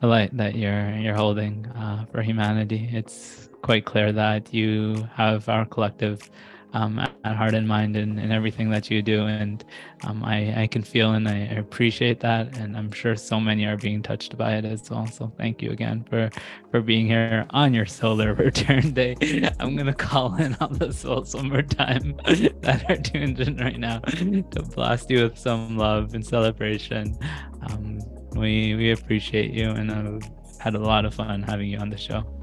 the 0.00 0.06
light 0.06 0.36
that 0.36 0.54
you're 0.54 0.92
you're 0.96 1.16
holding 1.16 1.66
uh, 1.66 2.06
for 2.12 2.22
humanity. 2.22 2.88
It's 2.92 3.49
quite 3.62 3.84
clear 3.84 4.12
that 4.12 4.52
you 4.52 5.08
have 5.14 5.48
our 5.48 5.64
collective 5.64 6.30
um, 6.72 6.98
at 6.98 7.36
heart 7.36 7.54
and 7.54 7.66
mind 7.66 7.96
in, 7.96 8.18
in 8.18 8.30
everything 8.30 8.70
that 8.70 8.90
you 8.90 9.02
do. 9.02 9.26
And 9.26 9.64
um, 10.04 10.24
I, 10.24 10.62
I 10.62 10.66
can 10.66 10.82
feel 10.82 11.12
and 11.12 11.28
I 11.28 11.38
appreciate 11.38 12.20
that. 12.20 12.56
And 12.56 12.76
I'm 12.76 12.92
sure 12.92 13.16
so 13.16 13.40
many 13.40 13.66
are 13.66 13.76
being 13.76 14.02
touched 14.02 14.36
by 14.36 14.54
it 14.54 14.64
as 14.64 14.88
well. 14.90 15.06
So 15.06 15.32
thank 15.36 15.62
you 15.62 15.70
again 15.70 16.04
for, 16.08 16.30
for 16.70 16.80
being 16.80 17.06
here 17.06 17.46
on 17.50 17.74
your 17.74 17.86
solar 17.86 18.34
return 18.46 18.92
day. 18.92 19.16
I'm 19.58 19.74
going 19.74 19.86
to 19.86 19.94
call 19.94 20.36
in 20.36 20.56
all 20.60 20.68
the 20.68 20.92
souls 20.92 21.34
one 21.34 21.48
more 21.48 21.62
time 21.62 22.16
that 22.24 22.84
are 22.88 22.96
tuned 22.96 23.40
in 23.40 23.56
right 23.56 23.78
now 23.78 23.98
to 23.98 24.62
blast 24.74 25.10
you 25.10 25.24
with 25.24 25.38
some 25.38 25.76
love 25.76 26.14
and 26.14 26.24
celebration. 26.24 27.18
Um, 27.62 28.00
we, 28.36 28.74
we 28.76 28.92
appreciate 28.92 29.50
you 29.50 29.70
and 29.70 29.90
I've 29.90 30.30
had 30.60 30.74
a 30.74 30.78
lot 30.78 31.04
of 31.04 31.14
fun 31.14 31.42
having 31.42 31.68
you 31.68 31.78
on 31.78 31.90
the 31.90 31.98
show. 31.98 32.39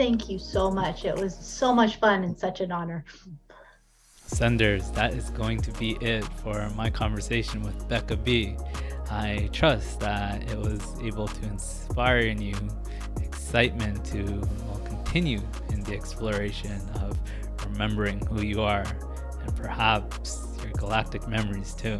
Thank 0.00 0.30
you 0.30 0.38
so 0.38 0.70
much. 0.70 1.04
It 1.04 1.14
was 1.14 1.36
so 1.36 1.74
much 1.74 1.96
fun 1.96 2.24
and 2.24 2.34
such 2.34 2.62
an 2.62 2.72
honor. 2.72 3.04
Senders, 4.24 4.90
that 4.92 5.12
is 5.12 5.28
going 5.28 5.60
to 5.60 5.70
be 5.72 5.98
it 6.00 6.24
for 6.42 6.70
my 6.74 6.88
conversation 6.88 7.60
with 7.60 7.86
Becca 7.86 8.16
B. 8.16 8.56
I 9.10 9.50
trust 9.52 10.00
that 10.00 10.50
it 10.50 10.56
was 10.56 10.80
able 11.02 11.28
to 11.28 11.44
inspire 11.44 12.20
in 12.20 12.40
you 12.40 12.56
excitement 13.20 14.02
to 14.06 14.22
well, 14.64 14.80
continue 14.86 15.42
in 15.68 15.82
the 15.82 15.92
exploration 15.92 16.80
of 16.94 17.18
remembering 17.66 18.24
who 18.24 18.40
you 18.40 18.62
are 18.62 18.86
and 19.42 19.54
perhaps 19.54 20.48
your 20.62 20.72
galactic 20.78 21.28
memories 21.28 21.74
too. 21.74 21.98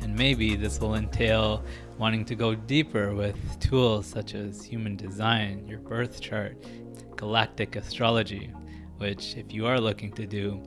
And 0.00 0.12
maybe 0.16 0.56
this 0.56 0.80
will 0.80 0.96
entail 0.96 1.62
wanting 1.98 2.24
to 2.24 2.34
go 2.34 2.56
deeper 2.56 3.14
with 3.14 3.36
tools 3.60 4.06
such 4.06 4.34
as 4.34 4.64
human 4.64 4.96
design, 4.96 5.68
your 5.68 5.78
birth 5.78 6.20
chart, 6.20 6.56
galactic 7.16 7.76
astrology, 7.76 8.52
which, 8.98 9.36
if 9.36 9.52
you 9.52 9.66
are 9.66 9.80
looking 9.80 10.12
to 10.12 10.26
do, 10.26 10.62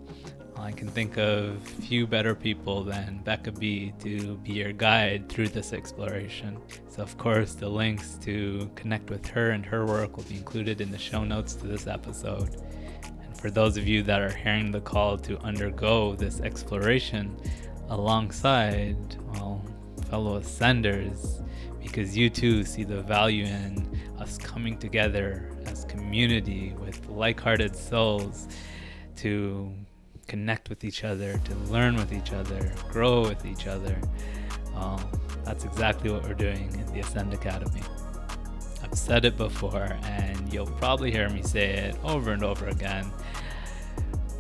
I 0.58 0.72
can 0.74 0.90
think 0.90 1.18
of 1.18 1.62
few 1.64 2.06
better 2.06 2.36
people 2.36 2.84
than 2.84 3.22
Becca 3.24 3.54
B 3.54 3.94
to 4.00 4.36
be 4.38 4.54
your 4.54 4.74
guide 4.74 5.30
through 5.30 5.50
this 5.50 5.72
exploration. 5.72 6.58
So, 6.90 7.02
of 7.02 7.18
course, 7.18 7.54
the 7.54 7.70
links 7.70 8.18
to 8.24 8.70
connect 8.76 9.10
with 9.10 9.26
her 9.28 9.52
and 9.52 9.66
her 9.66 9.86
work 9.86 10.18
will 10.18 10.26
be 10.26 10.36
included 10.36 10.82
in 10.82 10.92
the 10.92 10.98
show 10.98 11.24
notes 11.24 11.54
to 11.56 11.68
this 11.68 11.88
episode. 11.88 12.62
And 13.24 13.38
for 13.40 13.50
those 13.50 13.78
of 13.78 13.88
you 13.88 14.04
that 14.04 14.22
are 14.22 14.34
hearing 14.34 14.72
the 14.72 14.82
call 14.82 15.18
to 15.20 15.40
undergo 15.40 16.16
this 16.16 16.42
exploration 16.42 17.38
alongside, 17.88 18.98
well, 19.34 19.64
fellow 20.10 20.42
ascenders, 20.42 21.42
because 21.82 22.18
you 22.18 22.30
too 22.30 22.66
see 22.66 22.84
the 22.84 23.02
value 23.02 23.46
in 23.46 23.98
us 24.20 24.38
coming 24.38 24.78
together 24.78 25.49
as 25.70 25.86
community 25.86 26.74
with 26.80 27.08
like-hearted 27.08 27.76
souls 27.76 28.48
to 29.18 29.72
connect 30.28 30.70
with 30.70 30.84
each 30.84 31.04
other, 31.04 31.40
to 31.46 31.56
learn 31.72 31.96
with 31.96 32.14
each 32.14 32.32
other, 32.32 32.72
grow 32.92 33.22
with 33.22 33.46
each 33.46 33.68
other. 33.68 34.00
Um, 34.76 35.04
that's 35.44 35.66
exactly 35.66 36.12
what 36.12 36.24
we're 36.24 36.34
doing 36.34 36.74
in 36.74 36.86
the 36.94 37.00
Ascend 37.00 37.34
Academy. 37.34 37.82
I've 38.84 38.98
said 38.98 39.26
it 39.26 39.38
before, 39.38 39.98
and 40.04 40.54
you'll 40.54 40.68
probably 40.68 41.12
hear 41.12 41.30
me 41.30 41.42
say 41.42 41.70
it 41.70 41.98
over 42.04 42.32
and 42.32 42.44
over 42.44 42.68
again. 42.68 43.12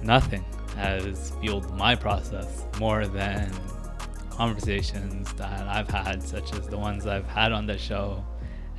Nothing 0.02 0.46
has 0.76 1.34
fueled 1.42 1.76
my 1.76 1.96
process 1.96 2.66
more 2.80 3.06
than 3.06 3.52
conversations 4.30 5.34
that 5.34 5.68
I've 5.68 5.90
had, 5.90 6.24
such 6.24 6.54
as 6.54 6.68
the 6.68 6.78
ones 6.78 7.06
I've 7.06 7.28
had 7.28 7.52
on 7.52 7.66
the 7.66 7.78
show 7.78 8.24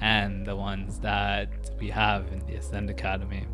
and 0.00 0.46
the 0.46 0.56
ones 0.56 0.98
that 1.00 1.48
we 1.78 1.88
have 1.90 2.32
in 2.32 2.40
the 2.46 2.54
Ascend 2.56 2.90
Academy. 2.90 3.46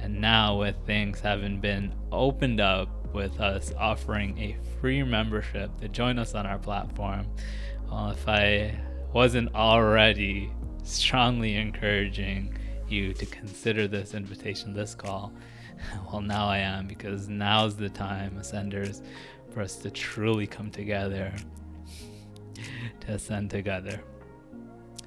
And 0.00 0.20
now, 0.20 0.58
with 0.58 0.76
things 0.86 1.20
having 1.20 1.60
been 1.60 1.94
opened 2.12 2.60
up 2.60 2.88
with 3.14 3.40
us 3.40 3.72
offering 3.78 4.36
a 4.38 4.56
free 4.80 5.02
membership 5.02 5.70
to 5.80 5.88
join 5.88 6.18
us 6.18 6.34
on 6.34 6.46
our 6.46 6.58
platform, 6.58 7.26
well, 7.90 8.10
if 8.10 8.28
I 8.28 8.78
wasn't 9.12 9.54
already 9.54 10.50
strongly 10.82 11.56
encouraging 11.56 12.58
you 12.88 13.14
to 13.14 13.26
consider 13.26 13.88
this 13.88 14.14
invitation, 14.14 14.74
this 14.74 14.94
call, 14.94 15.32
well, 16.12 16.20
now 16.20 16.48
I 16.48 16.58
am 16.58 16.86
because 16.86 17.28
now's 17.28 17.76
the 17.76 17.88
time, 17.88 18.36
Ascenders, 18.38 19.02
for 19.52 19.60
us 19.60 19.76
to 19.76 19.90
truly 19.90 20.46
come 20.46 20.70
together, 20.70 21.32
to 23.00 23.12
ascend 23.12 23.50
together. 23.50 24.00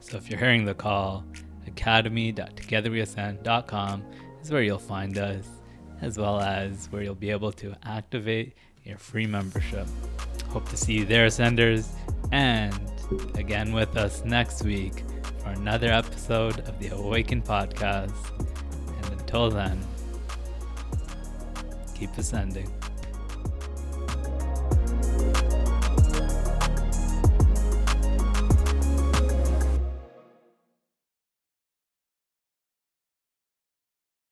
So 0.09 0.17
if 0.17 0.29
you're 0.29 0.39
hearing 0.39 0.63
the 0.63 0.73
call, 0.73 1.25
academy.togetherweascend.com 1.67 4.05
is 4.41 4.49
where 4.49 4.61
you'll 4.61 4.79
find 4.79 5.17
us, 5.17 5.45
as 6.01 6.17
well 6.17 6.39
as 6.39 6.87
where 6.91 7.03
you'll 7.03 7.13
be 7.13 7.29
able 7.29 7.51
to 7.53 7.75
activate 7.83 8.53
your 8.85 8.97
free 8.97 9.27
membership. 9.27 9.85
Hope 10.47 10.69
to 10.69 10.77
see 10.77 10.93
you 10.93 11.03
there, 11.03 11.27
Ascenders, 11.27 11.89
and 12.31 12.73
again 13.35 13.73
with 13.73 13.97
us 13.97 14.23
next 14.23 14.63
week 14.63 15.03
for 15.39 15.49
another 15.49 15.91
episode 15.91 16.61
of 16.61 16.79
the 16.79 16.87
Awaken 16.95 17.41
Podcast. 17.41 18.15
And 19.03 19.19
until 19.19 19.49
then, 19.49 19.77
keep 21.95 22.17
ascending. 22.17 22.76